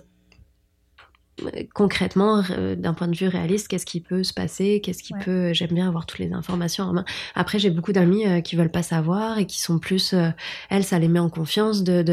concrètement, 1.73 2.43
euh, 2.51 2.75
d'un 2.75 2.93
point 2.93 3.07
de 3.07 3.15
vue 3.15 3.27
réaliste, 3.27 3.67
qu'est-ce 3.67 3.85
qui 3.85 3.99
peut 3.99 4.23
se 4.23 4.33
passer, 4.33 4.81
qu'est-ce 4.81 5.03
qui 5.03 5.13
peut. 5.13 5.53
J'aime 5.53 5.73
bien 5.73 5.87
avoir 5.87 6.05
toutes 6.05 6.19
les 6.19 6.31
informations 6.33 6.85
en 6.85 6.93
main. 6.93 7.05
Après, 7.35 7.59
j'ai 7.59 7.69
beaucoup 7.69 7.91
d'amis 7.91 8.25
euh, 8.25 8.41
qui 8.41 8.55
veulent 8.55 8.71
pas 8.71 8.83
savoir 8.83 9.37
et 9.37 9.45
qui 9.45 9.59
sont 9.59 9.79
plus. 9.79 10.13
Euh, 10.13 10.29
elles, 10.69 10.83
ça 10.83 10.99
les 10.99 11.07
met 11.07 11.19
en 11.19 11.29
confiance 11.29 11.83
de 11.83 12.03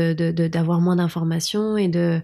d'avoir 0.48 0.80
moins 0.80 0.96
d'informations 0.96 1.76
et 1.76 1.88
de 1.88 2.20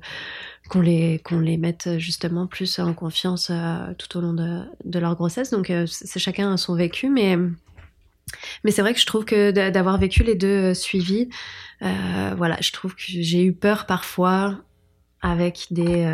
qu'on 0.68 0.80
les 0.80 1.20
qu'on 1.20 1.38
les 1.38 1.56
mette 1.56 1.98
justement 1.98 2.46
plus 2.46 2.78
en 2.78 2.92
confiance 2.92 3.50
tout 3.96 4.18
au 4.18 4.20
long 4.20 4.32
de, 4.32 4.62
de 4.84 4.98
leur 4.98 5.14
grossesse. 5.14 5.50
Donc, 5.50 5.72
c'est 5.86 6.18
chacun 6.18 6.56
son 6.56 6.74
vécu, 6.74 7.08
mais 7.08 7.36
mais 8.64 8.70
c'est 8.70 8.82
vrai 8.82 8.92
que 8.92 9.00
je 9.00 9.06
trouve 9.06 9.24
que 9.24 9.50
d'avoir 9.70 9.98
vécu 9.98 10.22
les 10.24 10.34
deux 10.34 10.74
suivis, 10.74 11.28
voilà, 11.80 12.58
je 12.60 12.72
trouve 12.72 12.94
que 12.94 13.02
j'ai 13.06 13.44
eu 13.44 13.52
peur 13.52 13.86
parfois 13.86 14.58
avec 15.22 15.66
des 15.70 16.04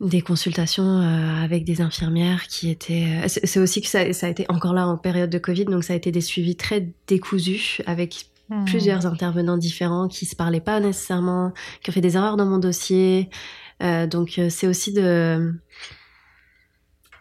des 0.00 0.20
consultations 0.20 1.00
euh, 1.00 1.42
avec 1.42 1.64
des 1.64 1.80
infirmières 1.80 2.46
qui 2.46 2.70
étaient. 2.70 3.22
Euh, 3.24 3.28
c'est 3.28 3.58
aussi 3.58 3.80
que 3.80 3.88
ça, 3.88 4.12
ça, 4.12 4.26
a 4.26 4.30
été 4.30 4.44
encore 4.48 4.74
là 4.74 4.86
en 4.86 4.96
période 4.96 5.30
de 5.30 5.38
Covid, 5.38 5.66
donc 5.66 5.84
ça 5.84 5.92
a 5.92 5.96
été 5.96 6.10
des 6.10 6.20
suivis 6.20 6.56
très 6.56 6.88
décousus 7.06 7.80
avec 7.86 8.26
hmm. 8.50 8.64
plusieurs 8.64 9.06
intervenants 9.06 9.56
différents 9.56 10.08
qui 10.08 10.26
se 10.26 10.36
parlaient 10.36 10.60
pas 10.60 10.80
nécessairement, 10.80 11.52
qui 11.82 11.90
ont 11.90 11.92
fait 11.92 12.00
des 12.00 12.16
erreurs 12.16 12.36
dans 12.36 12.46
mon 12.46 12.58
dossier. 12.58 13.30
Euh, 13.82 14.06
donc 14.06 14.38
euh, 14.38 14.50
c'est 14.50 14.66
aussi 14.66 14.92
de 14.92 15.54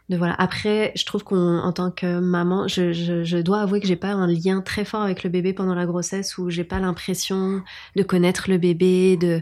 de 0.10 0.18
voilà. 0.18 0.36
Après, 0.38 0.92
je 0.96 1.06
trouve 1.06 1.24
qu'on, 1.24 1.60
en 1.60 1.72
tant 1.72 1.90
que 1.90 2.20
maman, 2.20 2.68
je, 2.68 2.92
je, 2.92 3.24
je 3.24 3.38
dois 3.38 3.62
avouer 3.62 3.80
que 3.80 3.88
j'ai 3.88 3.96
pas 3.96 4.12
un 4.12 4.28
lien 4.28 4.62
très 4.62 4.84
fort 4.84 5.02
avec 5.02 5.24
le 5.24 5.30
bébé 5.30 5.54
pendant 5.54 5.76
la 5.76 5.86
grossesse, 5.86 6.38
où 6.38 6.50
j'ai 6.50 6.66
pas 6.66 6.80
l'impression 6.80 7.62
de 7.96 8.04
connaître 8.04 8.50
le 8.50 8.58
bébé, 8.58 9.16
de 9.18 9.42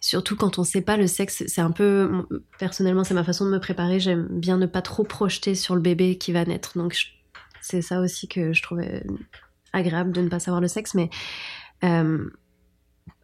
surtout 0.00 0.36
quand 0.36 0.58
on 0.58 0.64
sait 0.64 0.82
pas 0.82 0.96
le 0.96 1.06
sexe, 1.06 1.42
c'est 1.46 1.60
un 1.60 1.72
peu, 1.72 2.26
personnellement, 2.58 3.02
c'est 3.02 3.14
ma 3.14 3.24
façon 3.24 3.44
de 3.44 3.50
me 3.50 3.58
préparer. 3.58 3.98
J'aime 3.98 4.28
bien 4.30 4.56
ne 4.56 4.66
pas 4.66 4.82
trop 4.82 5.02
projeter 5.02 5.54
sur 5.54 5.74
le 5.74 5.80
bébé 5.80 6.16
qui 6.16 6.32
va 6.32 6.44
naître. 6.44 6.78
Donc, 6.78 6.96
c'est 7.60 7.82
ça 7.82 8.00
aussi 8.00 8.28
que 8.28 8.52
je 8.52 8.62
trouvais 8.62 9.02
agréable 9.72 10.12
de 10.12 10.20
ne 10.20 10.28
pas 10.28 10.38
savoir 10.38 10.60
le 10.60 10.68
sexe. 10.68 10.94
Mais 10.94 11.10
euh, 11.84 12.30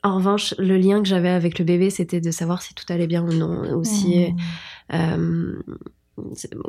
en 0.02 0.16
revanche, 0.16 0.54
le 0.58 0.76
lien 0.76 1.00
que 1.02 1.08
j'avais 1.08 1.30
avec 1.30 1.58
le 1.58 1.64
bébé, 1.64 1.90
c'était 1.90 2.20
de 2.20 2.30
savoir 2.30 2.62
si 2.62 2.74
tout 2.74 2.84
allait 2.88 3.06
bien 3.06 3.22
ou 3.22 3.32
non. 3.32 3.74
Aussi, 3.76 4.32
mmh. 4.32 4.36
euh, 4.94 5.62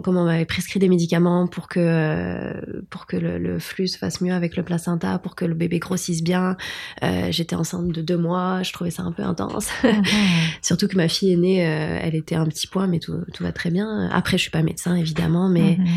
comment 0.03 0.21
on 0.21 0.25
m'avait 0.25 0.45
prescrit 0.45 0.79
des 0.79 0.89
médicaments 0.89 1.47
pour 1.47 1.67
que 1.67 2.81
pour 2.89 3.05
que 3.05 3.15
le, 3.17 3.59
flux 3.59 3.87
se 3.87 3.97
fasse 3.97 4.21
mieux 4.21 4.33
avec 4.33 4.57
le 4.57 4.63
placenta, 4.63 5.19
pour 5.19 5.35
que 5.35 5.45
le 5.45 5.53
bébé 5.53 5.79
grossisse 5.79 6.23
bien. 6.23 6.57
Euh, 7.03 7.31
J'étais 7.31 7.55
enceinte 7.55 7.89
de 7.89 8.01
deux 8.01 8.17
mois, 8.17 8.63
je 8.63 8.73
trouvais 8.73 8.91
ça 8.91 9.03
un 9.03 9.11
peu 9.11 9.23
intense. 9.23 9.69
Mhm. 9.95 10.03
Surtout 10.61 10.87
que 10.87 10.97
ma 10.97 11.07
fille 11.07 11.31
aînée, 11.31 11.65
euh, 11.65 11.99
elle 12.01 12.15
était 12.15 12.35
un 12.35 12.45
petit 12.45 12.67
point, 12.67 12.87
mais 12.87 12.99
tout, 12.99 13.23
tout, 13.33 13.43
va 13.43 13.51
très 13.51 13.69
bien. 13.69 14.09
Après, 14.09 14.37
je 14.37 14.43
suis 14.43 14.51
pas 14.51 14.61
médecin 14.61 14.95
évidemment, 14.95 15.47
mais 15.47 15.77
mhm. 15.77 15.87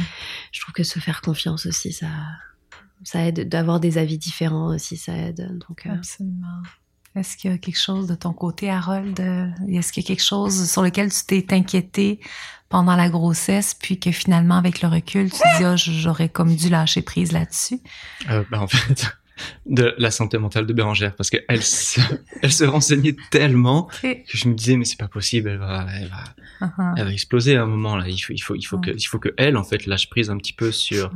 je 0.52 0.60
trouve 0.60 0.72
que 0.74 0.82
se 0.82 0.98
faire 0.98 1.20
confiance 1.20 1.66
aussi, 1.66 1.92
ça 1.92 2.06
ça 3.04 3.26
aide 3.26 3.48
d'avoir 3.48 3.80
des 3.80 3.98
avis 3.98 4.18
différents 4.18 4.74
aussi, 4.74 4.96
ça 4.96 5.16
aide. 5.16 5.58
Donc 5.68 5.86
euh, 5.86 5.90
absolument. 5.94 6.62
Est-ce 7.18 7.36
qu'il 7.36 7.50
y 7.50 7.54
a 7.54 7.58
quelque 7.58 7.78
chose 7.78 8.06
de 8.06 8.14
ton 8.14 8.32
côté, 8.32 8.70
Harold? 8.70 9.18
Est-ce 9.68 9.92
qu'il 9.92 10.02
y 10.02 10.06
a 10.06 10.08
quelque 10.08 10.24
chose 10.24 10.70
sur 10.70 10.82
lequel 10.82 11.12
tu 11.12 11.24
t'es 11.24 11.54
inquiété 11.54 12.20
pendant 12.68 12.96
la 12.96 13.08
grossesse, 13.08 13.74
puis 13.74 13.98
que 13.98 14.10
finalement, 14.10 14.56
avec 14.56 14.82
le 14.82 14.88
recul, 14.88 15.30
tu 15.30 15.38
te 15.38 15.58
dis, 15.58 15.64
oh, 15.64 15.74
j'aurais 15.76 16.28
comme 16.28 16.54
dû 16.54 16.68
lâcher 16.68 17.02
prise 17.02 17.32
là-dessus? 17.32 17.80
Euh, 18.30 18.44
ben, 18.50 18.60
en 18.60 18.68
fait, 18.68 19.06
de 19.66 19.94
la 19.98 20.10
santé 20.10 20.38
mentale 20.38 20.66
de 20.66 20.72
Bérangère, 20.72 21.14
parce 21.16 21.30
qu'elle 21.30 21.62
se, 21.62 22.00
elle 22.42 22.52
se 22.52 22.64
renseignait 22.64 23.16
tellement 23.30 23.88
que 24.02 24.16
je 24.26 24.48
me 24.48 24.54
disais, 24.54 24.76
mais 24.76 24.84
c'est 24.84 24.98
pas 24.98 25.08
possible, 25.08 25.48
elle 25.48 25.58
va, 25.58 25.86
elle 25.94 26.08
va, 26.08 26.66
uh-huh. 26.66 26.94
elle 26.98 27.04
va 27.04 27.12
exploser 27.12 27.56
à 27.56 27.62
un 27.62 27.66
moment, 27.66 27.96
là. 27.96 28.06
Il 28.08 28.18
faut, 28.18 28.32
il 28.34 28.40
faut, 28.40 28.54
il 28.54 28.64
faut 28.64 28.78
que, 28.78 28.90
il 28.90 29.06
faut 29.06 29.18
que 29.18 29.30
elle, 29.38 29.56
en 29.56 29.64
fait, 29.64 29.86
lâche 29.86 30.10
prise 30.10 30.28
un 30.28 30.36
petit 30.36 30.52
peu 30.52 30.70
sur, 30.70 31.10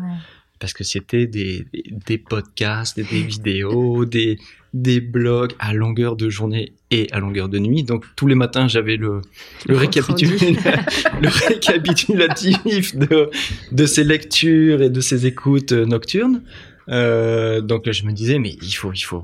parce 0.58 0.72
que 0.72 0.84
c'était 0.84 1.26
des, 1.26 1.66
des 2.06 2.18
podcasts, 2.18 2.96
des, 2.96 3.04
des 3.04 3.22
vidéos, 3.24 4.06
des, 4.06 4.38
des 4.72 5.00
blogs 5.00 5.52
à 5.58 5.74
longueur 5.74 6.16
de 6.16 6.30
journée 6.30 6.72
et 6.90 7.08
à 7.12 7.20
longueur 7.20 7.48
de 7.48 7.58
nuit. 7.58 7.84
Donc 7.84 8.04
tous 8.16 8.26
les 8.26 8.34
matins, 8.34 8.68
j'avais 8.68 8.96
le, 8.96 9.20
le, 9.66 9.76
récapitulatif, 9.76 10.64
le 11.20 11.28
récapitulatif 11.28 12.96
de, 12.96 13.30
de 13.70 13.86
ces 13.86 14.04
lectures 14.04 14.82
et 14.82 14.90
de 14.90 15.00
ces 15.00 15.26
écoutes 15.26 15.72
nocturnes. 15.72 16.42
Euh, 16.88 17.60
donc 17.60 17.90
je 17.90 18.04
me 18.04 18.12
disais, 18.12 18.38
mais 18.38 18.56
il 18.62 18.72
faut, 18.72 18.92
il 18.92 19.00
faut, 19.00 19.22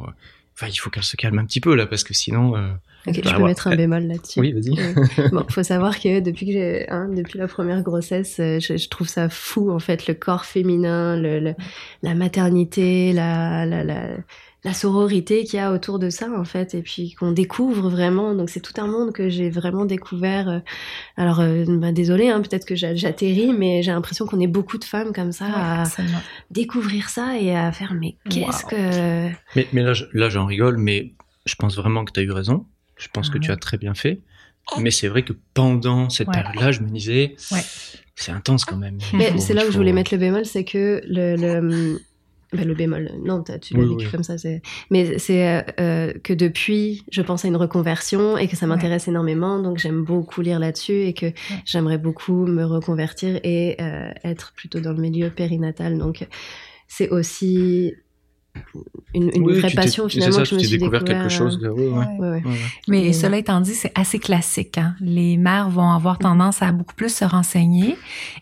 enfin, 0.55 0.69
il 0.69 0.77
faut 0.77 0.91
qu'elle 0.91 1.03
se 1.03 1.17
calme 1.17 1.39
un 1.39 1.45
petit 1.45 1.61
peu 1.61 1.75
là, 1.75 1.87
parce 1.87 2.05
que 2.05 2.15
sinon. 2.15 2.57
Euh, 2.57 2.69
ok, 3.07 3.21
je 3.25 3.35
peux 3.35 3.43
mettre 3.45 3.67
un 3.69 3.77
bémol 3.77 4.07
là-dessus. 4.07 4.41
Oui, 4.41 4.53
vas-y. 4.53 5.31
bon, 5.33 5.45
faut 5.49 5.63
savoir 5.63 5.99
que 5.99 6.21
depuis 6.21 6.47
que 6.47 6.53
j'ai, 6.53 6.89
hein, 6.91 7.09
depuis 7.11 7.39
la 7.39 7.49
première 7.49 7.83
grossesse, 7.83 8.37
euh, 8.39 8.61
je, 8.61 8.77
je, 8.77 8.89
trouve 8.89 9.09
ça 9.09 9.29
fou 9.29 9.71
en 9.71 9.79
fait, 9.79 10.07
le 10.07 10.15
corps 10.15 10.45
féminin, 10.45 11.17
le, 11.17 11.41
le 11.41 11.55
la 12.03 12.15
maternité, 12.15 13.13
la, 13.13 13.67
la, 13.67 13.83
la 13.83 14.09
la 14.69 14.75
sororité 14.75 15.45
qu'il 15.45 15.59
y 15.59 15.63
a 15.63 15.73
autour 15.73 15.99
de 15.99 16.11
ça 16.11 16.29
en 16.37 16.45
fait 16.45 16.75
et 16.75 16.83
puis 16.83 17.15
qu'on 17.15 17.33
découvre 17.33 17.89
vraiment. 17.89 18.35
Donc 18.35 18.51
c'est 18.51 18.61
tout 18.61 18.81
un 18.81 18.87
monde 18.87 19.13
que 19.13 19.29
j'ai 19.29 19.51
vraiment 19.51 19.85
découvert 19.85 20.49
euh, 20.49 20.59
alors 21.17 21.41
euh, 21.41 21.65
bah, 21.67 21.93
désolé 21.93 22.29
hein, 22.29 22.41
peut-être 22.41 22.67
que 22.67 22.77
j'atterris 22.77 23.53
mais 23.53 23.83
j'ai 23.83 23.93
l'impression 23.93 24.27
qu'on 24.27 24.41
est 24.41 24.47
beaucoup 24.47 24.79
de 24.79 24.85
femmes 24.85 25.13
comme 25.13 25.33
ça 25.33 25.47
à 25.49 25.85
découvrir 26.51 27.09
ça 27.09 27.39
et 27.39 27.57
à 27.57 27.73
faire 27.73 27.95
mais 27.95 28.17
qu'est-ce 28.31 28.65
que 28.65 29.31
mais, 29.57 29.67
mais 29.73 29.83
là 29.83 29.93
là 30.13 30.29
j'en 30.29 30.47
rigole 30.47 30.77
mais 30.77 31.13
je 31.49 31.55
pense 31.55 31.77
vraiment 31.77 32.05
que 32.05 32.13
tu 32.13 32.21
as 32.21 32.23
eu 32.23 32.31
raison. 32.31 32.67
Je 32.97 33.09
pense 33.13 33.31
que 33.31 33.39
tu 33.39 33.51
as 33.51 33.57
très 33.57 33.79
bien 33.79 33.95
fait. 33.95 34.21
Mais 34.79 34.91
c'est 34.91 35.09
vrai 35.09 35.23
que 35.23 35.33
pendant 35.55 36.11
cette 36.11 36.31
période-là, 36.31 36.73
je 36.73 36.81
me 36.81 36.91
disais, 36.91 37.37
c'est 38.15 38.33
intense 38.33 38.65
quand 38.65 38.77
même. 38.77 38.99
c'est 39.39 39.55
là 39.55 39.67
où 39.67 39.71
je 39.71 39.77
voulais 39.77 39.93
mettre 39.93 40.13
le 40.13 40.19
bémol, 40.19 40.45
c'est 40.45 40.65
que 40.65 41.01
le, 41.07 41.37
le, 41.37 42.01
bah, 42.53 42.65
le 42.65 42.75
bémol, 42.75 43.11
non, 43.23 43.45
tu 43.61 43.77
l'as 43.77 43.85
vécu 43.85 44.09
comme 44.09 44.23
ça. 44.23 44.37
Mais 44.91 45.19
c'est 45.19 45.47
euh, 45.47 45.63
euh, 45.81 46.13
que 46.23 46.33
depuis, 46.33 47.05
je 47.11 47.21
pense 47.21 47.45
à 47.45 47.49
une 47.49 47.57
reconversion 47.57 48.39
et 48.39 48.49
que 48.49 48.57
ça 48.57 48.67
m'intéresse 48.67 49.07
énormément. 49.07 49.59
Donc 49.61 49.79
j'aime 49.79 50.03
beaucoup 50.03 50.41
lire 50.41 50.59
là-dessus 50.59 51.03
et 51.03 51.13
que 51.13 51.27
j'aimerais 51.67 51.99
beaucoup 51.99 52.47
me 52.47 52.65
reconvertir 52.65 53.39
et 53.45 53.77
euh, 53.81 54.11
être 54.25 54.53
plutôt 54.55 54.81
dans 54.81 54.93
le 54.93 55.01
milieu 55.01 55.29
périnatal. 55.29 55.99
Donc 55.99 56.27
c'est 56.87 57.11
aussi 57.11 57.93
une, 59.15 59.31
une 59.35 59.53
vraie 59.53 59.71
passion 59.71 60.09
finalement 60.09 60.37
ça, 60.37 60.43
que 60.43 60.49
je 60.49 60.55
me 60.55 60.61
suis 60.61 60.79
découvert 60.79 61.05
quelque 61.05 61.29
chose 61.29 61.59
de... 61.59 61.69
ouais, 61.69 62.07
ouais. 62.19 62.43
mais 62.89 63.13
cela 63.13 63.39
étant 63.39 63.61
dit 63.61 63.75
c'est 63.75 63.93
assez 63.95 64.19
classique 64.19 64.79
hein. 64.79 64.95
les 65.01 65.37
mères 65.37 65.71
vont 65.71 65.91
avoir 65.91 66.19
tendance 66.19 66.63
à 66.63 66.73
beaucoup 66.73 66.95
plus 66.95 67.15
se 67.15 67.25
renseigner 67.25 67.97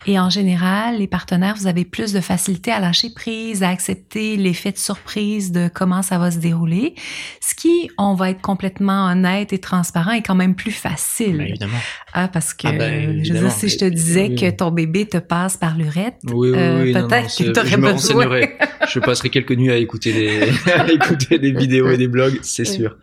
et 0.05 0.19
en 0.19 0.29
général 0.29 0.97
les 0.97 1.07
partenaires 1.07 1.55
vous 1.57 1.67
avez 1.67 1.85
plus 1.85 2.13
de 2.13 2.19
facilité 2.19 2.71
à 2.71 2.79
lâcher 2.79 3.09
prise 3.13 3.63
à 3.63 3.69
accepter 3.69 4.37
l'effet 4.37 4.71
de 4.71 4.77
surprise 4.77 5.51
de 5.51 5.69
comment 5.73 6.01
ça 6.01 6.17
va 6.17 6.31
se 6.31 6.37
dérouler 6.37 6.95
ce 7.41 7.55
qui 7.55 7.89
on 7.97 8.13
va 8.13 8.29
être 8.29 8.41
complètement 8.41 9.07
honnête 9.07 9.53
et 9.53 9.59
transparent 9.59 10.11
est 10.11 10.21
quand 10.21 10.35
même 10.35 10.55
plus 10.55 10.71
facile. 10.71 11.37
Ben, 11.37 11.47
évidemment. 11.47 11.77
Ah 12.13 12.27
parce 12.27 12.53
que 12.53 12.67
ah 12.67 12.71
ben, 12.71 13.23
je 13.23 13.33
veux 13.33 13.39
dire, 13.39 13.51
si 13.51 13.69
je 13.69 13.77
te 13.77 13.85
disais 13.85 14.35
que 14.35 14.49
ton 14.49 14.71
bébé 14.71 15.05
te 15.05 15.17
passe 15.17 15.57
par 15.57 15.77
l'urette 15.77 16.17
euh, 16.29 16.93
peut-être 16.93 17.35
que 17.37 17.51
tu 17.51 17.59
aurais 17.59 17.77
besoin 17.77 18.25
je 18.89 18.99
passerai 18.99 19.29
quelques 19.29 19.51
nuits 19.51 19.71
à 19.71 19.77
écouter 19.77 20.13
des, 20.13 20.49
écouter 20.93 21.39
des 21.39 21.51
vidéos 21.51 21.89
et 21.89 21.97
des 21.97 22.07
blogs, 22.07 22.39
c'est 22.41 22.65
sûr. 22.65 22.97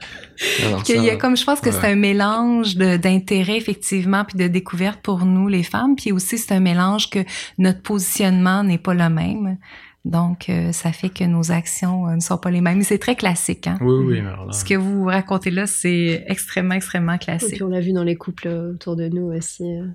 il 0.88 1.04
y 1.04 1.10
a 1.10 1.16
comme 1.16 1.36
je 1.36 1.44
pense 1.44 1.60
que 1.60 1.70
c'est 1.70 1.86
un 1.86 1.96
mélange 1.96 2.76
d'intérêt 2.76 3.56
effectivement 3.56 4.24
puis 4.24 4.38
de 4.38 4.48
découverte 4.48 5.00
pour 5.02 5.24
nous 5.24 5.48
les 5.48 5.62
femmes, 5.62 5.96
puis 5.96 6.12
aussi 6.12 6.38
c'est 6.38 6.54
un 6.54 6.60
mélange 6.60 7.10
que 7.10 7.20
notre 7.58 7.82
positionnement 7.82 8.64
n'est 8.64 8.78
pas 8.78 8.94
le 8.94 9.08
même. 9.08 9.58
Donc, 10.04 10.50
euh, 10.50 10.70
ça 10.72 10.92
fait 10.92 11.08
que 11.08 11.24
nos 11.24 11.50
actions 11.50 12.06
euh, 12.08 12.16
ne 12.16 12.20
sont 12.20 12.36
pas 12.36 12.50
les 12.50 12.60
mêmes. 12.60 12.82
C'est 12.82 12.98
très 12.98 13.16
classique. 13.16 13.66
Hein? 13.66 13.78
Oui, 13.80 14.20
oui. 14.20 14.22
Ce 14.52 14.62
que 14.64 14.74
vous 14.74 15.04
racontez 15.04 15.50
là, 15.50 15.66
c'est 15.66 16.24
extrêmement, 16.26 16.74
extrêmement 16.74 17.16
classique. 17.16 17.52
Et 17.52 17.54
puis, 17.54 17.62
on 17.62 17.68
l'a 17.68 17.80
vu 17.80 17.92
dans 17.92 18.04
les 18.04 18.16
couples 18.16 18.48
autour 18.48 18.96
de 18.96 19.08
nous 19.08 19.32
aussi. 19.32 19.64
Euh. 19.64 19.86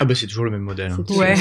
Ah 0.00 0.04
bah 0.04 0.14
c'est 0.14 0.26
toujours 0.26 0.44
le 0.44 0.50
même 0.50 0.62
modèle. 0.62 0.92
Hein. 0.92 1.04
Ouais. 1.16 1.34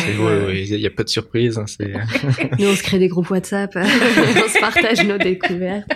Il 0.67 0.77
n'y 0.77 0.85
a 0.85 0.89
pas 0.89 1.03
de 1.03 1.09
surprise. 1.09 1.57
Hein, 1.57 1.65
Nous 2.59 2.67
on 2.67 2.75
se 2.75 2.81
crée 2.81 2.97
des 2.97 3.07
groupes 3.07 3.29
WhatsApp, 3.29 3.71
on 3.75 3.79
se 3.79 4.59
partage 4.59 5.05
nos 5.05 5.17
découvertes. 5.17 5.87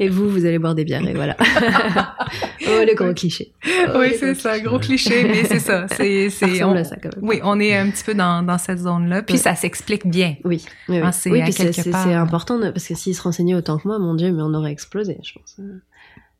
Et 0.00 0.08
vous, 0.08 0.28
vous 0.28 0.44
allez 0.44 0.58
boire 0.58 0.74
des 0.74 0.84
bières 0.84 1.06
et 1.06 1.14
voilà. 1.14 1.36
oh 1.40 2.84
le 2.86 2.94
gros 2.94 3.14
cliché. 3.14 3.52
Oh, 3.66 3.98
oui 4.00 4.14
c'est 4.18 4.34
ça, 4.34 4.58
gros 4.60 4.78
cliché, 4.78 5.24
mais 5.24 5.44
c'est 5.44 5.60
ça. 5.60 5.86
C'est 5.96 6.30
c'est. 6.30 6.64
On... 6.64 6.84
ça 6.84 6.96
quand 6.96 7.14
même. 7.14 7.28
Oui, 7.28 7.40
on 7.44 7.60
est 7.60 7.76
un 7.76 7.90
petit 7.90 8.04
peu 8.04 8.14
dans 8.14 8.42
dans 8.42 8.58
cette 8.58 8.78
zone 8.78 9.08
là, 9.08 9.22
puis 9.22 9.38
ça 9.38 9.54
s'explique 9.54 10.06
bien. 10.06 10.36
Oui. 10.44 10.64
Oui, 10.88 11.00
oui. 11.00 11.30
oui 11.30 11.42
puis 11.42 11.52
c'est 11.52 12.14
important 12.14 12.58
parce 12.60 12.86
que 12.86 12.94
s'ils 12.94 13.14
se 13.14 13.22
renseignaient 13.22 13.54
autant 13.54 13.78
que 13.78 13.86
moi, 13.86 13.98
mon 13.98 14.14
Dieu, 14.14 14.32
mais 14.32 14.42
on 14.42 14.54
aurait 14.54 14.72
explosé, 14.72 15.18
je 15.22 15.32
pense. 15.34 15.56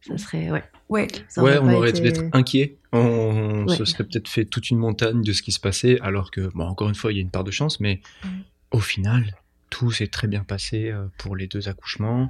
Ça 0.09 0.19
serait 0.19 0.51
ouais. 0.51 0.65
Ouais, 0.89 1.07
ouais 1.37 1.59
on 1.59 1.73
aurait 1.75 1.91
été 1.91 2.01
peut-être 2.01 2.25
inquiet. 2.33 2.79
On 2.93 3.69
se 3.69 3.85
serait 3.85 4.05
peut-être 4.05 4.29
fait 4.29 4.47
toute 4.47 4.71
une 4.71 4.79
montagne 4.79 5.23
de 5.23 5.33
ce 5.33 5.43
qui 5.43 5.53
se 5.53 5.61
passait, 5.61 6.01
alors 6.01 6.31
que, 6.31 6.51
bon, 6.55 6.65
encore 6.65 6.89
une 6.89 6.95
fois, 6.95 7.13
il 7.13 7.17
y 7.17 7.19
a 7.19 7.23
une 7.23 7.31
part 7.31 7.45
de 7.45 7.51
chance, 7.51 7.79
mais 7.81 8.01
au 8.71 8.81
final, 8.81 9.37
tout 9.71 9.91
s'est 9.91 10.07
très 10.07 10.29
bien 10.29 10.45
passé 10.45 10.91
euh, 10.91 11.07
pour 11.19 11.37
les 11.37 11.47
deux 11.47 11.69
accouchements. 11.69 12.29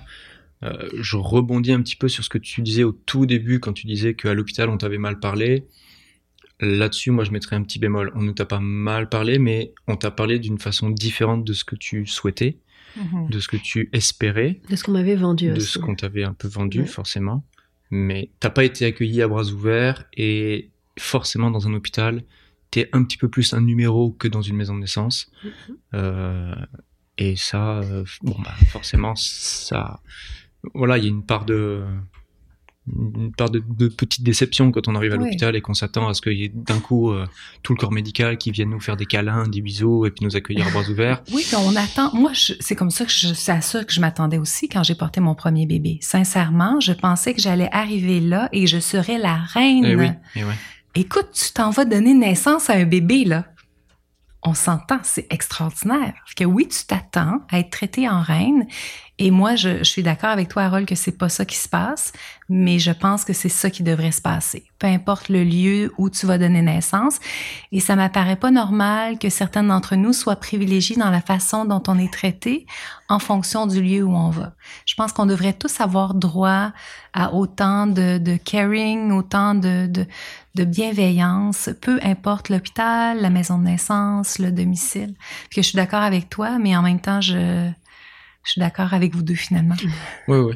Euh, 0.65 0.89
je 1.01 1.17
rebondis 1.17 1.73
un 1.73 1.81
petit 1.83 1.95
peu 1.95 2.09
sur 2.09 2.25
ce 2.25 2.29
que 2.29 2.39
tu 2.39 2.63
disais 2.63 2.83
au 2.83 2.91
tout 2.91 3.27
début 3.27 3.61
quand 3.61 3.73
tu 3.73 3.87
disais 3.87 4.15
qu'à 4.15 4.35
l'hôpital 4.35 4.69
on 4.69 4.77
t'avait 4.77 4.99
mal 4.99 5.21
parlé. 5.21 5.69
Là-dessus, 6.59 7.13
moi 7.13 7.23
je 7.23 7.31
mettrais 7.31 7.55
un 7.55 7.63
petit 7.63 7.79
bémol. 7.79 8.11
On 8.17 8.23
ne 8.23 8.33
t'a 8.33 8.45
pas 8.45 8.59
mal 8.59 9.09
parlé, 9.09 9.39
mais 9.39 9.73
on 9.87 9.95
t'a 9.95 10.11
parlé 10.11 10.41
d'une 10.41 10.59
façon 10.59 10.91
différente 10.91 11.45
de 11.45 11.53
ce 11.53 11.65
que 11.65 11.77
tu 11.77 12.07
souhaitais, 12.07 12.59
mhm. 12.97 13.31
de 13.31 13.39
ce 13.39 13.47
que 13.47 13.57
tu 13.57 13.89
espérais. 13.93 14.61
De 14.69 14.75
ce 14.75 14.83
qu'on 14.83 14.93
m'avait 14.93 15.15
vendu 15.15 15.53
De 15.53 15.61
ce 15.61 15.79
qu'on 15.79 15.95
t'avait 15.95 16.25
un 16.25 16.35
peu 16.35 16.49
vendu, 16.49 16.85
forcément 16.87 17.45
mais 17.91 18.31
t'as 18.41 18.51
pas 18.51 18.65
été 18.65 18.85
accueilli 18.85 19.23
à 19.23 19.29
bras 19.29 19.45
ouverts 19.45 20.05
et 20.15 20.71
forcément 20.99 21.51
dans 21.51 21.67
un 21.67 21.75
hôpital, 21.75 22.23
t'es 22.71 22.89
un 22.93 23.05
petit 23.05 23.17
peu 23.17 23.29
plus 23.29 23.55
un 23.55 23.61
numéro 23.61 24.11
que 24.11 24.29
dans 24.29 24.43
une 24.43 24.57
maison 24.57 24.75
de 24.75 24.81
naissance. 24.81 25.31
Mm-hmm. 25.45 25.75
euh, 25.95 26.55
et 27.17 27.37
ça, 27.37 27.79
euh, 27.79 28.05
bon 28.23 28.37
bah 28.45 28.55
forcément 28.69 29.15
ça, 29.17 30.01
voilà, 30.75 30.99
il 30.99 31.05
y 31.05 31.07
a 31.07 31.11
une 31.11 31.25
part 31.25 31.45
de 31.45 31.85
une 32.97 33.33
part 33.33 33.51
de, 33.51 33.63
de, 33.69 33.89
petite 33.89 34.23
déception 34.23 34.71
quand 34.71 34.89
on 34.89 34.95
arrive 34.95 35.13
à 35.13 35.17
l'hôpital 35.17 35.57
et 35.57 35.61
qu'on 35.61 35.75
s'attend 35.75 36.09
à 36.09 36.15
ce 36.15 36.23
qu'il 36.23 36.35
y 36.35 36.45
ait 36.45 36.53
d'un 36.55 36.79
coup 36.79 37.11
euh, 37.11 37.27
tout 37.63 37.75
le 37.75 37.79
corps 37.79 37.93
médical 37.93 38.39
qui 38.39 38.51
vienne 38.51 38.71
nous 38.71 38.81
faire 38.81 38.97
des 38.97 39.07
câlins, 39.07 39.47
des 39.49 39.61
bisous 39.61 40.07
et 40.07 40.11
puis 40.11 40.25
nous 40.25 40.37
accueillir 40.37 40.67
à 40.67 40.71
bras 40.71 40.83
ouverts. 40.91 41.23
Oui, 41.33 41.47
on 41.57 41.77
attend. 41.77 42.15
Moi, 42.15 42.33
c'est 42.35 42.77
comme 42.77 42.91
ça 42.91 43.05
que 43.05 43.13
je, 43.13 43.35
c'est 43.35 43.53
à 43.53 43.61
ça 43.61 43.85
que 43.85 43.93
je 43.93 44.01
m'attendais 44.01 44.39
aussi 44.39 44.69
quand 44.69 44.83
j'ai 44.83 44.95
porté 44.95 45.21
mon 45.21 45.35
premier 45.35 45.67
bébé. 45.67 45.99
Sincèrement, 46.01 46.81
je 46.81 46.93
pensais 46.93 47.35
que 47.35 47.41
j'allais 47.41 47.69
arriver 47.73 48.21
là 48.21 48.49
et 48.53 48.67
je 48.67 48.79
serais 48.79 49.19
la 49.19 49.37
reine. 49.37 49.85
Eh 49.85 49.97
oui, 49.97 50.09
eh 50.37 50.43
Écoute, 50.95 51.29
tu 51.33 51.53
t'en 51.53 51.71
vas 51.71 51.85
donner 51.85 52.15
naissance 52.15 52.71
à 52.71 52.75
un 52.75 52.85
bébé 52.85 53.25
là 53.25 53.45
on 54.43 54.55
s'entend, 54.55 55.01
c'est 55.03 55.27
extraordinaire. 55.31 56.15
Que 56.37 56.45
oui, 56.45 56.69
tu 56.69 56.85
t'attends 56.87 57.41
à 57.51 57.59
être 57.59 57.71
traitée 57.71 58.09
en 58.09 58.23
reine. 58.23 58.67
Et 59.21 59.33
moi, 59.33 59.57
je, 59.57 59.83
suis 59.83 60.05
d'accord 60.05 60.31
avec 60.31 60.49
toi, 60.49 60.63
Harold, 60.63 60.87
que 60.87 60.95
c'est 60.95 61.19
pas 61.19 61.29
ça 61.29 61.45
qui 61.45 61.57
se 61.57 61.69
passe, 61.69 62.13
mais 62.49 62.79
je 62.79 62.93
pense 62.93 63.25
que 63.25 63.33
c'est 63.33 63.49
ça 63.49 63.69
qui 63.69 63.83
devrait 63.83 64.13
se 64.13 64.23
passer. 64.23 64.65
Peu 64.79 64.87
importe 64.87 65.29
le 65.29 65.43
lieu 65.43 65.93
où 65.99 66.09
tu 66.09 66.25
vas 66.25 66.39
donner 66.39 66.63
naissance. 66.63 67.19
Et 67.73 67.81
ça 67.81 67.97
m'apparaît 67.97 68.37
pas 68.37 68.53
normal 68.53 69.19
que 69.19 69.29
certains 69.29 69.65
d'entre 69.65 69.97
nous 69.97 70.13
soient 70.13 70.37
privilégiés 70.37 70.95
dans 70.95 71.11
la 71.11 71.21
façon 71.21 71.65
dont 71.65 71.83
on 71.89 71.99
est 71.99 72.13
traité 72.13 72.65
en 73.09 73.19
fonction 73.19 73.67
du 73.67 73.83
lieu 73.83 74.05
où 74.05 74.15
on 74.15 74.31
va. 74.31 74.53
Je 74.87 74.95
pense 74.95 75.13
qu'on 75.13 75.27
devrait 75.27 75.53
tous 75.53 75.81
avoir 75.81 76.15
droit 76.15 76.73
à 77.13 77.35
autant 77.35 77.89
de, 77.89 78.37
caring, 78.37 79.11
autant 79.11 79.57
de, 79.57 80.07
de 80.59 80.65
bienveillance, 80.65 81.71
peu 81.81 82.01
importe 82.03 82.49
l'hôpital, 82.49 83.21
la 83.21 83.31
maison 83.31 83.59
de 83.59 83.65
naissance, 83.65 84.41
le 84.41 84.51
domicile. 84.51 85.15
Que 85.51 85.63
je 85.63 85.69
suis 85.69 85.77
d'accord 85.77 86.03
avec 86.03 86.29
toi, 86.29 86.59
mais 86.59 86.77
en 86.77 86.83
même 86.83 87.01
temps, 87.01 87.21
je, 87.21 87.71
je 88.45 88.51
suis 88.51 88.61
d'accord 88.61 88.93
avec 88.93 89.15
vous 89.15 89.23
deux 89.23 89.37
finalement. 89.37 89.77
Oui, 90.27 90.39
oui. 90.39 90.55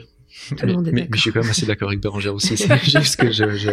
Mais, 0.92 1.08
je 1.14 1.20
suis 1.20 1.30
quand 1.30 1.42
même 1.42 1.50
assez 1.50 1.66
d'accord 1.66 1.88
avec 1.88 2.00
Bérangère 2.00 2.34
aussi. 2.34 2.56
C'est 2.56 2.76
juste 2.84 3.16
que 3.16 3.30
je, 3.30 3.56
je, 3.56 3.70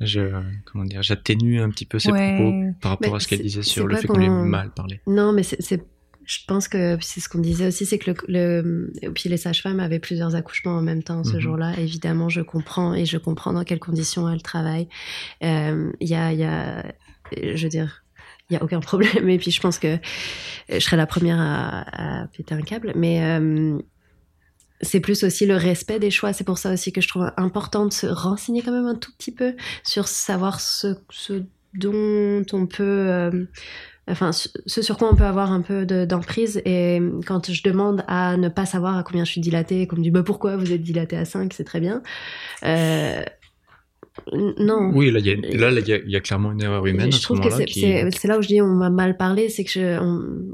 je 0.00 0.42
comment 0.64 0.84
dire, 0.84 1.02
j'atténue 1.02 1.60
un 1.60 1.70
petit 1.70 1.86
peu 1.86 2.00
ses 2.00 2.10
propos 2.10 2.52
par 2.80 2.92
rapport 2.92 3.14
à 3.14 3.20
ce 3.20 3.28
qu'elle 3.28 3.42
disait 3.42 3.62
sur 3.62 3.86
le 3.86 3.96
fait 3.96 4.08
qu'on 4.08 4.18
lui 4.18 4.28
mal 4.28 4.72
parlé. 4.74 5.00
Non, 5.06 5.32
mais 5.32 5.44
c'est 5.44 5.84
je 6.28 6.40
pense 6.46 6.68
que 6.68 6.98
c'est 7.00 7.20
ce 7.20 7.28
qu'on 7.30 7.38
disait 7.38 7.66
aussi, 7.66 7.86
c'est 7.86 7.98
que 7.98 8.12
le, 8.28 8.92
puis 9.14 9.30
les 9.30 9.38
sages-femmes 9.38 9.80
avaient 9.80 9.98
plusieurs 9.98 10.34
accouchements 10.34 10.76
en 10.76 10.82
même 10.82 11.02
temps 11.02 11.24
ce 11.24 11.32
mhm. 11.32 11.40
jour-là. 11.40 11.72
Évidemment, 11.78 12.28
je 12.28 12.42
comprends 12.42 12.92
et 12.92 13.06
je 13.06 13.16
comprends 13.16 13.54
dans 13.54 13.64
quelles 13.64 13.78
conditions 13.78 14.30
elles 14.30 14.42
travaillent. 14.42 14.88
Il 15.40 15.88
y 16.02 16.14
a, 16.14 16.32
y 16.34 16.44
a, 16.44 16.84
je 17.32 17.62
veux 17.62 17.70
dire, 17.70 18.04
il 18.50 18.54
y 18.54 18.56
a 18.58 18.62
aucun 18.62 18.80
problème. 18.80 19.26
Et 19.30 19.38
puis 19.38 19.50
je 19.50 19.60
pense 19.62 19.78
que 19.78 19.96
je 20.68 20.78
serais 20.78 20.98
la 20.98 21.06
première 21.06 21.40
à, 21.40 22.22
à 22.22 22.26
péter 22.26 22.54
un 22.54 22.60
câble, 22.60 22.92
mais 22.94 23.22
c'est 24.82 25.00
plus 25.00 25.24
aussi 25.24 25.46
le 25.46 25.56
respect 25.56 25.98
des 25.98 26.10
choix. 26.10 26.34
C'est 26.34 26.44
pour 26.44 26.58
ça 26.58 26.74
aussi 26.74 26.92
que 26.92 27.00
je 27.00 27.08
trouve 27.08 27.32
important 27.38 27.86
de 27.86 27.92
se 27.92 28.06
renseigner 28.06 28.60
quand 28.60 28.72
même 28.72 28.86
un 28.86 28.96
tout 28.96 29.12
petit 29.16 29.32
peu 29.32 29.54
sur 29.82 30.08
savoir 30.08 30.60
ce, 30.60 30.94
ce 31.08 31.42
dont 31.74 32.44
on 32.52 32.66
peut, 32.66 32.82
euh, 32.82 33.44
enfin, 34.08 34.32
ce 34.32 34.82
sur 34.82 34.96
quoi 34.96 35.10
on 35.12 35.16
peut 35.16 35.24
avoir 35.24 35.52
un 35.52 35.62
peu 35.62 35.86
d'emprise. 35.86 36.60
et 36.64 37.00
quand 37.26 37.50
je 37.50 37.62
demande 37.62 38.04
à 38.08 38.36
ne 38.36 38.48
pas 38.48 38.66
savoir 38.66 38.96
à 38.96 39.02
combien 39.02 39.24
je 39.24 39.32
suis 39.32 39.40
dilatée, 39.40 39.86
qu'on 39.86 39.96
me 39.96 40.02
dit 40.02 40.10
bah 40.10 40.22
pourquoi 40.22 40.56
vous 40.56 40.72
êtes 40.72 40.82
dilatée 40.82 41.16
à 41.16 41.24
5, 41.24 41.52
c'est 41.52 41.64
très 41.64 41.80
bien. 41.80 42.02
Euh, 42.64 43.22
non. 44.32 44.90
Oui, 44.94 45.10
là, 45.12 45.20
il 45.20 46.10
y, 46.10 46.16
a, 46.16 46.20
clairement 46.20 46.50
une 46.50 46.62
erreur 46.62 46.84
humaine. 46.86 47.12
Je 47.12 47.22
trouve 47.22 47.40
que 47.40 47.50
c'est 47.50 48.24
là 48.24 48.38
où 48.38 48.42
je 48.42 48.48
dis 48.48 48.60
on 48.60 48.74
m'a 48.74 48.90
mal 48.90 49.16
parlé, 49.16 49.48
c'est 49.48 49.64
que 49.64 49.70
je, 49.70 49.98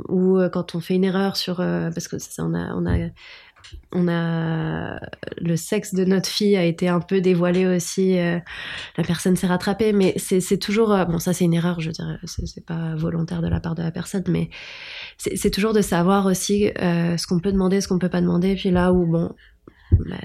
ou 0.09 0.39
euh, 0.39 0.49
quand 0.49 0.75
on 0.75 0.81
fait 0.81 0.95
une 0.95 1.05
erreur 1.05 1.37
sur, 1.37 1.57
parce 1.57 2.09
que 2.09 2.19
ça, 2.19 2.45
on 2.45 2.55
a, 2.55 2.75
on 2.75 2.87
a 2.87 3.09
on 3.93 4.09
a 4.09 4.99
le 5.39 5.57
sexe 5.57 5.95
de 5.95 6.05
notre 6.05 6.29
fille 6.29 6.57
a 6.57 6.65
été 6.65 6.89
un 6.89 7.01
peu 7.01 7.21
dévoilé 7.21 7.67
aussi. 7.67 8.19
Euh, 8.19 8.39
la 8.97 9.05
personne 9.05 9.37
s'est 9.37 9.47
rattrapée, 9.47 9.93
mais 9.93 10.15
c'est 10.19 10.59
toujours 10.59 10.93
euh, 10.93 11.05
bon. 11.05 11.19
Ça, 11.19 11.33
c'est 11.33 11.45
une 11.45 11.55
erreur, 11.55 11.81
je 11.81 11.91
dire, 11.91 12.19
c'est 12.25 12.65
pas 12.65 12.95
volontaire 12.97 13.43
de 13.43 13.49
la 13.49 13.61
part 13.61 13.75
de 13.75 13.83
la 13.83 13.91
personne, 13.91 14.25
mais 14.29 14.51
c'est 15.17 15.51
toujours 15.51 15.73
de 15.73 15.81
savoir 15.81 16.27
aussi 16.27 16.71
euh, 16.81 17.17
ce 17.17 17.27
qu'on 17.27 17.41
peut 17.41 17.53
demander, 17.53 17.81
ce 17.81 17.89
qu'on 17.89 17.99
peut 17.99 18.09
pas 18.09 18.21
demander. 18.21 18.55
Puis 18.55 18.71
là 18.71 18.93
où 18.93 19.07
bon, 19.07 19.35
bah, 19.93 20.17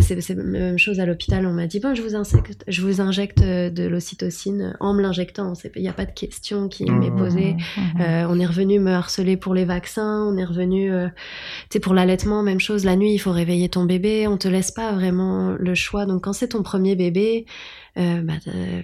c'est 0.00 0.34
la 0.34 0.42
même 0.42 0.78
chose 0.78 1.00
à 1.00 1.06
l'hôpital. 1.06 1.46
On 1.46 1.52
m'a 1.52 1.66
dit 1.66 1.80
bon, 1.80 1.94
je 1.94 2.02
vous 2.02 2.14
injecte, 2.14 2.64
je 2.68 2.82
vous 2.82 3.00
injecte 3.00 3.42
euh, 3.42 3.70
de 3.70 3.84
l'ocytocine 3.84 4.76
en 4.80 4.94
me 4.94 5.02
l'injectant. 5.02 5.52
Il 5.76 5.82
n'y 5.82 5.88
a 5.88 5.92
pas 5.92 6.06
de 6.06 6.12
question 6.12 6.68
qui 6.68 6.84
m'est 6.84 7.10
mmh, 7.10 7.16
posée. 7.16 7.54
Mmh, 7.54 7.80
mmh. 7.80 8.00
Euh, 8.00 8.26
on 8.28 8.38
est 8.38 8.46
revenu 8.46 8.78
me 8.78 8.92
harceler 8.92 9.36
pour 9.36 9.54
les 9.54 9.64
vaccins. 9.64 10.24
On 10.26 10.36
est 10.36 10.44
revenu, 10.44 10.92
euh, 10.92 11.08
tu 11.08 11.74
sais, 11.74 11.80
pour 11.80 11.94
l'allaitement, 11.94 12.42
même 12.42 12.60
chose. 12.60 12.84
La 12.84 12.96
nuit, 12.96 13.12
il 13.12 13.18
faut 13.18 13.32
réveiller 13.32 13.68
ton 13.68 13.84
bébé. 13.84 14.26
On 14.26 14.38
te 14.38 14.48
laisse 14.48 14.70
pas 14.70 14.92
vraiment 14.92 15.54
le 15.58 15.74
choix. 15.74 16.06
Donc 16.06 16.24
quand 16.24 16.32
c'est 16.32 16.48
ton 16.48 16.62
premier 16.62 16.96
bébé, 16.96 17.46
euh, 17.98 18.22
bah, 18.22 18.34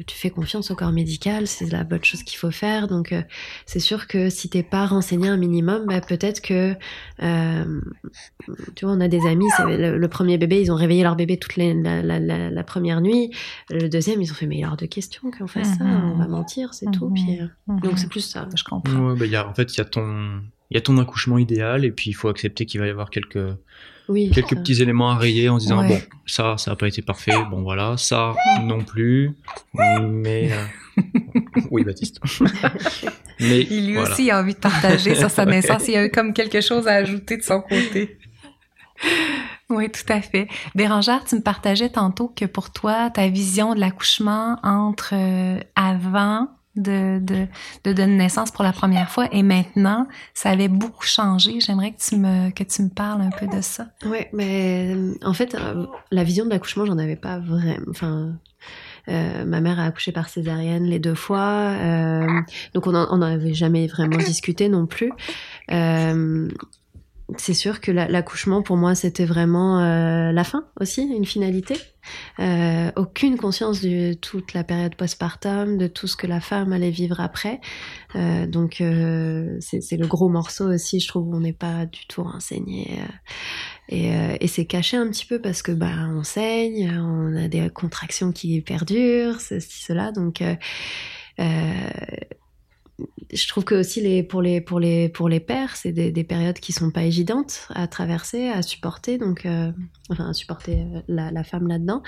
tu 0.07 0.17
fais 0.17 0.29
confiance 0.29 0.71
au 0.71 0.75
corps 0.75 0.93
médical, 0.93 1.47
c'est 1.47 1.71
la 1.73 1.85
bonne 1.85 2.05
chose 2.05 2.23
qu'il 2.23 2.39
faut 2.39 2.51
faire. 2.51 2.89
Donc, 2.89 3.13
euh, 3.13 3.23
c'est 3.65 3.81
sûr 3.81 4.07
que 4.07 4.29
si 4.29 4.51
t'es 4.51 4.63
pas 4.63 4.87
renseigné 4.87 5.29
un 5.29 5.39
minimum, 5.39 5.87
bah, 5.87 6.01
peut-être 6.01 6.43
que, 6.43 6.75
euh, 7.23 7.81
tu 8.75 8.85
vois, 8.85 8.95
on 8.95 9.01
a 9.01 9.09
des 9.09 9.27
amis, 9.27 9.47
le, 9.61 9.97
le, 9.97 10.09
premier 10.09 10.37
bébé, 10.37 10.61
ils 10.61 10.71
ont 10.71 10.77
réveillé 10.77 11.03
leur 11.03 11.17
bébé 11.17 11.39
toute 11.39 11.57
la, 11.57 11.73
la, 11.73 12.03
la, 12.03 12.51
la, 12.51 12.65
première 12.65 13.01
nuit. 13.01 13.31
Le 13.71 13.89
deuxième, 13.89 14.21
ils 14.21 14.31
ont 14.31 14.35
fait, 14.35 14.47
mais 14.47 14.57
il 14.57 14.61
y 14.61 14.65
a 14.65 14.69
hors 14.69 14.77
de 14.77 14.87
question 14.87 15.31
qu'on 15.31 15.47
fasse 15.47 15.79
ça, 15.79 15.85
on 15.85 16.19
va 16.19 16.29
mentir, 16.29 16.75
c'est 16.75 16.91
tout. 16.91 17.11
Puis, 17.11 17.39
donc, 17.67 17.99
c'est 17.99 18.11
plus 18.11 18.21
ça, 18.21 18.47
je 18.55 18.65
comprends. 18.65 19.13
Ouais, 19.13 19.19
bah, 19.19 19.25
y 19.25 19.37
a, 19.37 19.49
en 19.49 19.55
fait, 19.55 19.75
il 19.75 19.79
y 19.79 19.81
a 19.81 19.87
ton, 19.87 20.43
il 20.71 20.75
y 20.75 20.77
a 20.77 20.83
ton 20.83 20.99
accouchement 20.99 21.39
idéal, 21.39 21.87
et 21.87 21.93
puis 21.93 22.11
il 22.11 22.15
faut 22.15 22.29
accepter 22.29 22.67
qu'il 22.67 22.79
va 22.81 22.87
y 22.87 22.91
avoir 22.91 23.09
quelques 23.09 23.39
quelques 24.33 24.57
petits 24.57 24.83
éléments 24.83 25.11
à 25.11 25.17
rayer 25.17 25.49
en 25.49 25.59
disant 25.59 25.87
bon 25.87 26.01
ça 26.27 26.57
ça 26.57 26.71
n'a 26.71 26.77
pas 26.77 26.89
été 26.89 27.03
parfait. 27.03 27.33
Bon 27.51 27.63
voilà. 27.63 27.97
Ça 27.97 28.35
non 28.63 28.81
plus. 28.81 29.33
Mais 29.75 30.51
euh, 30.53 31.03
oui 31.71 31.85
Baptiste. 31.85 32.21
Mais 33.41 33.61
il 33.71 33.89
lui 33.89 33.99
aussi 33.99 34.31
a 34.31 34.41
envie 34.41 34.55
de 34.55 34.59
partager 34.59 35.15
sur 35.15 35.31
sa 35.31 35.45
naissance. 35.47 35.87
Il 35.89 35.95
y 35.95 35.97
a 35.97 36.05
eu 36.05 36.11
comme 36.11 36.33
quelque 36.33 36.61
chose 36.61 36.89
à 36.89 36.95
ajouter 36.95 37.37
de 37.37 37.43
son 37.43 37.61
côté. 37.61 38.19
Oui, 39.71 39.91
tout 39.91 40.13
à 40.13 40.21
fait. 40.21 40.49
Bérangère, 40.75 41.25
tu 41.25 41.37
me 41.37 41.43
partageais 41.43 41.91
tantôt 41.91 42.33
que 42.35 42.47
pour 42.47 42.71
toi, 42.71 43.11
ta 43.11 43.29
vision 43.29 43.75
de 43.75 43.81
l'accouchement 43.81 44.59
entre 44.63 45.13
euh, 45.13 45.61
avant 45.77 46.49
de, 46.79 47.47
donner 47.85 48.17
naissance 48.17 48.51
pour 48.51 48.65
la 48.65 48.73
première 48.73 49.11
fois 49.11 49.29
et 49.33 49.43
maintenant, 49.43 50.07
ça 50.35 50.51
avait 50.51 50.69
beaucoup 50.69 51.05
changé. 51.05 51.61
J'aimerais 51.61 51.93
que 51.93 52.01
tu 52.01 52.17
me 52.17 52.51
que 52.51 52.65
tu 52.65 52.83
me 52.83 52.89
parles 52.89 53.23
un 53.23 53.31
peu 53.31 53.47
de 53.47 53.61
ça. 53.61 53.87
Oui, 54.05 54.27
mais 54.33 54.95
en 55.25 55.33
fait, 55.33 55.55
euh, 55.55 55.87
la 56.11 56.25
vision 56.25 56.45
de 56.45 56.51
l'accouchement, 56.51 56.87
j'en 56.87 56.99
avais 56.99 57.17
pas 57.17 57.39
vraiment. 57.39 57.85
Enfin, 57.91 58.33
euh, 59.09 59.45
ma 59.45 59.61
mère 59.61 59.79
a 59.81 59.85
accouché 59.85 60.13
par 60.13 60.29
césarienne 60.29 60.85
les 60.85 60.99
deux 60.99 61.15
fois, 61.15 61.75
euh, 61.81 62.27
donc 62.75 62.87
on 62.87 62.93
n'en 62.93 63.23
avait 63.23 63.55
jamais 63.55 63.87
vraiment 63.87 64.19
discuté 64.19 64.69
non 64.69 64.87
plus. 64.87 65.13
C'est 67.37 67.55
sûr 67.55 67.81
que 67.81 67.93
l'accouchement 67.93 68.63
pour 68.63 68.77
moi 68.77 68.95
c'était 68.95 69.27
vraiment 69.27 69.81
euh, 69.81 70.33
la 70.33 70.45
fin 70.45 70.65
aussi, 70.81 71.03
une 71.03 71.27
finalité. 71.27 71.75
Euh, 72.39 72.91
aucune 72.97 73.37
conscience 73.37 73.83
de 73.83 74.15
toute 74.15 74.55
la 74.55 74.65
période 74.65 74.95
postpartum, 74.95 75.77
de 75.77 75.89
tout 75.89 76.07
ce 76.07 76.17
que 76.17 76.27
la 76.27 76.41
femme 76.41 76.73
allait 76.73 76.91
vivre 76.91 77.21
après. 77.21 77.61
Euh, 78.17 78.47
donc 78.47 78.77
c'est 79.61 79.97
le 79.97 80.07
gros 80.07 80.31
morceau 80.31 80.73
aussi, 80.73 81.01
je 81.01 81.09
trouve, 81.09 81.29
on 81.35 81.41
n'est 81.41 81.53
pas 81.53 81.85
du 81.85 82.07
tout 82.07 82.23
renseigné. 82.23 82.99
et, 83.91 84.11
et 84.41 84.47
c'est 84.49 84.65
caché 84.65 84.97
un 84.97 85.09
petit 85.11 85.27
peu 85.27 85.39
parce 85.39 85.61
que 85.61 85.73
bah 85.73 86.09
on 86.15 86.23
saigne, 86.23 86.91
on 86.99 87.37
a 87.37 87.49
des 87.49 87.69
contractions 87.69 88.33
qui 88.33 88.63
perdurent, 88.63 89.43
ceci, 89.43 89.85
cela. 89.85 90.13
Donc 90.13 90.43
je 93.33 93.49
trouve 93.49 93.65
que 93.65 93.75
aussi 93.75 94.23
pour 94.23 94.43
les 94.43 95.41
pères, 95.41 95.77
c'est 95.77 95.93
des, 95.93 96.11
des, 96.11 96.25
périodes 96.25 96.59
qui 96.59 96.73
sont 96.73 96.91
pas 96.91 97.03
évidentes 97.03 97.69
à 97.75 97.87
traverser, 97.87 98.49
à 98.49 98.63
supporter, 98.63 99.19
donc 99.19 99.47
euh, 99.47 99.71
enfin 100.11 100.31
à 100.31 100.33
supporter 100.33 100.79
euh, 100.81 101.01
la, 101.09 101.45
femme 101.45 101.69
là-dedans. 101.69 102.03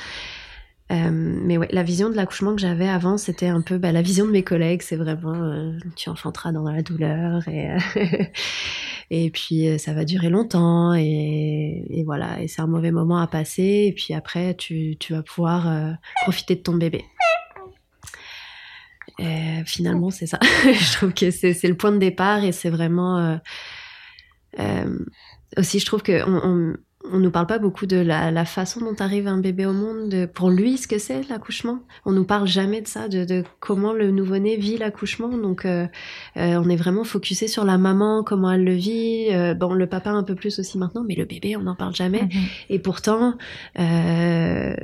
Euh, 0.91 1.11
mais 1.13 1.57
ouais, 1.57 1.69
la 1.71 1.85
vision 1.85 2.11
de 2.11 2.17
l'accouchement 2.17 2.55
que 2.55 2.61
j'avais 2.61 2.89
avant, 2.89 3.17
c'était 3.17 3.47
un 3.47 3.61
peu 3.61 3.79
bah, 3.79 3.93
la 3.93 4.03
vision 4.03 4.27
de 4.27 4.33
mes 4.33 4.43
collègues. 4.43 4.83
C'est 4.83 4.97
vraiment 4.97 5.73
tu 5.95 6.09
enfanteras 6.09 6.51
dans 6.51 6.65
la 6.69 6.83
douleur 6.83 7.43
et 9.11 9.31
puis 9.31 9.79
ça 9.79 9.93
va 9.93 10.05
durer 10.05 10.31
longtemps 10.31 10.95
et, 10.95 12.03
voilà 12.05 12.43
et 12.43 12.49
c'est 12.49 12.63
un 12.63 12.67
mauvais 12.67 12.91
moment 12.91 13.19
à 13.19 13.29
passer 13.29 13.85
et 13.87 13.93
puis 13.93 14.15
après 14.15 14.55
tu 14.55 14.97
vas 15.11 15.23
pouvoir 15.23 15.97
profiter 16.25 16.57
de 16.57 16.61
ton 16.61 16.75
bébé. 16.75 17.05
Euh, 19.21 19.63
finalement, 19.67 20.11
c'est 20.11 20.27
ça. 20.27 20.39
je 20.43 20.97
trouve 20.97 21.13
que 21.13 21.31
c'est 21.31 21.63
le 21.63 21.77
point 21.77 21.93
de 21.93 21.99
départ 21.99 22.43
et 22.45 22.53
c'est 22.53 22.71
vraiment. 22.71 23.19
Euh, 23.19 23.37
euh, 24.59 24.99
aussi, 25.57 25.79
je 25.79 25.87
trouve 25.87 26.03
que 26.03 26.23
on, 26.27 26.41
on 26.45 26.77
nous 27.09 27.31
parle 27.31 27.47
pas 27.47 27.59
beaucoup 27.59 27.87
de 27.87 27.97
la, 27.97 28.31
la, 28.31 28.45
façon 28.45 28.81
dont 28.81 28.95
arrive 28.99 29.27
un 29.27 29.39
bébé 29.39 29.65
au 29.65 29.73
monde, 29.73 30.11
de, 30.11 30.27
pour 30.27 30.51
lui 30.51 30.77
ce 30.77 30.87
que 30.87 30.99
c'est 30.99 31.27
l'accouchement. 31.29 31.81
On 32.05 32.13
nous 32.13 32.25
parle 32.25 32.47
jamais 32.47 32.83
de 32.83 32.89
ça, 32.89 33.09
de, 33.09 33.25
de 33.25 33.43
comment 33.59 33.93
le 33.95 34.11
nouveau-né 34.11 34.57
vit 34.57 34.77
l'accouchement. 34.77 35.29
Donc 35.29 35.65
euh, 35.65 35.87
euh, 36.37 36.61
on 36.63 36.69
est 36.69 36.77
vraiment 36.77 37.05
focusé 37.05 37.49
sur 37.49 37.65
la 37.65 37.79
maman, 37.79 38.23
comment 38.23 38.51
elle 38.53 38.65
le 38.65 38.75
vit. 38.75 39.29
Euh, 39.31 39.55
bon, 39.55 39.73
le 39.73 39.87
papa 39.87 40.11
un 40.11 40.23
peu 40.23 40.35
plus 40.35 40.59
aussi 40.59 40.77
maintenant, 40.77 41.03
mais 41.07 41.15
le 41.15 41.25
bébé 41.25 41.57
on 41.57 41.63
n'en 41.63 41.75
parle 41.75 41.95
jamais. 41.95 42.23
Mhm. 42.23 42.31
Et 42.69 42.79
pourtant, 42.79 43.35
euh, 43.79 44.75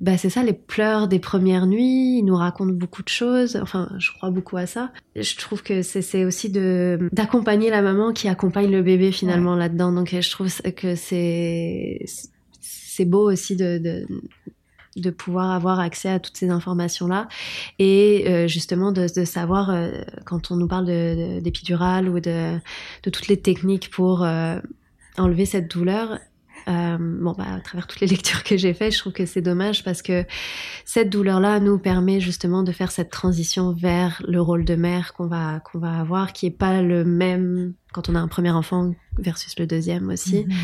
bah 0.00 0.16
c'est 0.16 0.30
ça, 0.30 0.42
les 0.42 0.54
pleurs 0.54 1.06
des 1.06 1.18
premières 1.18 1.66
nuits. 1.66 2.18
Il 2.18 2.24
nous 2.24 2.36
raconte 2.36 2.72
beaucoup 2.72 3.02
de 3.02 3.10
choses. 3.10 3.58
Enfin, 3.60 3.90
je 3.98 4.10
crois 4.12 4.30
beaucoup 4.30 4.56
à 4.56 4.66
ça. 4.66 4.90
Je 5.16 5.36
trouve 5.36 5.62
que 5.62 5.82
c'est 5.82 6.24
aussi 6.24 6.48
de 6.48 7.10
d'accompagner 7.12 7.68
la 7.68 7.82
maman 7.82 8.12
qui 8.12 8.28
accompagne 8.28 8.70
le 8.70 8.82
bébé 8.82 9.12
finalement 9.12 9.54
là-dedans. 9.54 9.92
Donc 9.92 10.16
je 10.18 10.30
trouve 10.30 10.48
que 10.74 10.94
c'est 10.94 11.57
c'est 12.60 13.04
beau 13.04 13.30
aussi 13.30 13.56
de, 13.56 14.06
de, 14.96 15.10
pouvoir 15.10 15.52
avoir 15.52 15.78
accès 15.78 16.08
à 16.08 16.18
toutes 16.18 16.36
ces 16.36 16.50
informations-là 16.50 17.28
et 17.78 18.24
euh, 18.26 18.48
justement 18.48 18.90
de, 18.90 19.06
savoir, 19.06 19.70
euh, 19.70 19.92
quand 20.24 20.50
on 20.50 20.56
nous 20.56 20.66
parle 20.66 20.86
d'épidural 21.40 22.08
ou 22.08 22.18
de, 22.18 22.58
de 23.04 23.10
toutes 23.10 23.28
les 23.28 23.36
techniques 23.36 23.90
pour 23.90 24.24
euh, 24.24 24.58
enlever 25.16 25.46
cette 25.46 25.70
douleur, 25.70 26.18
bon, 26.68 27.34
bah, 27.36 27.44
à 27.56 27.60
travers 27.60 27.86
toutes 27.86 28.00
les 28.00 28.06
lectures 28.14 28.44
que 28.44 28.56
j'ai 28.56 28.74
faites, 28.74 28.92
je 28.92 28.98
trouve 28.98 29.12
que 29.12 29.26
c'est 29.26 29.40
dommage 29.42 29.84
parce 29.84 30.02
que 30.02 30.24
cette 30.84 31.10
douleur-là 31.10 31.60
nous 31.60 31.78
permet 31.78 32.20
justement 32.20 32.62
de 32.62 32.72
faire 32.72 32.90
cette 32.90 33.10
transition 33.10 33.72
vers 33.72 34.22
le 34.26 34.40
rôle 34.40 34.64
de 34.64 34.74
mère 34.74 35.14
qu'on 35.14 35.26
va, 35.26 35.60
qu'on 35.60 35.78
va 35.78 35.98
avoir, 35.98 36.32
qui 36.32 36.46
est 36.46 36.50
pas 36.50 36.82
le 36.82 37.04
même 37.04 37.74
quand 37.92 38.08
on 38.08 38.14
a 38.14 38.20
un 38.20 38.28
premier 38.28 38.50
enfant 38.50 38.92
versus 39.18 39.58
le 39.58 39.66
deuxième 39.66 40.08
aussi. 40.08 40.44
Mhm. 40.44 40.54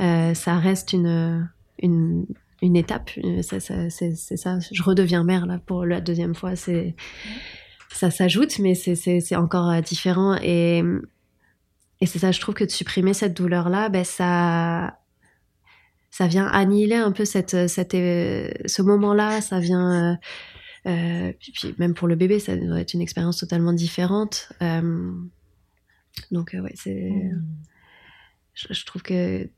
Euh, 0.00 0.34
ça 0.34 0.58
reste 0.58 0.92
une, 0.92 1.48
une, 1.78 2.26
une 2.62 2.76
étape. 2.76 3.10
Ça, 3.42 3.60
ça, 3.60 3.90
c'est 3.90 4.14
ça. 4.14 4.58
Je 4.70 4.82
redeviens 4.82 5.24
mère 5.24 5.46
là 5.46 5.58
pour 5.64 5.84
la 5.84 6.00
deuxième 6.00 6.34
fois. 6.34 6.56
C'est 6.56 6.94
ça 7.90 8.10
s'ajoute, 8.10 8.58
mais 8.58 8.74
c'est 8.74 9.36
encore 9.36 9.70
euh, 9.70 9.80
différent 9.80 10.36
et 10.42 10.82
et 12.00 12.06
c'est 12.06 12.18
ça. 12.18 12.32
Je 12.32 12.40
trouve 12.40 12.54
que 12.54 12.64
de 12.64 12.70
supprimer 12.70 13.14
cette 13.14 13.34
douleur 13.34 13.68
là, 13.68 13.88
ben 13.88 14.04
ça 14.04 14.98
ça 16.14 16.28
vient 16.28 16.46
annihiler 16.46 16.94
un 16.94 17.10
peu 17.10 17.24
cette, 17.24 17.66
cette 17.66 17.94
euh, 17.94 18.48
ce 18.66 18.82
moment 18.82 19.14
là. 19.14 19.40
Ça 19.40 19.58
vient 19.58 20.16
euh, 20.86 21.32
puis, 21.40 21.74
même 21.78 21.92
pour 21.92 22.06
le 22.06 22.14
bébé, 22.14 22.38
ça 22.38 22.56
doit 22.56 22.80
être 22.80 22.94
une 22.94 23.00
expérience 23.00 23.38
totalement 23.38 23.72
différente. 23.72 24.52
Euh, 24.62 25.12
Donc, 26.30 26.54
ouais, 26.54 26.72
c'est. 26.76 27.10
Hmm. 27.10 27.44
Je, 28.54 28.84
trouve 28.84 29.02
que 29.02 29.50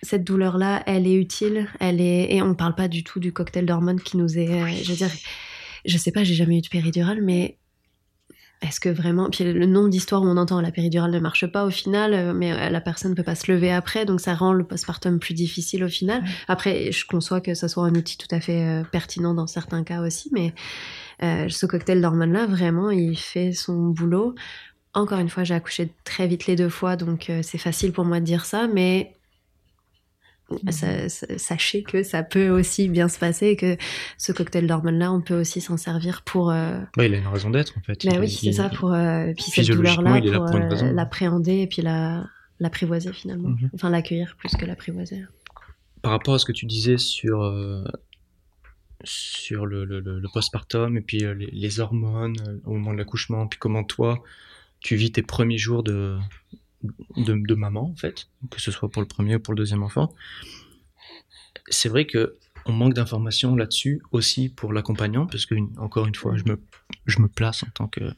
cette 0.00 0.22
douleur-là, 0.22 0.84
elle 0.86 1.08
est 1.08 1.16
utile, 1.16 1.66
elle 1.80 2.00
est. 2.00 2.32
Et 2.32 2.40
on 2.40 2.50
ne 2.50 2.54
parle 2.54 2.76
pas 2.76 2.86
du 2.86 3.02
tout 3.02 3.18
du 3.18 3.32
cocktail 3.32 3.66
d'hormones 3.66 4.00
qui 4.00 4.16
nous 4.16 4.38
est. 4.38 4.84
je 4.84 4.92
veux 4.92 4.96
dire, 4.96 5.10
je 5.84 5.98
sais 5.98 6.12
pas, 6.12 6.22
j'ai 6.22 6.34
jamais 6.34 6.58
eu 6.58 6.62
de 6.62 6.68
péridurale, 6.68 7.20
mais 7.20 7.58
est-ce 8.62 8.78
que 8.78 8.90
vraiment, 8.90 9.30
puis 9.30 9.44
le 9.44 9.64
nombre 9.64 9.88
d'histoires 9.88 10.22
où 10.22 10.26
on 10.26 10.36
entend 10.36 10.60
la 10.60 10.70
péridurale 10.70 11.10
ne 11.10 11.18
marche 11.18 11.46
pas 11.46 11.64
au 11.64 11.70
final, 11.70 12.12
euh, 12.12 12.34
mais 12.34 12.52
euh, 12.52 12.68
la 12.68 12.80
personne 12.82 13.12
ne 13.12 13.16
peut 13.16 13.22
pas 13.22 13.34
se 13.34 13.50
lever 13.50 13.72
après, 13.72 14.04
donc 14.04 14.20
ça 14.20 14.34
rend 14.34 14.52
le 14.52 14.64
postpartum 14.64 15.18
plus 15.18 15.32
difficile 15.32 15.82
au 15.82 15.88
final. 15.88 16.22
Après, 16.46 16.92
je 16.92 17.06
conçois 17.06 17.40
que 17.40 17.54
ça 17.54 17.68
soit 17.68 17.84
un 17.84 17.94
outil 17.94 18.18
tout 18.18 18.28
à 18.30 18.40
fait 18.40 18.62
euh, 18.62 18.84
pertinent 18.84 19.32
dans 19.32 19.46
certains 19.46 19.82
cas 19.82 20.02
aussi, 20.02 20.30
mais 20.32 20.52
ce 21.22 21.66
cocktail 21.66 22.00
d'hormones-là, 22.00 22.46
vraiment, 22.46 22.90
il 22.90 23.14
fait 23.14 23.52
son 23.52 23.88
boulot. 23.88 24.34
Encore 24.94 25.18
une 25.18 25.28
fois, 25.28 25.44
j'ai 25.44 25.52
accouché 25.52 25.92
très 26.02 26.26
vite 26.26 26.46
les 26.46 26.56
deux 26.56 26.70
fois, 26.70 26.96
donc 26.96 27.30
c'est 27.42 27.58
facile 27.58 27.92
pour 27.92 28.06
moi 28.06 28.20
de 28.20 28.24
dire 28.24 28.46
ça, 28.46 28.68
mais 28.68 29.12
Mhm. 30.50 31.08
sachez 31.38 31.82
que 31.82 32.02
ça 32.02 32.22
peut 32.22 32.48
aussi 32.48 32.88
bien 32.88 33.08
se 33.08 33.18
passer 33.18 33.48
et 33.48 33.56
que 33.56 33.76
ce 34.18 34.32
cocktail 34.32 34.66
d'hormones-là, 34.66 35.12
on 35.12 35.20
peut 35.20 35.40
aussi 35.40 35.60
s'en 35.60 35.76
servir 35.76 36.22
pour. 36.22 36.50
Euh... 36.50 36.80
Bah, 36.96 37.06
il 37.06 37.14
a 37.14 37.18
une 37.18 37.26
raison 37.26 37.50
d'être 37.50 37.78
en 37.78 37.82
fait. 37.82 38.04
Bah, 38.04 38.16
oui, 38.18 38.28
c'est 38.28 38.52
ça, 38.52 38.68
pour. 38.68 38.92
Euh, 38.92 39.32
puis 39.34 39.44
cette 39.44 39.68
douleur-là, 39.68 40.20
pour, 40.20 40.54
euh, 40.54 40.92
l'appréhender 40.92 41.60
et 41.60 41.66
puis 41.66 41.82
la, 41.82 42.26
l'apprivoiser 42.58 43.12
finalement. 43.12 43.50
Mhm. 43.50 43.70
Enfin, 43.74 43.90
l'accueillir 43.90 44.36
plus 44.36 44.50
que 44.50 44.66
l'apprivoiser. 44.66 45.24
Par 46.02 46.12
rapport 46.12 46.34
à 46.34 46.38
ce 46.38 46.44
que 46.44 46.52
tu 46.52 46.66
disais 46.66 46.98
sur. 46.98 47.42
Euh, 47.42 47.84
sur 49.02 49.64
le, 49.64 49.86
le, 49.86 50.00
le, 50.00 50.28
postpartum 50.30 50.94
et 50.98 51.00
puis 51.00 51.20
les, 51.20 51.48
les, 51.50 51.80
hormones 51.80 52.36
au 52.66 52.72
moment 52.72 52.92
de 52.92 52.98
l'accouchement, 52.98 53.46
puis 53.46 53.58
comment 53.58 53.82
toi 53.82 54.22
tu 54.80 54.94
vis 54.94 55.10
tes 55.10 55.22
premiers 55.22 55.56
jours 55.56 55.82
de, 55.82 56.18
de, 57.16 57.54
maman, 57.54 57.90
en 57.90 57.96
fait, 57.96 58.28
que 58.50 58.60
ce 58.60 58.70
soit 58.70 58.88
pour 58.88 59.02
le 59.02 59.08
premier 59.08 59.36
ou 59.36 59.40
pour 59.40 59.54
le 59.54 59.58
deuxième 59.58 59.82
enfant. 59.82 60.12
C'est 61.68 61.88
vrai 61.88 62.06
que 62.06 62.36
on 62.66 62.72
manque 62.72 62.94
d'informations 62.94 63.56
là-dessus 63.56 64.02
aussi 64.12 64.48
pour 64.48 64.72
l'accompagnant, 64.72 65.26
parce 65.26 65.46
que, 65.46 65.54
encore 65.78 66.06
une 66.06 66.14
fois, 66.14 66.36
je 66.36 66.44
me, 66.44 66.60
je 67.06 67.20
me 67.20 67.28
place 67.28 67.62
en 67.62 67.70
tant 67.70 67.88
que 67.88 68.12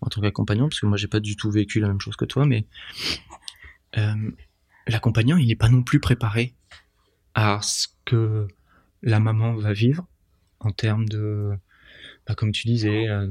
en 0.00 0.08
tant 0.08 0.20
qu'accompagnant, 0.20 0.68
parce 0.68 0.80
que 0.80 0.86
moi, 0.86 0.98
j'ai 0.98 1.06
pas 1.06 1.20
du 1.20 1.34
tout 1.34 1.50
vécu 1.50 1.80
la 1.80 1.88
même 1.88 2.00
chose 2.00 2.16
que 2.16 2.26
toi, 2.26 2.44
mais 2.44 2.66
euh, 3.96 4.30
l'accompagnant, 4.86 5.38
il 5.38 5.48
n'est 5.48 5.56
pas 5.56 5.70
non 5.70 5.82
plus 5.82 5.98
préparé 5.98 6.54
à 7.34 7.60
ce 7.62 7.88
que 8.04 8.46
la 9.02 9.18
maman 9.18 9.54
va 9.54 9.72
vivre 9.72 10.06
en 10.60 10.72
termes 10.72 11.08
de, 11.08 11.56
bah, 12.26 12.34
comme 12.34 12.52
tu 12.52 12.66
disais, 12.66 13.08
euh, 13.08 13.26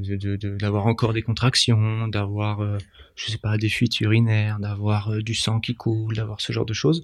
d'avoir 0.59 0.85
encore 0.85 1.13
des 1.13 1.23
contractions, 1.23 2.07
d'avoir 2.07 2.61
euh, 2.61 2.77
je 3.15 3.31
sais 3.31 3.37
pas, 3.37 3.57
des 3.57 3.69
fuites 3.69 3.99
urinaires, 4.01 4.59
d'avoir 4.59 5.11
euh, 5.11 5.21
du 5.21 5.33
sang 5.33 5.59
qui 5.59 5.75
coule, 5.75 6.15
d'avoir 6.15 6.41
ce 6.41 6.53
genre 6.53 6.65
de 6.65 6.73
choses. 6.73 7.03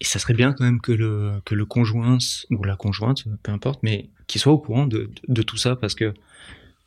Et 0.00 0.04
ça 0.04 0.18
serait 0.18 0.34
bien 0.34 0.52
quand 0.52 0.64
même 0.64 0.80
que 0.80 0.92
le, 0.92 1.40
que 1.44 1.54
le 1.54 1.66
conjoint, 1.66 2.18
ou 2.50 2.64
la 2.64 2.76
conjointe, 2.76 3.24
peu 3.42 3.52
importe, 3.52 3.80
mais 3.82 4.08
qu'il 4.26 4.40
soit 4.40 4.52
au 4.52 4.58
courant 4.58 4.86
de, 4.86 5.10
de, 5.28 5.42
tout 5.42 5.56
ça 5.56 5.76
parce 5.76 5.94
que 5.94 6.14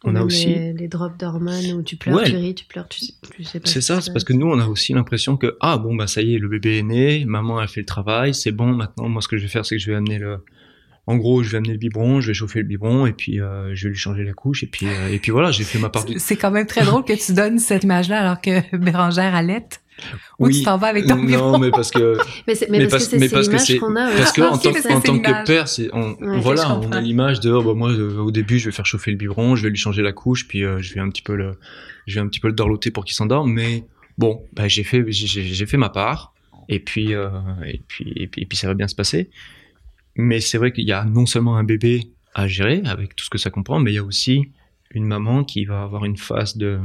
on 0.04 0.16
a 0.16 0.22
aussi. 0.22 0.48
Les, 0.48 0.88
drops 0.88 1.18
d'hormones 1.18 1.72
où 1.74 1.82
tu 1.82 1.96
pleures, 1.96 2.24
tu 2.24 2.36
ris, 2.36 2.54
tu 2.54 2.66
pleures, 2.66 2.88
tu, 2.88 3.00
sais 3.44 3.60
pas. 3.60 3.68
C'est 3.70 3.82
ça, 3.82 4.02
c'est 4.02 4.12
parce 4.12 4.24
que 4.24 4.34
nous, 4.34 4.48
on 4.48 4.60
a 4.60 4.68
aussi 4.68 4.94
l'impression 4.94 5.38
que, 5.38 5.58
ah 5.62 5.78
bon, 5.78 5.96
bah 5.96 6.08
ça 6.08 6.22
y 6.22 6.36
est, 6.36 6.38
le 6.38 6.48
bébé 6.48 6.80
est 6.80 6.84
né, 6.84 7.26
maman 7.26 7.58
a 7.60 7.68
fait 7.68 7.80
le 7.80 7.86
travail, 7.86 8.34
c'est 8.34 8.52
bon, 8.52 8.74
maintenant, 8.74 9.08
moi, 9.08 9.22
ce 9.22 9.28
que 9.28 9.38
je 9.38 9.44
vais 9.44 9.48
faire, 9.48 9.66
c'est 9.66 9.78
que 9.78 9.82
je 9.82 9.90
vais 9.90 9.98
amener 9.98 10.20
le, 10.20 10.44
en 11.08 11.18
gros, 11.18 11.44
je 11.44 11.52
vais 11.52 11.58
amener 11.58 11.74
le 11.74 11.78
biberon, 11.78 12.20
je 12.20 12.28
vais 12.28 12.34
chauffer 12.34 12.60
le 12.60 12.66
biberon 12.66 13.06
et 13.06 13.14
puis 13.14 13.40
euh, 13.40 13.76
je 13.76 13.84
vais 13.84 13.90
lui 13.92 13.98
changer 13.98 14.24
la 14.24 14.34
couche 14.34 14.64
et 14.64 14.68
puis 14.68 14.88
euh, 14.88 15.10
et 15.10 15.20
puis 15.20 15.32
voilà, 15.32 15.52
j'ai 15.52 15.64
fait 15.64 15.78
ma 15.78 15.90
part. 15.90 16.06
C'est 16.18 16.36
quand 16.36 16.50
même 16.50 16.66
très 16.66 16.84
drôle 16.84 17.04
que 17.04 17.14
tu 17.14 17.34
donnes 17.34 17.60
cette 17.60 17.84
image-là 17.84 18.22
alors 18.22 18.42
que 18.42 18.76
Bérangère 18.78 19.36
allait. 19.36 19.68
Ou 20.40 20.50
tu 20.50 20.64
t'en 20.64 20.78
vas 20.78 20.88
avec 20.88 21.06
ton 21.06 21.16
biberon. 21.16 21.54
Non, 21.54 21.60
mais 21.60 21.70
parce 21.70 21.92
que 21.92 22.18
mais, 22.48 22.56
mais, 22.70 22.88
parce, 22.88 23.08
que 23.08 23.18
c'est 23.18 23.40
l'image 23.40 23.80
qu'on 23.80 23.96
a. 23.96 24.12
Parce 24.12 24.34
que 24.34 24.42
en 24.42 24.58
tant, 24.58 24.72
en 24.72 25.00
tant 25.00 25.20
que 25.20 25.46
père, 25.46 25.68
c'est 25.68 25.90
on, 25.94 26.18
voilà, 26.40 26.78
on 26.80 26.92
a 26.92 27.00
l'image 27.00 27.40
de 27.40 27.52
oh, 27.52 27.62
bah, 27.62 27.74
moi 27.76 27.92
euh, 27.92 28.18
au 28.18 28.32
début 28.32 28.58
je 28.60 28.66
vais 28.66 28.76
faire 28.76 28.86
chauffer 28.86 29.12
le 29.12 29.18
biberon, 29.18 29.56
je 29.56 29.64
vais 29.64 29.70
lui 29.70 29.78
changer 29.78 30.02
la 30.02 30.12
couche, 30.12 30.48
puis 30.48 30.62
je 30.62 30.94
vais 30.94 31.00
un 31.00 31.10
petit 31.10 31.22
peu 31.22 31.36
le 31.36 31.52
je 32.08 32.16
vais 32.16 32.22
un 32.22 32.28
petit 32.28 32.40
peu 32.40 32.48
le 32.48 32.56
dorloter 32.56 32.90
pour 32.90 33.06
qu'il 33.06 33.16
s'endorme, 33.16 33.54
mais 33.54 33.86
bon, 34.18 34.44
bah, 34.54 34.68
j'ai 34.68 34.84
fait 34.84 35.06
j'ai 35.12 35.66
fait 35.66 35.78
ma 35.78 35.90
part 35.90 36.34
et 36.68 36.80
puis 36.80 37.12
et 37.12 37.82
puis 37.88 38.12
et 38.16 38.28
puis 38.28 38.42
et 38.42 38.46
puis 38.48 38.58
ça 38.58 38.68
va 38.68 38.74
bien 38.74 38.88
se 38.88 38.96
passer. 38.96 39.30
Mais 40.16 40.40
c'est 40.40 40.58
vrai 40.58 40.72
qu'il 40.72 40.88
y 40.88 40.92
a 40.92 41.04
non 41.04 41.26
seulement 41.26 41.58
un 41.58 41.64
bébé 41.64 42.12
à 42.34 42.48
gérer 42.48 42.82
avec 42.86 43.16
tout 43.16 43.26
ce 43.26 43.30
que 43.30 43.38
ça 43.38 43.50
comprend, 43.50 43.80
mais 43.80 43.92
il 43.92 43.96
y 43.96 44.00
a 44.00 44.04
aussi 44.04 44.52
une 44.92 45.06
maman 45.06 45.44
qui 45.44 45.66
va 45.66 45.84
avoir 45.84 46.06
une 46.06 46.18
phase 46.18 46.58
de, 46.58 46.80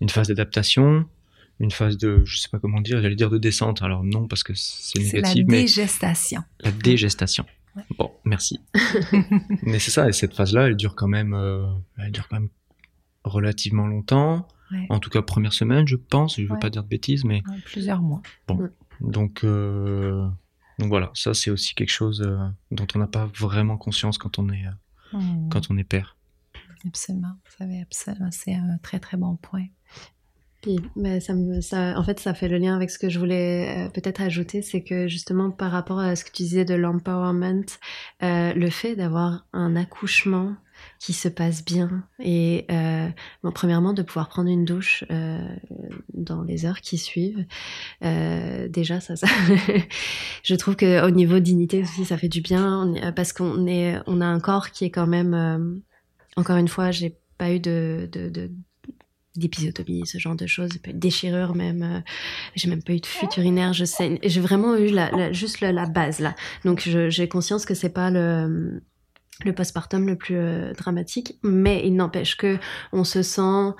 une 0.00 0.08
phase 0.08 0.28
d'adaptation, 0.28 1.06
une 1.60 1.70
phase 1.70 1.96
de, 1.96 2.22
je 2.24 2.38
sais 2.38 2.48
pas 2.48 2.58
comment 2.58 2.80
dire, 2.80 3.00
j'allais 3.00 3.16
dire 3.16 3.30
de 3.30 3.38
descente. 3.38 3.82
Alors 3.82 4.04
non, 4.04 4.28
parce 4.28 4.42
que 4.42 4.52
c'est 4.54 4.98
négatif. 4.98 5.22
C'est 5.22 5.38
la 5.38 5.44
dégestation. 5.44 6.42
la 6.60 6.70
dégestation. 6.70 7.46
Bon, 7.98 8.10
merci. 8.24 8.60
mais 9.62 9.78
c'est 9.78 9.90
ça, 9.90 10.08
et 10.08 10.12
cette 10.12 10.34
phase-là, 10.34 10.68
elle 10.68 10.76
dure 10.76 10.94
quand 10.94 11.08
même, 11.08 11.34
euh, 11.34 11.66
elle 11.98 12.12
dure 12.12 12.28
quand 12.28 12.40
même 12.40 12.48
relativement 13.24 13.86
longtemps. 13.86 14.48
En 14.88 14.98
tout 14.98 15.10
cas, 15.10 15.22
première 15.22 15.52
semaine, 15.52 15.86
je 15.86 15.94
pense. 15.94 16.40
Je 16.40 16.46
veux 16.46 16.58
pas 16.58 16.70
dire 16.70 16.82
de 16.82 16.88
bêtises, 16.88 17.24
mais 17.24 17.42
plusieurs 17.66 18.02
mois. 18.02 18.20
Bon, 18.48 18.68
donc 19.00 19.44
euh, 19.44 20.26
donc 20.78 20.88
voilà, 20.88 21.10
ça 21.14 21.32
c'est 21.34 21.50
aussi 21.50 21.74
quelque 21.74 21.90
chose 21.90 22.22
euh, 22.22 22.36
dont 22.70 22.86
on 22.94 22.98
n'a 22.98 23.06
pas 23.06 23.26
vraiment 23.38 23.76
conscience 23.76 24.18
quand 24.18 24.38
on 24.38 24.50
est, 24.50 24.66
euh, 24.66 25.18
hmm. 25.18 25.48
quand 25.48 25.70
on 25.70 25.78
est 25.78 25.84
père. 25.84 26.16
Absolument, 26.86 27.36
c'est 28.30 28.54
un 28.54 28.78
très 28.82 29.00
très 29.00 29.16
bon 29.16 29.36
point. 29.36 29.66
Puis, 30.62 30.78
mais 30.94 31.20
ça 31.20 31.34
me, 31.34 31.60
ça, 31.60 31.98
en 31.98 32.04
fait, 32.04 32.20
ça 32.20 32.34
fait 32.34 32.48
le 32.48 32.58
lien 32.58 32.74
avec 32.74 32.90
ce 32.90 32.98
que 32.98 33.08
je 33.08 33.18
voulais 33.18 33.86
euh, 33.86 33.88
peut-être 33.88 34.20
ajouter, 34.20 34.62
c'est 34.62 34.82
que 34.82 35.08
justement 35.08 35.50
par 35.50 35.72
rapport 35.72 35.98
à 35.98 36.14
ce 36.14 36.24
que 36.24 36.30
tu 36.30 36.42
disais 36.42 36.64
de 36.64 36.74
l'empowerment, 36.74 37.64
le 38.20 38.70
fait 38.70 38.96
d'avoir 38.96 39.46
un 39.52 39.76
accouchement 39.76 40.56
qui 40.98 41.12
se 41.12 41.28
passe 41.28 41.64
bien. 41.64 42.04
Et 42.20 42.66
euh, 42.70 43.08
premièrement 43.54 43.92
de 43.92 44.02
pouvoir 44.02 44.28
prendre 44.28 44.48
une 44.48 44.64
douche 44.64 45.04
euh, 45.10 45.38
dans 46.14 46.42
les 46.42 46.66
heures 46.66 46.80
qui 46.80 46.98
suivent 46.98 47.44
euh, 48.04 48.68
déjà 48.68 49.00
ça, 49.00 49.16
ça 49.16 49.26
je 50.42 50.54
trouve 50.54 50.76
que 50.76 51.06
au 51.06 51.10
niveau 51.10 51.38
dignité 51.38 51.82
aussi 51.82 52.04
ça 52.04 52.16
fait 52.16 52.28
du 52.28 52.40
bien. 52.40 52.94
Parce 53.14 53.32
qu'on 53.32 53.66
est 53.66 53.98
on 54.06 54.20
a 54.20 54.26
un 54.26 54.40
corps 54.40 54.70
qui 54.70 54.84
est 54.84 54.90
quand 54.90 55.06
même 55.06 55.34
euh, 55.34 55.76
encore 56.36 56.56
une 56.56 56.68
fois 56.68 56.90
j'ai 56.90 57.16
pas 57.38 57.52
eu 57.52 57.60
de, 57.60 58.08
de, 58.10 58.28
de 58.28 58.50
d'épisiotomie, 59.36 60.06
ce 60.06 60.16
genre 60.16 60.34
de 60.34 60.46
choses, 60.46 60.70
déchirure 60.94 61.54
même, 61.54 62.02
j'ai 62.54 62.70
même 62.70 62.82
pas 62.82 62.94
eu 62.94 63.00
de 63.00 63.06
fuite 63.06 63.32
je 63.36 63.84
sais, 63.84 64.18
j'ai 64.24 64.40
vraiment 64.40 64.76
eu 64.76 64.88
la, 64.88 65.30
juste 65.30 65.60
la, 65.60 65.72
la, 65.72 65.84
base 65.84 66.20
là. 66.20 66.34
Donc 66.64 66.80
j'ai 66.80 67.28
conscience 67.28 67.66
que 67.66 67.74
c'est 67.74 67.90
pas 67.90 68.10
le 68.10 68.82
le 69.44 69.52
postpartum 69.52 70.06
le 70.06 70.16
plus 70.16 70.36
euh, 70.36 70.72
dramatique, 70.72 71.38
mais 71.42 71.82
il 71.86 71.94
n'empêche 71.94 72.36
que 72.36 72.58
on 72.92 73.04
se 73.04 73.22
sent, 73.22 73.74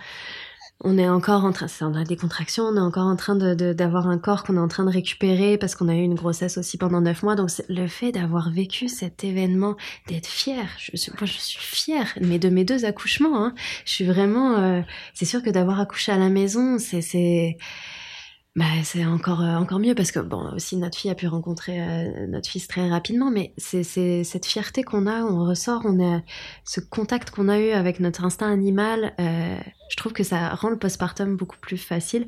on 0.80 0.98
est 0.98 1.08
encore 1.08 1.44
en 1.44 1.52
train, 1.52 1.66
on 1.80 1.94
a 1.94 2.04
des 2.04 2.16
contractions, 2.16 2.64
on 2.64 2.76
est 2.76 2.80
encore 2.80 3.06
en 3.06 3.16
train 3.16 3.34
de, 3.34 3.72
d'avoir 3.72 4.08
un 4.08 4.18
corps 4.18 4.44
qu'on 4.44 4.56
est 4.56 4.60
en 4.60 4.68
train 4.68 4.84
de 4.84 4.90
récupérer 4.90 5.56
parce 5.56 5.74
qu'on 5.74 5.88
a 5.88 5.94
eu 5.94 6.02
une 6.02 6.14
grossesse 6.14 6.58
aussi 6.58 6.76
pendant 6.76 7.00
neuf 7.00 7.22
mois. 7.22 7.34
Donc 7.34 7.50
le 7.68 7.86
fait 7.86 8.12
d'avoir 8.12 8.50
vécu 8.50 8.88
cet 8.88 9.24
événement, 9.24 9.76
d'être 10.08 10.26
fière, 10.26 10.68
je 10.78 10.96
suis, 10.96 11.10
moi 11.12 11.24
je 11.24 11.38
suis 11.38 11.58
fière, 11.58 12.12
mais 12.20 12.38
de 12.38 12.50
mes 12.50 12.64
deux 12.64 12.84
accouchements, 12.84 13.42
hein, 13.42 13.54
je 13.86 13.92
suis 13.92 14.04
vraiment, 14.04 14.58
euh, 14.58 14.82
c'est 15.14 15.24
sûr 15.24 15.42
que 15.42 15.50
d'avoir 15.50 15.80
accouché 15.80 16.12
à 16.12 16.18
la 16.18 16.28
maison, 16.28 16.78
c'est 16.78 17.56
bah, 18.56 18.64
c'est 18.84 19.04
encore 19.04 19.42
euh, 19.42 19.56
encore 19.56 19.78
mieux 19.78 19.94
parce 19.94 20.10
que 20.10 20.18
bon 20.18 20.50
aussi 20.54 20.78
notre 20.78 20.96
fille 20.96 21.10
a 21.10 21.14
pu 21.14 21.26
rencontrer 21.26 21.78
euh, 21.78 22.26
notre 22.26 22.48
fils 22.48 22.66
très 22.66 22.88
rapidement 22.88 23.30
mais 23.30 23.52
c'est 23.58 23.84
cette 23.84 24.46
fierté 24.46 24.82
qu'on 24.82 25.06
a 25.06 25.22
on 25.24 25.44
ressort 25.44 25.82
on 25.84 26.02
a 26.02 26.22
ce 26.64 26.80
contact 26.80 27.30
qu'on 27.30 27.48
a 27.48 27.60
eu 27.60 27.72
avec 27.72 28.00
notre 28.00 28.24
instinct 28.24 28.50
animal 28.50 29.12
euh, 29.20 29.58
je 29.90 29.96
trouve 29.96 30.14
que 30.14 30.24
ça 30.24 30.54
rend 30.54 30.70
le 30.70 30.78
postpartum 30.78 31.36
beaucoup 31.36 31.58
plus 31.58 31.76
facile 31.76 32.26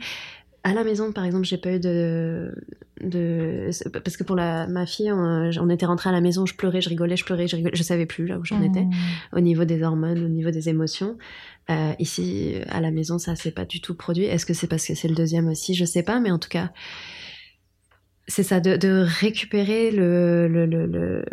à 0.65 0.75
la 0.75 0.85
maison, 0.85 1.13
par 1.13 1.25
exemple, 1.25 1.45
j'ai 1.45 1.57
pas 1.57 1.73
eu 1.73 1.81
de, 1.81 2.53
de, 3.01 3.71
parce 3.91 4.17
que 4.17 4.25
pour 4.25 4.37
la, 4.37 4.67
ma 4.67 4.87
fille, 4.87 5.11
on, 5.13 5.71
était 5.71 5.87
rentré 5.87 6.11
à 6.11 6.13
la 6.13 6.21
maison, 6.21 6.47
je 6.47 6.55
pleurais, 6.55 6.81
je 6.81 6.89
rigolais, 6.89 7.17
je 7.17 7.25
pleurais, 7.25 7.47
je 7.47 7.57
rigolais, 7.57 7.77
je 7.77 7.83
savais 7.83 8.07
plus 8.07 8.27
là 8.27 8.39
où 8.39 8.45
j'en 8.45 8.61
étais, 8.63 8.83
mmh. 8.83 8.93
au 9.33 9.41
niveau 9.41 9.65
des 9.65 9.83
hormones, 9.83 10.23
au 10.23 10.29
niveau 10.29 10.51
des 10.51 10.69
émotions. 10.69 11.17
Euh, 11.71 11.93
ici, 11.99 12.55
à 12.69 12.81
la 12.81 12.91
maison, 12.91 13.19
ça 13.19 13.37
s'est 13.37 13.51
pas 13.51 13.67
du 13.67 13.81
tout 13.81 13.95
produit. 13.95 14.25
Est-ce 14.25 14.47
que 14.47 14.55
c'est 14.55 14.67
parce 14.67 14.87
que 14.87 14.95
c'est 14.95 15.09
le 15.09 15.15
deuxième 15.15 15.49
aussi? 15.49 15.75
Je 15.75 15.85
sais 15.85 16.03
pas, 16.03 16.19
mais 16.19 16.31
en 16.31 16.39
tout 16.39 16.49
cas, 16.49 16.71
c'est 18.27 18.43
ça, 18.43 18.61
de, 18.61 18.77
de 18.77 19.05
récupérer 19.07 19.91
le, 19.91 20.49
le, 20.49 20.65
le, 20.65 20.87
le, 20.87 21.25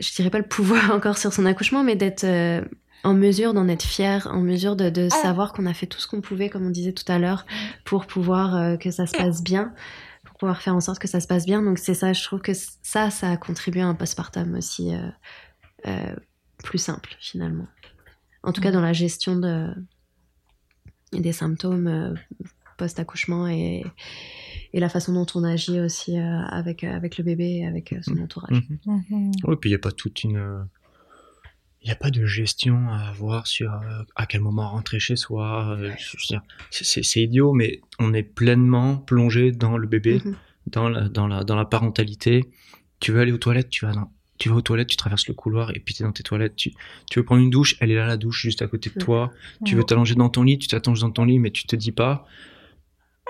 je 0.00 0.12
dirais 0.14 0.30
pas 0.30 0.38
le 0.38 0.46
pouvoir 0.46 0.90
encore 0.94 1.16
sur 1.16 1.32
son 1.32 1.46
accouchement, 1.46 1.84
mais 1.84 1.94
d'être 1.94 2.24
euh, 2.24 2.64
en 3.04 3.14
mesure 3.14 3.54
d'en 3.54 3.68
être 3.68 3.84
fier, 3.84 4.26
en 4.32 4.40
mesure 4.40 4.74
de, 4.74 4.90
de 4.90 5.08
ah. 5.12 5.22
savoir 5.22 5.52
qu'on 5.52 5.66
a 5.66 5.74
fait 5.74 5.86
tout 5.86 6.00
ce 6.00 6.08
qu'on 6.08 6.20
pouvait, 6.20 6.48
comme 6.48 6.66
on 6.66 6.70
disait 6.70 6.92
tout 6.92 7.10
à 7.10 7.18
l'heure, 7.18 7.46
pour 7.84 8.06
pouvoir 8.06 8.56
euh, 8.56 8.76
que 8.76 8.90
ça 8.90 9.06
se 9.06 9.16
passe 9.16 9.44
bien, 9.44 9.72
pour 10.24 10.36
pouvoir 10.38 10.60
faire 10.60 10.74
en 10.74 10.80
sorte 10.80 10.98
que 10.98 11.08
ça 11.08 11.20
se 11.20 11.28
passe 11.28 11.46
bien. 11.46 11.62
Donc 11.62 11.78
c'est 11.78 11.94
ça, 11.94 12.12
je 12.12 12.24
trouve 12.24 12.40
que 12.40 12.52
ça, 12.82 13.10
ça 13.10 13.30
a 13.30 13.36
contribué 13.36 13.82
à 13.82 13.86
un 13.86 13.94
postpartum 13.94 14.56
aussi 14.56 14.92
plus 16.62 16.78
simple 16.78 17.14
finalement 17.20 17.66
en 18.44 18.52
tout 18.52 18.60
cas 18.60 18.70
dans 18.70 18.80
la 18.80 18.92
gestion 18.92 19.36
de, 19.36 19.68
des 21.12 21.32
symptômes 21.32 21.86
euh, 21.86 22.14
post-accouchement 22.76 23.48
et, 23.48 23.84
et 24.72 24.80
la 24.80 24.88
façon 24.88 25.12
dont 25.12 25.26
on 25.34 25.44
agit 25.44 25.80
aussi 25.80 26.16
avec, 26.18 26.84
avec 26.84 27.18
le 27.18 27.24
bébé 27.24 27.58
et 27.58 27.66
avec 27.66 27.94
son 28.02 28.18
entourage. 28.18 28.62
Mhm. 28.86 29.02
Mhm. 29.10 29.32
Oui, 29.44 29.56
puis 29.60 29.70
il 29.70 29.72
n'y 29.72 29.76
a 29.76 29.80
pas 29.80 29.92
toute 29.92 30.24
une 30.24 30.66
il 31.84 31.88
n'y 31.88 31.92
a 31.92 31.96
pas 31.96 32.10
de 32.10 32.24
gestion 32.24 32.88
à 32.88 33.10
avoir 33.10 33.46
sur 33.46 33.70
à 34.16 34.24
quel 34.24 34.40
moment 34.40 34.70
rentrer 34.70 34.98
chez 34.98 35.16
soi. 35.16 35.78
c'est 36.70 37.20
idiot, 37.20 37.52
mais 37.52 37.82
on 37.98 38.14
est 38.14 38.22
pleinement 38.22 38.96
plongé 38.96 39.52
dans 39.52 39.76
le 39.76 39.86
bébé, 39.86 40.22
dans, 40.66 40.88
la, 40.88 41.10
dans, 41.10 41.26
la, 41.26 41.44
dans 41.44 41.56
la 41.56 41.66
parentalité. 41.66 42.50
Tu 43.00 43.12
veux 43.12 43.20
aller 43.20 43.32
aux 43.32 43.38
toilettes, 43.38 43.68
tu 43.68 43.84
vas 43.84 43.92
dans, 43.92 44.10
tu 44.38 44.48
vas 44.48 44.56
aux 44.56 44.62
toilettes, 44.62 44.88
tu 44.88 44.96
traverses 44.96 45.28
le 45.28 45.34
couloir 45.34 45.70
et 45.70 45.80
puis 45.80 45.94
tu 45.94 46.02
es 46.02 46.06
dans 46.06 46.12
tes 46.12 46.22
toilettes. 46.22 46.56
Tu, 46.56 46.72
tu, 47.10 47.18
veux 47.18 47.24
prendre 47.24 47.42
une 47.42 47.50
douche, 47.50 47.76
elle 47.80 47.90
est 47.90 47.96
là 47.96 48.06
la 48.06 48.16
douche 48.16 48.42
juste 48.42 48.62
à 48.62 48.66
côté 48.66 48.90
de 48.94 48.98
toi. 48.98 49.30
Tu 49.64 49.76
veux 49.76 49.84
t'allonger 49.84 50.14
dans 50.14 50.28
ton 50.28 50.42
lit, 50.42 50.58
tu 50.58 50.68
t'allonges 50.68 51.00
dans 51.00 51.10
ton 51.10 51.24
lit, 51.24 51.38
mais 51.38 51.50
tu 51.50 51.66
te 51.66 51.76
dis 51.76 51.92
pas. 51.92 52.26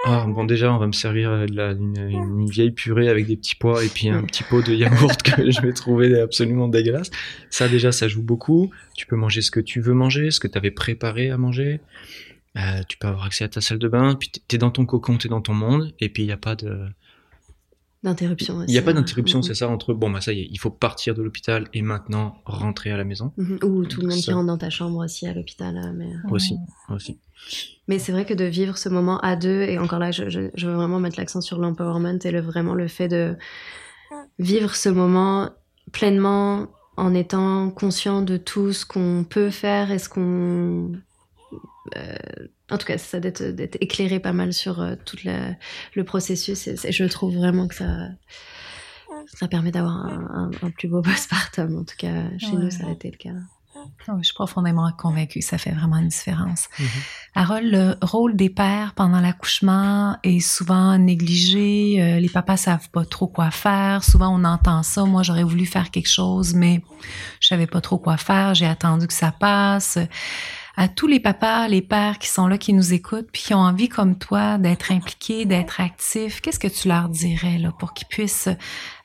Ah, 0.06 0.26
bon, 0.28 0.44
déjà, 0.44 0.70
on 0.70 0.76
va 0.76 0.86
me 0.86 0.92
servir 0.92 1.30
euh, 1.30 1.46
de 1.46 1.54
la, 1.54 1.70
une, 1.70 2.46
vieille 2.50 2.72
purée 2.72 3.08
avec 3.08 3.26
des 3.26 3.36
petits 3.36 3.54
pois 3.54 3.82
et 3.82 3.88
puis 3.88 4.10
un 4.10 4.22
petit 4.22 4.42
pot 4.42 4.60
de 4.60 4.74
yaourt 4.74 5.22
que 5.22 5.50
je 5.50 5.60
vais 5.62 5.72
trouver 5.72 6.20
absolument 6.20 6.68
dégueulasse. 6.68 7.10
Ça, 7.48 7.68
déjà, 7.68 7.90
ça 7.90 8.06
joue 8.06 8.22
beaucoup. 8.22 8.70
Tu 8.96 9.06
peux 9.06 9.16
manger 9.16 9.40
ce 9.40 9.50
que 9.50 9.60
tu 9.60 9.80
veux 9.80 9.94
manger, 9.94 10.30
ce 10.30 10.40
que 10.40 10.48
tu 10.48 10.58
avais 10.58 10.70
préparé 10.70 11.30
à 11.30 11.38
manger. 11.38 11.80
Euh, 12.58 12.82
tu 12.86 12.98
peux 12.98 13.08
avoir 13.08 13.24
accès 13.24 13.44
à 13.44 13.48
ta 13.48 13.62
salle 13.62 13.78
de 13.78 13.88
bain. 13.88 14.14
Puis 14.14 14.30
tu 14.30 14.56
es 14.56 14.58
dans 14.58 14.70
ton 14.70 14.84
cocon, 14.84 15.16
tu 15.16 15.28
es 15.28 15.30
dans 15.30 15.40
ton 15.40 15.54
monde. 15.54 15.94
Et 16.00 16.10
puis, 16.10 16.24
il 16.24 16.26
n'y 16.26 16.32
a 16.32 16.36
pas 16.36 16.54
de 16.54 16.86
d'interruption. 18.04 18.62
Il 18.68 18.70
n'y 18.70 18.78
a 18.78 18.82
pas 18.82 18.92
d'interruption, 18.92 19.42
c'est 19.42 19.54
ça, 19.54 19.68
entre 19.68 19.94
bon, 19.94 20.10
bah 20.10 20.20
ça 20.20 20.32
y 20.32 20.40
est, 20.40 20.48
il 20.50 20.58
faut 20.58 20.70
partir 20.70 21.14
de 21.14 21.22
l'hôpital 21.22 21.68
et 21.72 21.82
maintenant 21.82 22.36
rentrer 22.44 22.90
à 22.92 22.96
la 22.96 23.04
maison. 23.04 23.32
Mhm. 23.36 23.58
Ou 23.64 23.84
tout 23.86 24.02
le 24.02 24.08
monde 24.08 24.18
qui 24.18 24.32
rentre 24.32 24.46
dans 24.46 24.58
ta 24.58 24.70
chambre 24.70 25.02
aussi 25.04 25.26
à 25.26 25.34
l'hôpital. 25.34 25.76
Euh, 25.76 25.92
mais... 25.94 26.06
Euh, 26.06 26.30
aussi, 26.30 26.56
aussi. 26.90 27.18
Mais 27.88 27.98
c'est 27.98 28.12
vrai 28.12 28.24
que 28.24 28.34
de 28.34 28.44
vivre 28.44 28.78
ce 28.78 28.88
moment 28.88 29.18
à 29.20 29.36
deux, 29.36 29.62
et 29.62 29.78
encore 29.78 29.98
là, 29.98 30.10
je, 30.10 30.28
je, 30.28 30.66
veux 30.66 30.74
vraiment 30.74 31.00
mettre 31.00 31.18
l'accent 31.18 31.40
sur 31.40 31.58
l'empowerment 31.58 32.18
et 32.22 32.30
le, 32.30 32.40
vraiment 32.40 32.74
le 32.74 32.88
fait 32.88 33.08
de 33.08 33.36
vivre 34.38 34.74
ce 34.74 34.88
moment 34.88 35.50
pleinement 35.92 36.68
en 36.96 37.14
étant 37.14 37.70
conscient 37.70 38.22
de 38.22 38.36
tout 38.36 38.72
ce 38.72 38.86
qu'on 38.86 39.24
peut 39.28 39.50
faire 39.50 39.90
et 39.90 39.98
ce 39.98 40.08
qu'on 40.08 40.92
en 42.70 42.78
tout 42.78 42.86
cas, 42.86 42.98
ça 42.98 43.20
d'être 43.20 43.76
éclairé 43.80 44.20
pas 44.20 44.32
mal 44.32 44.52
sur 44.52 44.80
euh, 44.80 44.94
tout 45.04 45.18
le 45.24 46.04
processus. 46.04 46.66
Et, 46.66 46.92
je 46.92 47.04
trouve 47.04 47.36
vraiment 47.36 47.68
que 47.68 47.74
ça, 47.74 48.08
ça 49.34 49.48
permet 49.48 49.70
d'avoir 49.70 50.06
un, 50.06 50.50
plus 50.76 50.88
beau 50.88 51.02
postpartum. 51.02 51.78
En 51.78 51.84
tout 51.84 51.96
cas, 51.98 52.30
chez 52.38 52.52
nous, 52.52 52.70
ça 52.70 52.86
a 52.86 52.90
été 52.90 53.10
le 53.10 53.16
cas. 53.18 53.36
je 54.18 54.22
suis 54.22 54.34
profondément 54.34 54.90
convaincue 54.96 55.40
que 55.40 55.44
ça 55.44 55.58
fait 55.58 55.72
vraiment 55.72 55.98
une 55.98 56.08
différence. 56.08 56.68
Mm 56.78 56.84
Harold, 57.36 57.66
le 57.66 57.96
rôle 58.00 58.36
des 58.36 58.48
pères 58.48 58.94
pendant 58.94 59.20
l'accouchement 59.20 60.16
est 60.22 60.38
souvent 60.38 60.96
négligé. 60.96 62.00
Euh, 62.00 62.20
les 62.20 62.28
papas 62.28 62.56
savent 62.56 62.88
pas 62.90 63.04
trop 63.04 63.26
quoi 63.26 63.50
faire. 63.50 64.04
Souvent, 64.04 64.32
on 64.32 64.44
entend 64.44 64.84
ça. 64.84 65.04
Moi, 65.04 65.24
j'aurais 65.24 65.42
voulu 65.42 65.66
faire 65.66 65.90
quelque 65.90 66.08
chose, 66.08 66.54
mais 66.54 66.80
je 67.40 67.48
savais 67.48 67.66
pas 67.66 67.80
trop 67.80 67.98
quoi 67.98 68.16
faire. 68.16 68.54
J'ai 68.54 68.66
attendu 68.66 69.08
que 69.08 69.12
ça 69.12 69.32
passe 69.32 69.98
à 70.76 70.88
tous 70.88 71.06
les 71.06 71.20
papas, 71.20 71.68
les 71.68 71.82
pères 71.82 72.18
qui 72.18 72.28
sont 72.28 72.48
là, 72.48 72.58
qui 72.58 72.72
nous 72.72 72.92
écoutent, 72.92 73.30
puis 73.32 73.42
qui 73.42 73.54
ont 73.54 73.60
envie 73.60 73.88
comme 73.88 74.18
toi 74.18 74.58
d'être 74.58 74.90
impliqués, 74.90 75.44
d'être 75.44 75.80
actifs, 75.80 76.40
qu'est-ce 76.40 76.58
que 76.58 76.68
tu 76.68 76.88
leur 76.88 77.08
dirais 77.08 77.58
là 77.58 77.72
pour 77.78 77.94
qu'ils 77.94 78.08
puissent 78.08 78.48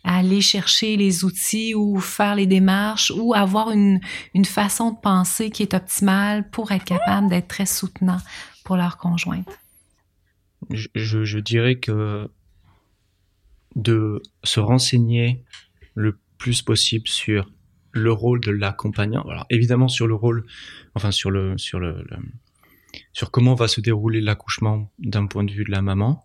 aller 0.04 0.42
chercher 0.42 0.98
les 0.98 1.24
outils 1.24 1.76
ou 1.76 2.00
faire 2.00 2.36
les 2.36 2.48
démarches 2.48 3.12
ou 3.16 3.36
avoir 3.36 3.70
une, 3.70 4.00
une 4.34 4.46
façon 4.46 4.92
de 4.92 4.98
penser 4.98 5.52
qui 5.52 5.62
est 5.62 5.76
optimale 5.76 6.50
pour 6.50 6.72
être 6.72 6.86
capable 6.86 7.30
d'être 7.30 7.48
très 7.48 7.68
soutenant 7.68 8.18
pour 8.64 8.76
leur 8.76 8.98
conjointe? 8.98 9.60
Je, 10.72 10.88
je 10.96 11.40
dirais 11.40 11.76
que 11.76 12.30
de 13.76 14.22
se 14.44 14.60
renseigner 14.60 15.44
le 15.94 16.18
plus 16.38 16.62
possible 16.62 17.08
sur 17.08 17.50
le 17.92 18.12
rôle 18.12 18.40
de 18.42 18.52
l'accompagnant. 18.52 19.24
Alors 19.24 19.46
évidemment 19.50 19.88
sur 19.88 20.08
le 20.08 20.16
rôle, 20.16 20.46
enfin 20.96 21.12
sur 21.12 21.32
le 21.32 21.58
sur 21.58 21.80
le, 21.80 22.06
sur 23.14 23.32
comment 23.32 23.56
va 23.56 23.68
se 23.68 23.82
dérouler 23.82 24.22
l'accouchement 24.22 24.92
d'un 25.00 25.26
point 25.26 25.44
de 25.44 25.52
vue 25.52 25.64
de 25.64 25.72
la 25.72 25.82
maman 25.82 26.24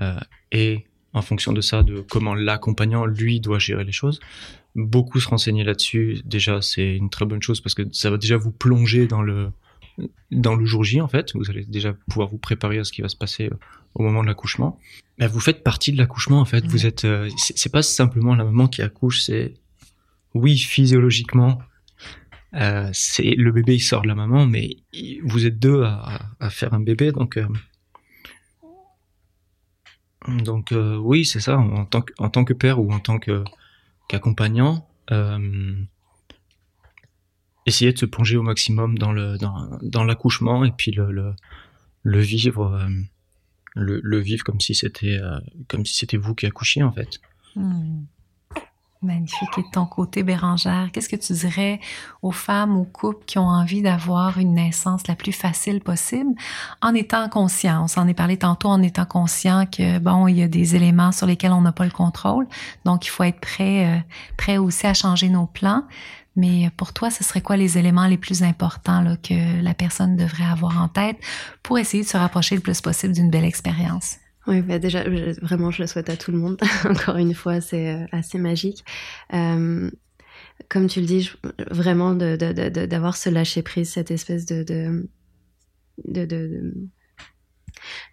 euh, 0.00 0.18
et 0.50 0.86
en 1.12 1.22
fonction 1.22 1.52
de 1.52 1.60
ça 1.60 1.82
de 1.82 2.00
comment 2.00 2.34
l'accompagnant 2.34 3.04
lui 3.04 3.40
doit 3.40 3.58
gérer 3.58 3.84
les 3.84 3.92
choses. 3.92 4.20
Beaucoup 4.74 5.20
se 5.20 5.28
renseigner 5.28 5.64
là-dessus. 5.64 6.22
Déjà 6.24 6.62
c'est 6.62 6.96
une 6.96 7.10
très 7.10 7.26
bonne 7.26 7.42
chose 7.42 7.60
parce 7.60 7.74
que 7.74 7.82
ça 7.92 8.10
va 8.10 8.16
déjà 8.16 8.36
vous 8.36 8.52
plonger 8.52 9.06
dans 9.06 9.22
le 9.22 9.50
dans 10.30 10.54
le 10.54 10.64
jour 10.64 10.84
J 10.84 11.00
en 11.00 11.08
fait. 11.08 11.34
Vous 11.34 11.50
allez 11.50 11.64
déjà 11.64 11.92
pouvoir 12.08 12.28
vous 12.28 12.38
préparer 12.38 12.78
à 12.78 12.84
ce 12.84 12.92
qui 12.92 13.02
va 13.02 13.08
se 13.08 13.16
passer 13.16 13.46
euh, 13.46 13.58
au 13.94 14.02
moment 14.02 14.22
de 14.22 14.28
l'accouchement. 14.28 14.78
Mais 15.18 15.26
vous 15.26 15.40
faites 15.40 15.62
partie 15.62 15.92
de 15.92 15.98
l'accouchement 15.98 16.40
en 16.40 16.44
fait. 16.44 16.66
Vous 16.66 16.86
êtes, 16.86 17.04
euh, 17.04 17.28
c'est 17.36 17.72
pas 17.72 17.82
simplement 17.82 18.34
la 18.34 18.44
maman 18.44 18.68
qui 18.68 18.80
accouche, 18.80 19.20
c'est 19.22 19.54
oui, 20.34 20.58
physiologiquement, 20.58 21.58
euh, 22.54 22.90
c'est 22.92 23.34
le 23.34 23.50
bébé 23.50 23.76
il 23.76 23.80
sort 23.80 24.02
de 24.02 24.08
la 24.08 24.14
maman, 24.14 24.46
mais 24.46 24.76
vous 25.24 25.46
êtes 25.46 25.58
deux 25.58 25.82
à, 25.84 26.50
faire 26.50 26.74
un 26.74 26.80
bébé, 26.80 27.12
donc 27.12 27.38
euh, 27.38 27.46
donc 30.28 30.72
euh, 30.72 30.96
oui, 30.96 31.24
c'est 31.24 31.40
ça. 31.40 31.58
En 31.58 31.86
tant 31.86 32.02
que 32.02 32.12
tant 32.28 32.44
que 32.44 32.52
père 32.52 32.78
ou 32.78 32.92
en 32.92 33.00
tant 33.00 33.18
qu'accompagnant, 33.18 34.86
essayer 37.64 37.92
de 37.92 37.98
se 37.98 38.06
plonger 38.06 38.36
au 38.36 38.42
maximum 38.42 38.98
dans 38.98 39.12
le 39.12 39.38
dans, 39.38 40.04
l'accouchement 40.04 40.64
et 40.64 40.72
puis 40.72 40.90
le 40.90 41.34
le, 42.02 42.20
vivre 42.20 42.86
le, 43.74 44.18
vivre 44.18 44.44
comme 44.44 44.60
si 44.60 44.74
c'était 44.74 45.18
comme 45.68 45.86
si 45.86 45.96
c'était 45.96 46.18
vous 46.18 46.34
qui 46.34 46.46
accouchiez 46.46 46.82
en 46.82 46.92
fait. 46.92 47.20
Hmm. 47.56 48.04
Magnifique. 49.02 49.58
Et 49.58 49.62
de 49.62 49.70
ton 49.72 49.84
côté, 49.84 50.22
Bérangère, 50.22 50.90
qu'est-ce 50.92 51.08
que 51.08 51.16
tu 51.16 51.32
dirais 51.32 51.80
aux 52.22 52.30
femmes, 52.30 52.76
aux 52.76 52.84
couples 52.84 53.24
qui 53.26 53.36
ont 53.36 53.48
envie 53.48 53.82
d'avoir 53.82 54.38
une 54.38 54.54
naissance 54.54 55.08
la 55.08 55.16
plus 55.16 55.32
facile 55.32 55.80
possible? 55.80 56.30
En 56.80 56.94
étant 56.94 57.28
conscient? 57.28 57.82
On 57.82 57.88
s'en 57.88 58.06
est 58.06 58.14
parlé 58.14 58.36
tantôt 58.36 58.68
en 58.68 58.80
étant 58.80 59.04
conscient 59.04 59.66
que, 59.66 59.98
bon, 59.98 60.28
il 60.28 60.38
y 60.38 60.42
a 60.42 60.48
des 60.48 60.76
éléments 60.76 61.10
sur 61.10 61.26
lesquels 61.26 61.52
on 61.52 61.62
n'a 61.62 61.72
pas 61.72 61.84
le 61.84 61.90
contrôle. 61.90 62.46
Donc, 62.84 63.06
il 63.06 63.10
faut 63.10 63.24
être 63.24 63.40
prêt, 63.40 63.86
euh, 63.86 63.98
prêt 64.36 64.58
aussi 64.58 64.86
à 64.86 64.94
changer 64.94 65.28
nos 65.28 65.46
plans. 65.46 65.82
Mais 66.36 66.70
pour 66.76 66.92
toi, 66.92 67.10
ce 67.10 67.24
serait 67.24 67.42
quoi 67.42 67.56
les 67.56 67.78
éléments 67.78 68.06
les 68.06 68.18
plus 68.18 68.44
importants 68.44 69.16
que 69.22 69.62
la 69.62 69.74
personne 69.74 70.16
devrait 70.16 70.44
avoir 70.44 70.80
en 70.80 70.88
tête 70.88 71.18
pour 71.62 71.78
essayer 71.78 72.04
de 72.04 72.08
se 72.08 72.16
rapprocher 72.16 72.54
le 72.54 72.62
plus 72.62 72.80
possible 72.80 73.12
d'une 73.12 73.30
belle 73.30 73.44
expérience? 73.44 74.16
Oui, 74.46 74.60
bah 74.60 74.78
déjà, 74.78 75.04
vraiment, 75.40 75.70
je 75.70 75.82
le 75.82 75.86
souhaite 75.86 76.10
à 76.10 76.16
tout 76.16 76.32
le 76.32 76.38
monde. 76.38 76.58
Encore 76.84 77.16
une 77.16 77.34
fois, 77.34 77.60
c'est 77.60 77.94
euh, 77.94 78.06
assez 78.10 78.38
magique. 78.38 78.84
Euh, 79.32 79.90
comme 80.68 80.88
tu 80.88 81.00
le 81.00 81.06
dis, 81.06 81.30
vraiment 81.70 82.14
d'avoir 82.14 83.16
ce 83.16 83.30
lâcher 83.30 83.62
prise, 83.62 83.90
cette 83.90 84.10
espèce 84.10 84.46
de, 84.46 84.64
de, 84.64 85.08
de, 86.04 86.74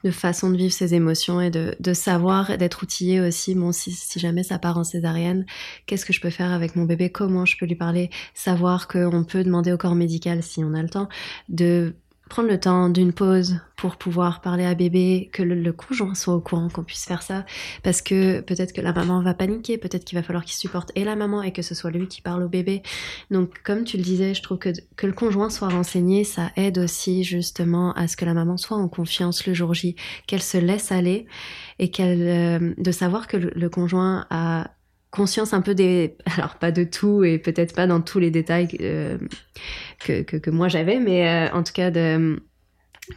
de, 0.04 0.12
façon 0.12 0.52
de 0.52 0.58
vivre 0.58 0.74
ses 0.74 0.94
émotions 0.94 1.42
et 1.42 1.50
de, 1.50 1.76
de 1.80 1.94
savoir, 1.94 2.58
d'être 2.58 2.84
outillé 2.84 3.22
aussi. 3.22 3.56
Bon, 3.56 3.72
si, 3.72 3.92
si 3.92 4.20
jamais 4.20 4.44
ça 4.44 4.60
part 4.60 4.78
en 4.78 4.84
césarienne, 4.84 5.46
qu'est-ce 5.86 6.06
que 6.06 6.14
je 6.14 6.22
peux 6.22 6.30
faire 6.30 6.52
avec 6.52 6.76
mon 6.76 6.86
bébé? 6.86 7.12
Comment 7.12 7.46
je 7.46 7.58
peux 7.58 7.66
lui 7.66 7.76
parler? 7.76 8.10
Savoir 8.34 8.88
qu'on 8.88 9.24
peut 9.24 9.44
demander 9.44 9.72
au 9.72 9.78
corps 9.78 9.96
médical, 9.96 10.44
si 10.44 10.64
on 10.64 10.74
a 10.74 10.82
le 10.82 10.90
temps, 10.90 11.10
de 11.50 11.96
prendre 12.30 12.48
le 12.48 12.60
temps 12.60 12.90
d'une 12.90 13.12
pause 13.12 13.60
pour 13.76 13.96
pouvoir 13.96 14.42
parler 14.42 14.66
à 14.66 14.76
bébé, 14.76 15.30
que 15.34 15.42
le, 15.42 15.72
conjoint 15.74 16.14
soit 16.14 16.36
au 16.36 16.42
courant 16.42 16.70
qu'on 16.70 16.84
puisse 16.84 17.06
faire 17.06 17.22
ça, 17.22 17.46
parce 17.82 18.02
que 18.02 18.42
peut-être 18.42 18.74
que 18.74 18.82
la 18.82 18.94
maman 18.94 19.22
va 19.22 19.34
paniquer, 19.34 19.78
peut-être 19.78 20.06
qu'il 20.06 20.18
va 20.18 20.24
falloir 20.24 20.44
qu'il 20.44 20.56
supporte 20.56 20.92
et 20.96 21.04
la 21.04 21.16
maman 21.16 21.42
et 21.42 21.52
que 21.52 21.62
ce 21.62 21.74
soit 21.74 21.90
lui 21.92 22.08
qui 22.08 22.22
parle 22.22 22.44
au 22.44 22.50
bébé. 22.50 22.84
Donc 23.32 23.62
comme 23.64 23.84
tu 23.84 23.98
le 23.98 24.04
disais, 24.04 24.34
je 24.34 24.44
trouve 24.44 24.60
que 24.60 24.70
que 24.96 25.08
le 25.08 25.14
conjoint 25.14 25.50
soit 25.50 25.70
renseigné, 25.70 26.24
ça 26.24 26.52
aide 26.56 26.78
aussi 26.78 27.24
justement 27.24 27.94
à 27.94 28.08
ce 28.08 28.18
que 28.18 28.26
la 28.26 28.34
maman 28.34 28.58
soit 28.58 28.78
en 28.78 28.88
confiance 28.88 29.48
le 29.48 29.54
jour 29.54 29.74
J, 29.74 29.96
qu'elle 30.28 30.42
se 30.42 30.58
laisse 30.58 30.92
aller 30.92 31.26
et 31.80 31.90
qu'elle 31.90 32.22
euh, 32.22 32.74
de 32.78 32.92
savoir 32.92 33.28
que 33.28 33.38
le 33.38 33.70
conjoint 33.70 34.26
a 34.30 34.72
conscience 35.12 35.54
un 35.54 35.62
peu 35.62 35.76
des 35.76 36.16
alors 36.38 36.56
pas 36.56 36.72
de 36.72 36.84
tout 36.84 37.24
et 37.24 37.38
peut-être 37.38 37.76
pas 37.76 37.88
dans 37.88 38.02
tous 38.02 38.20
les 38.20 38.32
détails 38.32 38.70
euh, 38.82 39.18
que, 40.00 40.22
que, 40.22 40.50
moi 40.50 40.68
j'avais 40.68 41.00
mais 41.00 41.28
euh, 41.28 41.54
en 41.54 41.64
tout 41.64 41.74
cas 41.74 41.92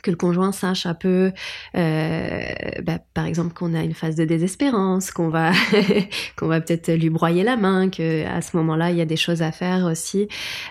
que 0.00 0.10
le 0.10 0.16
conjoint 0.16 0.52
sache 0.52 0.86
un 0.86 0.94
peu 0.94 1.32
euh, 1.76 2.42
bah, 2.82 3.00
par 3.12 3.26
exemple 3.26 3.52
qu'on 3.52 3.74
a 3.74 3.82
une 3.82 3.94
phase 3.94 4.16
de 4.16 4.24
désespérance 4.24 5.10
qu'on 5.10 5.28
va 5.28 5.52
qu'on 6.36 6.46
va 6.46 6.60
peut-être 6.60 6.90
lui 6.92 7.10
broyer 7.10 7.42
la 7.42 7.56
main 7.56 7.90
que 7.90 8.24
à 8.26 8.40
ce 8.40 8.56
moment-là 8.56 8.90
il 8.90 8.96
y 8.96 9.00
a 9.00 9.06
des 9.06 9.16
choses 9.16 9.42
à 9.42 9.52
faire 9.52 9.84
aussi. 9.84 10.28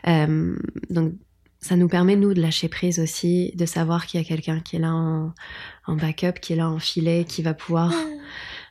Euh, 0.07 0.55
donc 0.89 1.13
ça 1.59 1.75
nous 1.75 1.87
permet 1.87 2.15
nous 2.15 2.33
de 2.33 2.41
lâcher 2.41 2.69
prise 2.69 2.99
aussi 2.99 3.53
de 3.55 3.67
savoir 3.67 4.07
qu'il 4.07 4.19
y 4.19 4.23
a 4.23 4.27
quelqu'un 4.27 4.59
qui 4.61 4.77
est 4.77 4.79
là 4.79 4.93
en, 4.93 5.33
en, 5.85 5.95
backup 5.95 6.39
qui 6.41 6.53
est 6.53 6.55
là 6.55 6.67
en 6.67 6.79
filet 6.79 7.23
qui 7.23 7.43
va 7.43 7.53
pouvoir 7.53 7.93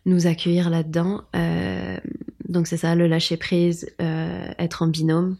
nous 0.06 0.26
accueillir 0.26 0.70
là-dedans 0.70 1.22
euh, 1.36 1.98
donc 2.50 2.66
c'est 2.66 2.76
ça, 2.76 2.94
le 2.94 3.06
lâcher 3.06 3.36
prise, 3.36 3.88
euh, 4.02 4.48
être 4.58 4.82
en 4.82 4.88
binôme. 4.88 5.36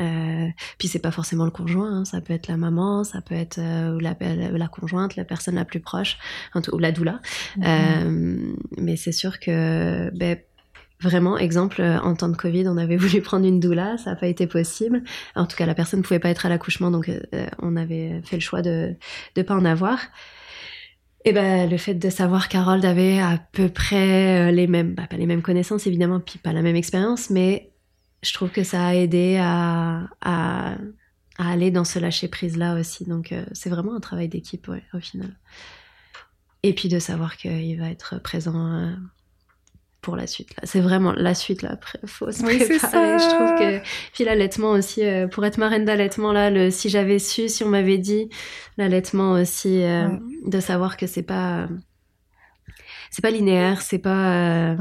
Euh, 0.00 0.48
puis 0.78 0.86
c'est 0.86 0.98
pas 0.98 1.10
forcément 1.10 1.46
le 1.46 1.50
conjoint, 1.50 2.00
hein, 2.00 2.04
ça 2.04 2.20
peut 2.20 2.34
être 2.34 2.46
la 2.46 2.58
maman, 2.58 3.04
ça 3.04 3.22
peut 3.22 3.34
être 3.34 3.58
euh, 3.58 3.98
la, 4.00 4.14
la, 4.20 4.68
conjointe, 4.68 5.16
la 5.16 5.24
personne 5.24 5.54
la 5.54 5.64
plus 5.64 5.80
proche, 5.80 6.18
ou 6.72 6.78
la 6.78 6.92
doula. 6.92 7.20
Mhm. 7.56 8.54
Mais 8.76 8.96
c'est 8.96 9.12
sûr 9.12 9.40
que, 9.40 10.10
ben, 10.14 10.38
vraiment, 11.00 11.38
exemple, 11.38 11.80
en 11.82 12.14
temps 12.14 12.28
de 12.28 12.36
Covid, 12.36 12.68
on 12.68 12.76
avait 12.76 12.96
voulu 12.98 13.22
prendre 13.22 13.46
une 13.46 13.58
doula, 13.58 13.96
ça 13.96 14.10
n'a 14.10 14.16
pas 14.16 14.28
été 14.28 14.46
possible. 14.46 15.02
En 15.34 15.46
tout 15.46 15.56
cas, 15.56 15.64
la 15.64 15.74
personne 15.74 16.00
ne 16.00 16.04
pouvait 16.04 16.20
pas 16.20 16.28
être 16.28 16.44
à 16.44 16.50
l'accouchement, 16.50 16.90
donc 16.90 17.10
on 17.60 17.76
avait 17.76 18.20
fait 18.24 18.36
le 18.36 18.42
choix 18.42 18.60
de 18.60 18.94
ne 19.36 19.42
pas 19.42 19.54
en 19.54 19.64
avoir. 19.64 19.98
Et 21.24 21.32
ben 21.32 21.68
le 21.68 21.76
fait 21.76 21.94
de 21.94 22.10
savoir 22.10 22.48
qu'Harold 22.48 22.84
avait 22.84 23.18
à 23.18 23.38
peu 23.52 23.68
près 23.68 24.52
les 24.52 24.66
mêmes, 24.66 24.94
bah, 24.94 25.06
pas 25.08 25.16
les 25.16 25.26
mêmes 25.26 25.42
connaissances 25.42 25.86
évidemment, 25.86 26.20
puis 26.20 26.38
pas 26.38 26.52
la 26.52 26.62
même 26.62 26.76
expérience, 26.76 27.28
mais 27.28 27.72
je 28.22 28.32
trouve 28.32 28.50
que 28.50 28.64
ça 28.64 28.86
a 28.86 28.94
aidé 28.94 29.38
à, 29.40 30.08
à, 30.20 30.76
aller 31.38 31.70
dans 31.70 31.84
ce 31.84 31.98
lâcher 31.98 32.28
prise 32.28 32.56
là 32.56 32.78
aussi. 32.78 33.04
Donc 33.04 33.32
euh, 33.32 33.44
c'est 33.52 33.70
vraiment 33.70 33.94
un 33.94 34.00
travail 34.00 34.28
d'équipe 34.28 34.70
au 34.92 35.00
final. 35.00 35.36
Et 36.62 36.74
puis 36.74 36.88
de 36.88 36.98
savoir 36.98 37.36
qu'il 37.36 37.78
va 37.78 37.90
être 37.90 38.18
présent 38.20 38.66
euh, 38.66 38.92
pour 40.00 40.16
la 40.16 40.26
suite. 40.26 40.50
C'est 40.62 40.80
vraiment 40.80 41.12
la 41.12 41.34
suite 41.34 41.62
là. 41.62 41.70
Après, 41.72 41.98
faut 42.06 42.30
se 42.30 42.42
oui, 42.44 42.58
préparer. 42.58 43.18
Je 43.18 43.28
trouve 43.28 43.58
que 43.58 43.86
puis 44.12 44.24
l'allaitement 44.24 44.70
aussi, 44.70 45.04
euh, 45.04 45.26
pour 45.26 45.44
être 45.44 45.58
marraine 45.58 45.84
d'allaitement 45.84 46.32
là, 46.32 46.50
le 46.50 46.70
si 46.70 46.88
j'avais 46.88 47.18
su, 47.18 47.48
si 47.48 47.64
on 47.64 47.68
m'avait 47.68 47.98
dit 47.98 48.28
l'allaitement 48.76 49.32
aussi, 49.32 49.82
de 50.46 50.60
savoir 50.60 50.96
que 50.96 51.06
c'est 51.06 51.22
pas 51.22 51.68
c'est 53.10 53.22
pas 53.22 53.30
linéaire, 53.30 53.82
c'est 53.82 53.98
pas 53.98 54.76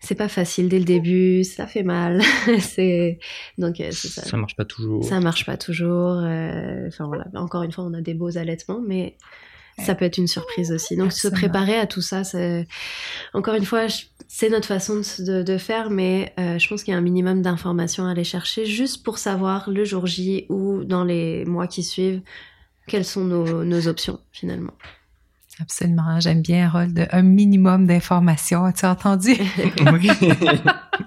c'est 0.00 0.14
pas 0.14 0.28
facile 0.28 0.68
dès 0.68 0.78
le 0.78 0.84
début, 0.84 1.44
ça 1.44 1.66
fait 1.66 1.82
mal. 1.82 2.22
c'est 2.58 3.18
donc 3.58 3.80
euh, 3.80 3.90
ça. 3.92 4.22
Ça 4.22 4.36
marche 4.36 4.56
pas 4.56 4.64
toujours. 4.64 5.04
Ça 5.04 5.20
marche 5.20 5.44
pas 5.44 5.58
toujours. 5.58 6.22
Euh, 6.24 6.88
enfin 6.88 7.06
voilà, 7.06 7.26
encore 7.34 7.62
une 7.62 7.72
fois, 7.72 7.84
on 7.84 7.92
a 7.92 8.00
des 8.00 8.14
beaux 8.14 8.38
allaitements, 8.38 8.80
mais 8.80 9.16
ça 9.84 9.94
peut 9.94 10.04
être 10.04 10.18
une 10.18 10.26
surprise 10.26 10.72
aussi. 10.72 10.96
Donc 10.96 11.12
se 11.12 11.28
préparer 11.28 11.76
à 11.76 11.86
tout 11.86 12.00
ça, 12.00 12.24
c'est 12.24 12.66
encore 13.34 13.54
une 13.54 13.64
fois, 13.64 13.86
c'est 14.28 14.48
notre 14.48 14.66
façon 14.66 15.02
de, 15.18 15.42
de 15.42 15.58
faire, 15.58 15.90
mais 15.90 16.32
euh, 16.38 16.58
je 16.58 16.68
pense 16.68 16.82
qu'il 16.82 16.92
y 16.92 16.94
a 16.94 16.98
un 16.98 17.02
minimum 17.02 17.42
d'informations 17.42 18.06
à 18.06 18.10
aller 18.10 18.24
chercher 18.24 18.66
juste 18.66 19.02
pour 19.02 19.18
savoir 19.18 19.70
le 19.70 19.84
jour 19.84 20.06
J 20.06 20.46
ou 20.48 20.84
dans 20.84 21.04
les 21.04 21.44
mois 21.44 21.66
qui 21.66 21.82
suivent 21.82 22.22
quelles 22.86 23.04
sont 23.04 23.24
nos, 23.24 23.64
nos 23.64 23.88
options 23.88 24.20
finalement. 24.32 24.72
Absolument. 25.58 26.20
J'aime 26.20 26.42
bien, 26.42 26.66
Harold, 26.66 27.08
un 27.10 27.22
minimum 27.22 27.86
d'informations. 27.86 28.64
As-tu 28.64 28.86
entendu? 28.86 29.32
oui. 29.92 30.10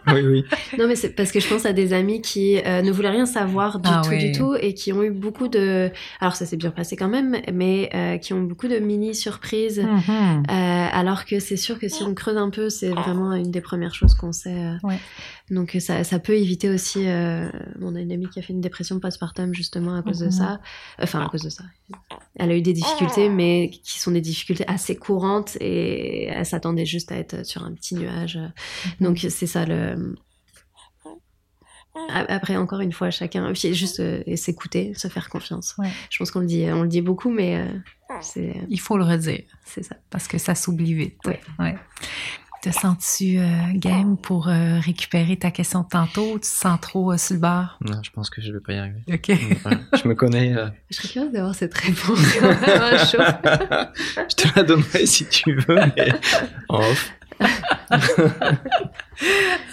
oui, 0.08 0.22
oui. 0.26 0.46
Non, 0.78 0.88
mais 0.88 0.96
c'est 0.96 1.10
parce 1.10 1.32
que 1.32 1.40
je 1.40 1.48
pense 1.48 1.66
à 1.66 1.74
des 1.74 1.94
amis 1.94 2.22
qui 2.22 2.58
euh, 2.58 2.82
ne 2.82 2.92
voulaient 2.92 3.10
rien 3.10 3.26
savoir 3.26 3.80
du 3.80 3.90
ah 3.92 4.02
tout, 4.04 4.16
du 4.16 4.32
tout, 4.32 4.56
et 4.60 4.74
qui 4.74 4.92
ont 4.94 5.02
eu 5.02 5.12
beaucoup 5.12 5.48
de. 5.48 5.92
Alors, 6.20 6.36
ça 6.36 6.46
s'est 6.46 6.58
bien 6.58 6.72
passé 6.72 6.96
quand 6.96 7.08
même, 7.08 7.38
mais 7.54 7.90
euh, 7.96 8.18
qui 8.18 8.34
ont 8.34 8.42
beaucoup 8.42 8.68
de 8.68 8.80
mini 8.80 9.16
surprises. 9.16 9.80
Mm-hmm. 9.80 10.52
euh, 10.52 10.88
alors 10.92 11.26
que 11.26 11.40
c'est 11.40 11.58
sûr 11.58 11.80
que 11.80 11.88
si 11.88 12.04
on 12.04 12.14
creuse 12.14 12.38
un 12.38 12.50
peu, 12.50 12.70
c'est 12.70 12.90
vraiment 12.90 13.34
une 13.34 13.52
des 13.52 13.62
premières 13.62 13.96
choses 13.96 14.14
qu'on 14.14 14.34
sait. 14.34 14.54
Euh. 14.54 14.76
Ouais. 14.84 15.00
Donc, 15.50 15.78
ça, 15.80 16.04
ça 16.04 16.20
peut 16.20 16.36
éviter 16.36 16.70
aussi. 16.70 17.00
on 17.00 17.96
a 17.96 18.00
une 18.00 18.12
amie 18.12 18.30
qui 18.30 18.40
a 18.40 18.42
fait 18.42 18.54
une 18.54 18.62
dépression 18.62 19.00
postpartum 19.00 19.54
justement 19.54 19.96
à 19.96 20.02
cause 20.02 20.20
de 20.20 20.30
ça. 20.30 20.60
Enfin, 21.00 21.22
à 21.22 21.30
cause 21.30 21.44
de 21.44 21.50
ça. 21.50 21.64
Elle 22.36 22.52
a 22.52 22.56
eu 22.56 22.62
des 22.62 22.74
difficultés, 22.74 23.30
mais 23.30 23.70
qui 23.70 24.00
sont 24.00 24.12
des 24.12 24.22
difficultés 24.22 24.66
assez 24.68 24.96
courantes, 24.96 25.58
et 25.60 26.26
elle 26.26 26.46
s'attendait 26.46 26.86
juste 26.86 27.12
à 27.12 27.18
être 27.18 27.46
sur 27.46 27.64
un 27.64 27.74
petit 27.74 27.96
nuage. 27.96 28.38
Mm-hmm. 28.38 29.04
Donc, 29.04 29.26
c'est 29.30 29.48
ça 29.48 29.66
le 29.66 30.16
euh, 31.96 32.00
après, 32.28 32.56
encore 32.56 32.80
une 32.80 32.92
fois, 32.92 33.12
chacun, 33.12 33.54
juste 33.54 34.00
euh, 34.00 34.24
s'écouter, 34.36 34.94
se 34.96 35.08
faire 35.08 35.30
confiance. 35.30 35.76
Je 36.10 36.18
pense 36.18 36.32
qu'on 36.32 36.40
le 36.40 36.48
dit, 36.48 36.66
on 36.72 36.84
le 36.84 36.88
dit 36.88 37.02
beaucoup, 37.02 37.30
mais 37.30 37.58
euh, 37.58 37.68
c'est. 38.22 38.56
Il 38.70 38.80
faut 38.80 38.98
le 38.98 39.04
redire. 39.04 39.44
C'est 39.64 39.84
ça. 39.84 39.96
Parce 40.10 40.28
que 40.28 40.38
ça 40.38 40.56
s'oublie 40.56 40.94
vite. 40.94 41.18
Ouais. 41.26 41.76
Te 42.64 42.72
sens-tu 42.72 43.40
game 43.74 44.16
pour 44.16 44.46
récupérer 44.46 45.36
ta 45.36 45.52
question 45.52 45.82
de 45.82 45.88
tantôt? 45.90 46.32
Ou 46.32 46.34
tu 46.36 46.40
te 46.42 46.46
sens 46.46 46.80
trop 46.80 47.18
sur 47.18 47.36
le 47.36 47.42
bar? 47.42 47.78
Non, 47.82 48.02
je 48.02 48.10
pense 48.12 48.30
que 48.30 48.42
je 48.42 48.54
vais 48.54 48.62
pas 48.62 48.72
y 48.72 48.78
arriver. 48.78 49.02
OK. 49.12 49.32
je 50.02 50.08
me 50.08 50.16
connais. 50.16 50.56
Je 50.90 50.96
serais 50.96 51.10
curieuse 51.10 51.34
d'avoir 51.34 51.56
cette 51.56 51.74
réponse. 51.74 52.20
je 52.40 54.36
te 54.36 54.48
la 54.56 54.64
donnerai 54.64 55.06
si 55.06 55.28
tu 55.28 55.56
veux, 55.56 55.80
mais 55.98 56.14
off. 56.70 57.12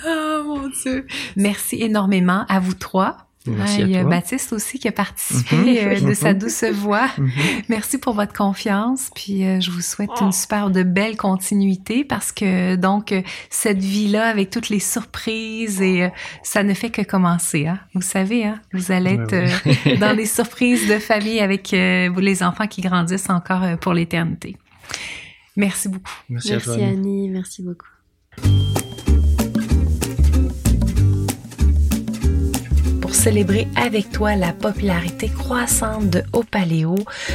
oh 0.06 0.42
mon 0.44 0.68
Dieu. 0.68 1.06
Merci 1.36 1.76
énormément 1.82 2.44
à 2.48 2.60
vous 2.60 2.74
trois. 2.74 3.29
Merci 3.46 3.80
il 3.80 3.90
y 3.90 3.96
a 3.96 4.04
Baptiste 4.04 4.52
aussi 4.52 4.78
qui 4.78 4.86
a 4.86 4.92
participé 4.92 5.56
mhm. 5.56 5.76
euh, 5.78 6.08
de 6.10 6.14
sa 6.14 6.34
douce 6.34 6.62
voix. 6.64 7.08
Mhm. 7.16 7.30
Merci 7.68 7.96
pour 7.96 8.12
votre 8.12 8.34
confiance. 8.34 9.10
Puis 9.14 9.46
euh, 9.46 9.60
je 9.60 9.70
vous 9.70 9.80
souhaite 9.80 10.10
une 10.20 10.32
super 10.32 10.70
de 10.70 10.82
belle 10.82 11.16
continuité 11.16 12.04
parce 12.04 12.32
que 12.32 12.76
donc 12.76 13.14
cette 13.48 13.78
vie-là 13.82 14.26
avec 14.28 14.50
toutes 14.50 14.68
les 14.68 14.78
surprises 14.78 15.80
et 15.80 16.04
euh, 16.04 16.08
ça 16.42 16.62
ne 16.62 16.74
fait 16.74 16.90
que 16.90 17.02
commencer. 17.02 17.66
Hein. 17.66 17.80
Vous 17.94 18.02
savez, 18.02 18.44
hein, 18.44 18.60
vous 18.74 18.92
allez 18.92 19.14
être 19.14 19.98
dans 19.98 20.14
les 20.14 20.26
surprises 20.26 20.86
de 20.86 20.98
famille 20.98 21.40
avec 21.40 21.74
vous 21.74 22.20
les 22.20 22.42
enfants 22.42 22.66
qui 22.66 22.82
grandissent 22.82 23.30
encore 23.30 23.78
pour 23.78 23.94
l'éternité. 23.94 24.56
Merci 25.56 25.88
beaucoup. 25.88 26.12
Merci, 26.28 26.52
à 26.54 26.60
toi, 26.60 26.74
Annie. 26.74 27.28
Merci 27.28 27.62
beaucoup. 27.62 27.86
Pour 33.10 33.18
célébrer 33.18 33.66
avec 33.74 34.12
toi 34.12 34.36
la 34.36 34.52
popularité 34.52 35.28
croissante 35.28 36.08
de 36.10 36.22
Haut 36.32 36.44
Paléo, 36.44 36.94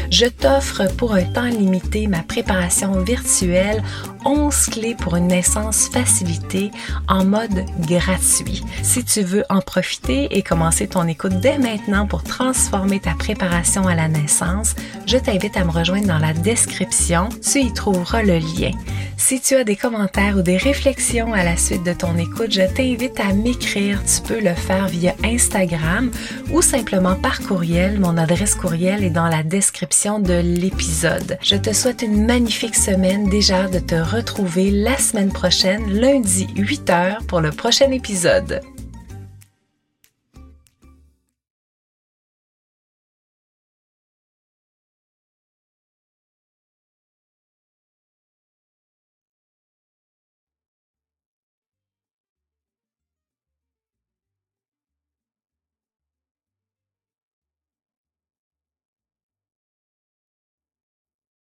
je 0.09 0.25
t'offre 0.25 0.87
pour 0.95 1.15
un 1.15 1.25
temps 1.25 1.43
limité 1.43 2.07
ma 2.07 2.23
préparation 2.23 3.01
virtuelle 3.01 3.83
11 4.23 4.55
clés 4.67 4.95
pour 4.95 5.17
une 5.17 5.27
naissance 5.27 5.89
facilitée 5.89 6.71
en 7.09 7.25
mode 7.25 7.65
gratuit. 7.81 8.63
Si 8.83 9.03
tu 9.03 9.21
veux 9.21 9.43
en 9.49 9.59
profiter 9.59 10.37
et 10.37 10.43
commencer 10.43 10.87
ton 10.87 11.09
écoute 11.09 11.41
dès 11.41 11.57
maintenant 11.57 12.07
pour 12.07 12.23
transformer 12.23 13.01
ta 13.01 13.13
préparation 13.13 13.85
à 13.85 13.95
la 13.95 14.07
naissance, 14.07 14.75
je 15.05 15.17
t'invite 15.17 15.57
à 15.57 15.65
me 15.65 15.71
rejoindre 15.71 16.07
dans 16.07 16.19
la 16.19 16.31
description. 16.31 17.27
Tu 17.41 17.59
y 17.59 17.73
trouveras 17.73 18.23
le 18.23 18.37
lien. 18.37 18.71
Si 19.17 19.39
tu 19.39 19.55
as 19.55 19.63
des 19.63 19.75
commentaires 19.75 20.37
ou 20.37 20.41
des 20.41 20.57
réflexions 20.57 21.33
à 21.33 21.43
la 21.43 21.55
suite 21.57 21.83
de 21.83 21.93
ton 21.93 22.17
écoute, 22.17 22.51
je 22.51 22.61
t'invite 22.61 23.19
à 23.19 23.33
m'écrire. 23.33 24.01
Tu 24.03 24.21
peux 24.21 24.41
le 24.41 24.53
faire 24.53 24.87
via 24.87 25.15
Ou 26.51 26.61
simplement 26.61 27.15
par 27.15 27.39
courriel. 27.41 27.99
Mon 27.99 28.17
adresse 28.17 28.55
courriel 28.55 29.03
est 29.03 29.09
dans 29.09 29.27
la 29.27 29.43
description 29.43 30.19
de 30.19 30.33
l'épisode. 30.33 31.37
Je 31.41 31.55
te 31.55 31.73
souhaite 31.73 32.01
une 32.01 32.25
magnifique 32.25 32.75
semaine 32.75 33.29
déjà 33.29 33.67
de 33.67 33.79
te 33.79 33.95
retrouver 33.95 34.71
la 34.71 34.97
semaine 34.97 35.31
prochaine, 35.31 35.91
lundi 35.91 36.47
8h, 36.55 37.25
pour 37.25 37.41
le 37.41 37.51
prochain 37.51 37.91
épisode. 37.91 38.61